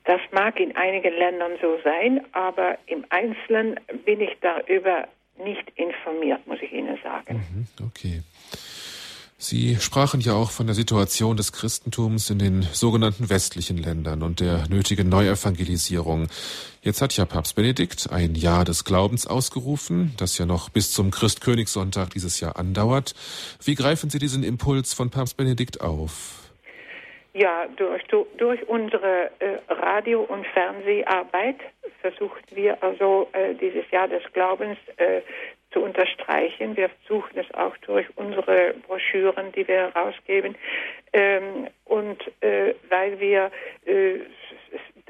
[0.06, 5.07] Das mag in einigen Ländern so sein, aber im Einzelnen bin ich darüber
[5.44, 7.35] nicht informiert, muss ich Ihnen sagen.
[7.35, 8.22] Mhm, okay.
[9.39, 14.39] Sie sprachen ja auch von der Situation des Christentums in den sogenannten westlichen Ländern und
[14.39, 16.27] der nötigen Neuevangelisierung.
[16.81, 21.11] Jetzt hat ja Papst Benedikt ein Jahr des Glaubens ausgerufen, das ja noch bis zum
[21.11, 23.14] Christkönigssonntag dieses Jahr andauert.
[23.64, 26.49] Wie greifen Sie diesen Impuls von Papst Benedikt auf?
[27.35, 28.01] Ja, durch,
[28.39, 31.57] durch unsere äh, Radio- und Fernseharbeit
[32.01, 35.22] versuchen wir also äh, dieses Jahr des Glaubens äh,
[35.72, 36.77] zu unterstreichen.
[36.77, 40.56] Wir versuchen es auch durch unsere Broschüren, die wir herausgeben.
[41.14, 43.52] Ähm, und äh, weil wir
[43.85, 44.19] äh,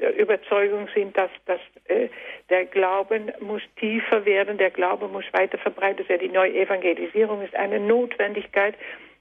[0.00, 2.08] der Überzeugung sind, dass, dass äh,
[2.50, 6.28] der Glauben muss tiefer werden, der Glaube muss weiter verbreitet werden.
[6.28, 8.74] Die Neuevangelisierung ist eine Notwendigkeit,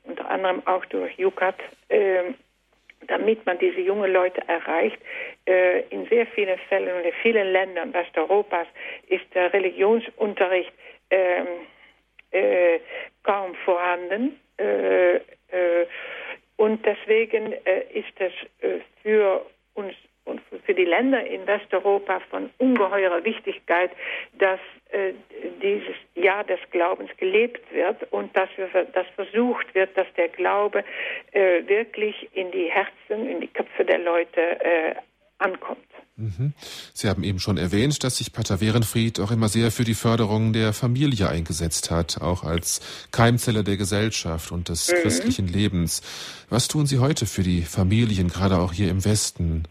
[0.04, 1.56] unter anderem auch durch Jukat.
[1.90, 2.36] Ähm,
[3.06, 4.98] damit man diese jungen Leute erreicht.
[5.46, 8.68] Äh, in sehr vielen Fällen und in vielen Ländern Westeuropas
[9.08, 10.72] ist der Religionsunterricht
[12.32, 12.80] äh,
[13.24, 14.40] kaum vorhanden.
[14.58, 15.22] Äh, äh,
[16.58, 17.54] und deswegen
[17.94, 18.34] ist es
[19.04, 19.94] für uns
[20.26, 23.92] und für die Länder in Westeuropa von ungeheurer Wichtigkeit,
[24.40, 24.60] dass
[25.62, 30.84] dieses Jahr des Glaubens gelebt wird und dass, wir, dass versucht wird, dass der Glaube
[31.32, 34.98] wirklich in die Herzen, in die Köpfe der Leute
[35.40, 35.80] ankommt.
[36.18, 36.54] Mhm.
[36.94, 40.52] Sie haben eben schon erwähnt, dass sich Pater Werenfried auch immer sehr für die Förderung
[40.52, 44.96] der Familie eingesetzt hat, auch als Keimzelle der Gesellschaft und des mhm.
[45.02, 46.02] christlichen Lebens.
[46.50, 49.66] Was tun Sie heute für die Familien, gerade auch hier im Westen?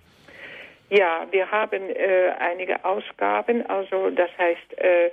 [0.88, 5.10] Ja, wir haben äh, einige Ausgaben, also das heißt äh,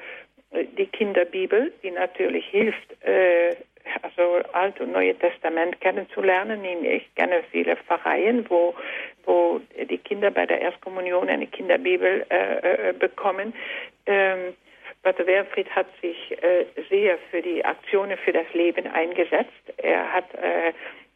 [0.77, 3.55] die Kinderbibel, die natürlich hilft, äh,
[4.01, 6.63] also Alt und Neue Testament kennenzulernen.
[6.83, 8.75] Ich kenne viele Pfarreien, wo,
[9.25, 13.53] wo die Kinder bei der Erstkommunion eine Kinderbibel äh, äh, bekommen.
[14.05, 14.53] Ähm,
[15.03, 19.51] Pater Werfried hat sich äh, sehr für die Aktionen für das Leben eingesetzt.
[19.77, 20.69] Er hat äh,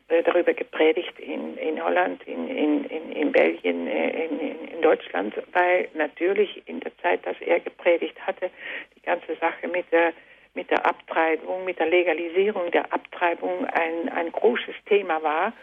[0.10, 5.88] äh darüber gepredigt in, in Holland, in, in, in, Belgien, äh, in, in, Deutschland, weil
[5.94, 8.50] natürlich in der Zeit, dass er gepredigt hatte,
[8.96, 10.12] die ganze Sache mit der
[10.58, 15.54] mit der Abtreibung, mit der Legalisierung der Abtreibung ein, ein großes Thema war.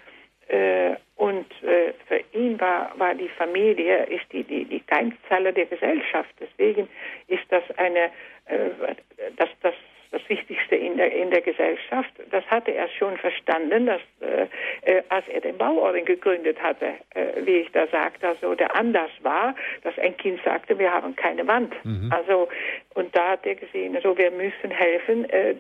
[0.46, 5.66] Äh, und äh, für ihn war, war die Familie ist die, die, die Keimzelle der
[5.66, 6.30] Gesellschaft.
[6.38, 6.88] Deswegen
[7.26, 8.04] ist das eine,
[8.46, 8.94] äh,
[9.36, 9.74] das, das
[10.14, 12.12] das Wichtigste in der, in der Gesellschaft.
[12.30, 14.46] Das hatte er schon verstanden, dass, äh,
[14.82, 19.10] äh, als er den Bauorden gegründet hatte, äh, wie ich da sagte, also der Anlass
[19.22, 21.74] war, dass ein Kind sagte, wir haben keine Wand.
[21.84, 22.12] Mhm.
[22.12, 22.48] Also,
[22.94, 25.56] und da hat er gesehen, also wir müssen helfen, äh,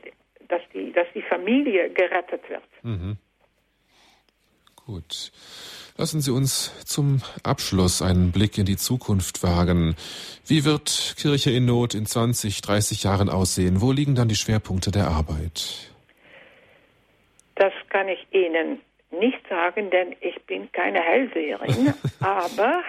[0.48, 2.62] dass, die, dass die Familie gerettet wird.
[2.82, 3.16] Mhm.
[4.86, 5.32] Gut.
[5.96, 9.94] Lassen Sie uns zum Abschluss einen Blick in die Zukunft wagen.
[10.44, 13.80] Wie wird Kirche in Not in 20, 30 Jahren aussehen?
[13.80, 15.92] Wo liegen dann die Schwerpunkte der Arbeit?
[17.54, 18.80] Das kann ich Ihnen
[19.12, 21.94] nicht sagen, denn ich bin keine Hellseherin.
[22.18, 22.82] aber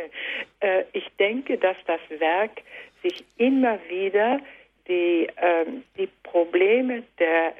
[0.60, 2.62] äh, ich denke, dass das Werk
[3.02, 4.40] sich immer wieder
[4.88, 5.66] die, äh,
[5.98, 7.52] die Probleme der,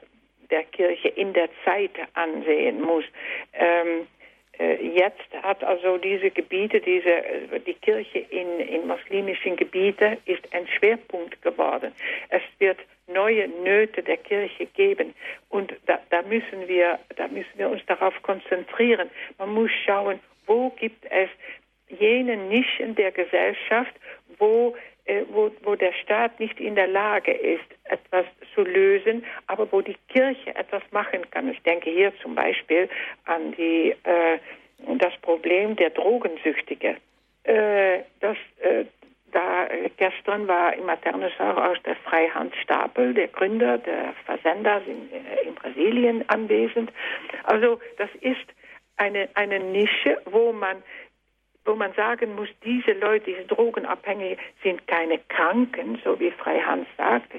[0.51, 3.05] der Kirche in der Zeit ansehen muss.
[3.52, 4.18] Ähm, äh,
[4.59, 10.66] jetzt hat also diese Gebiete, diese, äh, die Kirche in, in muslimischen Gebieten ist ein
[10.66, 11.93] Schwerpunkt geworden.
[12.28, 15.14] Es wird neue Nöte der Kirche geben
[15.48, 19.10] und da, da müssen wir, da müssen wir uns darauf konzentrieren.
[19.39, 21.30] Man muss schauen, wo gibt es
[21.89, 23.94] jene Nischen der Gesellschaft,
[24.39, 24.88] wo äh,
[25.30, 29.97] wo, wo der Staat nicht in der Lage ist, etwas zu lösen, aber wo die
[30.09, 31.51] Kirche etwas machen kann.
[31.51, 32.89] Ich denke hier zum Beispiel
[33.24, 34.39] an die, äh,
[34.98, 36.97] das Problem der Drogensüchtige.
[37.44, 38.85] Äh, das, äh,
[39.32, 45.10] da äh, gestern war im Maternushaus aus der Freihand Stapel, der Gründer der Versender in,
[45.12, 46.93] äh, in Brasilien anwesend.
[47.44, 48.47] Also das ist
[48.97, 50.82] eine, eine Nische, wo man
[51.69, 57.31] wo man sagen muss, diese Leute, diese Drogenabhängigen sind keine Kranken, so wie Freihans sagt,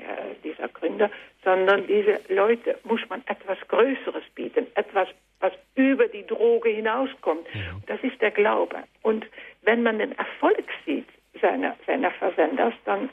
[0.44, 1.10] dieser Gründer,
[1.44, 5.08] sondern diese Leute muss man etwas Größeres bieten, etwas,
[5.40, 7.48] was über die Droge hinauskommt.
[7.88, 8.84] Das ist der Glaube.
[9.02, 9.26] Und
[9.64, 11.08] wenn man den Erfolg sieht
[11.42, 13.10] seiner, seiner Versenders, dann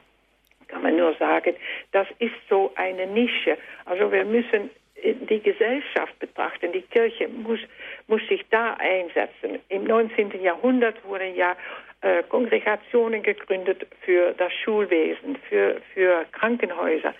[0.68, 1.54] kann man nur sagen,
[1.92, 3.56] das ist so eine Nische.
[3.86, 4.70] Also wir müssen
[5.02, 6.72] die Gesellschaft betrachten.
[6.72, 7.60] Die Kirche muss,
[8.06, 9.60] muss sich da einsetzen.
[9.68, 10.42] Im 19.
[10.42, 11.56] Jahrhundert wurden ja
[12.00, 17.14] äh, Kongregationen gegründet für das Schulwesen, für, für Krankenhäuser.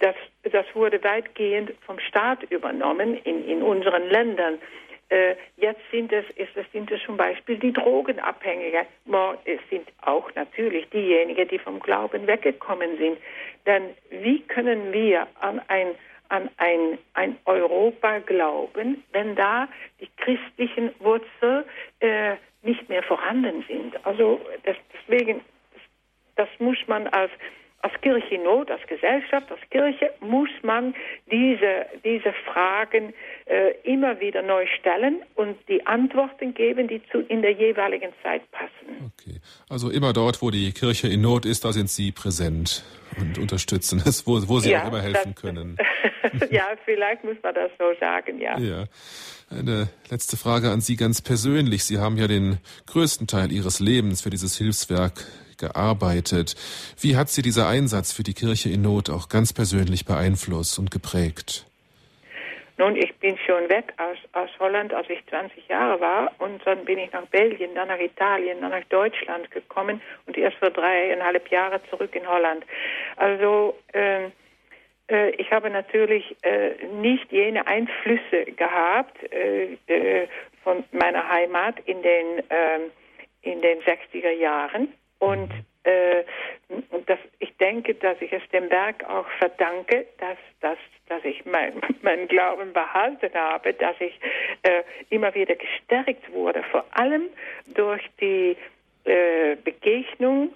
[0.00, 0.14] Das,
[0.44, 4.58] das wurde weitgehend vom Staat übernommen in, in unseren Ländern.
[5.08, 8.86] Äh, jetzt sind es, ist es, sind es zum Beispiel die Drogenabhängigen.
[9.44, 13.18] Es sind auch natürlich diejenigen, die vom Glauben weggekommen sind.
[13.66, 15.88] Denn wie können wir an ein
[16.30, 19.68] an ein, ein Europa glauben, wenn da
[20.00, 21.64] die christlichen Wurzeln
[22.00, 23.94] äh, nicht mehr vorhanden sind.
[24.06, 25.40] Also das, deswegen,
[26.36, 27.30] das, das muss man als
[27.82, 30.94] als Kirche in Not, als Gesellschaft, als Kirche muss man
[31.30, 33.14] diese, diese Fragen
[33.46, 38.42] äh, immer wieder neu stellen und die Antworten geben, die zu, in der jeweiligen Zeit
[38.50, 39.12] passen.
[39.18, 42.84] Okay, also immer dort, wo die Kirche in Not ist, da sind Sie präsent
[43.18, 45.76] und unterstützen es, wo, wo Sie ja, auch immer helfen das, können.
[46.50, 48.58] ja, vielleicht muss man das so sagen, ja.
[48.58, 48.84] Ja.
[49.50, 51.82] Eine letzte Frage an Sie ganz persönlich.
[51.82, 55.24] Sie haben ja den größten Teil Ihres Lebens für dieses Hilfswerk
[55.60, 56.56] gearbeitet.
[57.00, 60.90] Wie hat Sie dieser Einsatz für die Kirche in Not auch ganz persönlich beeinflusst und
[60.90, 61.66] geprägt?
[62.80, 66.32] Nun, ich bin schon weg aus, aus Holland, als ich 20 Jahre war.
[66.38, 70.56] Und dann bin ich nach Belgien, dann nach Italien, dann nach Deutschland gekommen und erst
[70.56, 72.64] für dreieinhalb Jahre zurück in Holland.
[73.16, 74.30] Also, äh,
[75.10, 80.28] äh, ich habe natürlich äh, nicht jene Einflüsse gehabt äh, äh,
[80.64, 82.90] von meiner Heimat in den, ähm,
[83.42, 84.88] in den 60er Jahren.
[85.20, 85.50] Und
[85.84, 86.24] äh,
[87.06, 90.78] das, ich denke, dass ich es dem Berg auch verdanke, dass, dass,
[91.08, 94.18] dass ich meinen mein Glauben behalten habe, dass ich
[94.62, 97.28] äh, immer wieder gestärkt wurde, vor allem
[97.74, 98.56] durch die
[99.04, 100.54] äh, Begegnung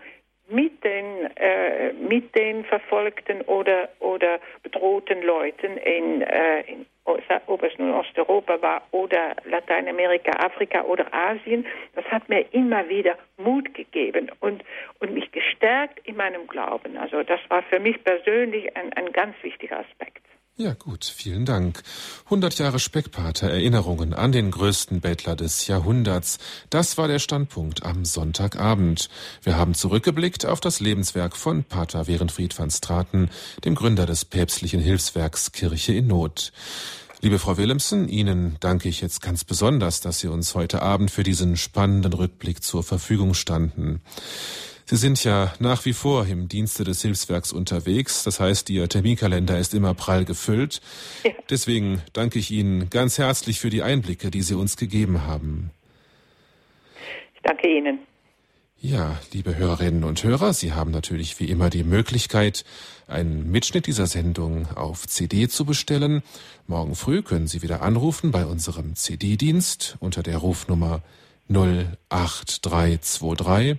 [0.49, 7.79] mit den, äh, mit den verfolgten oder, oder bedrohten Leuten in, äh, in ob es
[7.79, 14.31] nun Osteuropa war oder Lateinamerika, Afrika oder Asien, das hat mir immer wieder Mut gegeben
[14.41, 14.65] und,
[15.01, 16.97] und mich gestärkt in meinem Glauben.
[16.97, 20.23] Also das war für mich persönlich ein, ein ganz wichtiger Aspekt.
[20.57, 21.83] Ja gut, vielen Dank.
[22.27, 26.39] 100 Jahre Speckpater Erinnerungen an den größten Bettler des Jahrhunderts.
[26.71, 29.11] Das war der Standpunkt am Sonntagabend.
[29.43, 33.31] Wir haben zurückgeblickt auf das Lebenswerk von Pater Werenfried van Straten,
[33.65, 36.53] dem Gründer des päpstlichen Hilfswerks Kirche in Not.
[37.21, 41.25] Liebe Frau Willemsen, Ihnen danke ich jetzt ganz besonders, dass Sie uns heute Abend für
[41.25, 44.03] diesen spannenden Rückblick zur Verfügung standen.
[44.87, 48.23] Sie sind ja nach wie vor im Dienste des Hilfswerks unterwegs.
[48.23, 50.83] Das heißt, Ihr Terminkalender ist immer prall gefüllt.
[51.25, 51.31] Ja.
[51.49, 55.71] Deswegen danke ich Ihnen ganz herzlich für die Einblicke, die Sie uns gegeben haben.
[57.35, 58.01] Ich danke Ihnen.
[58.79, 62.67] Ja, liebe Hörerinnen und Hörer, Sie haben natürlich wie immer die Möglichkeit,
[63.07, 66.23] einen Mitschnitt dieser Sendung auf CD zu bestellen.
[66.67, 71.01] Morgen früh können Sie wieder anrufen bei unserem CD-Dienst unter der Rufnummer
[71.49, 73.79] 08323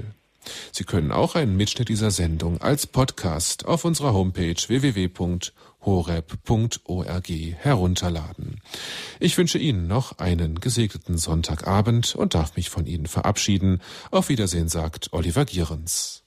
[0.71, 8.61] Sie können auch einen Mitschnitt dieser Sendung als Podcast auf unserer Homepage www.horeb.org herunterladen.
[9.19, 13.81] Ich wünsche Ihnen noch einen gesegneten Sonntagabend und darf mich von Ihnen verabschieden.
[14.09, 16.20] Auf Wiedersehen sagt Oliver Gierens.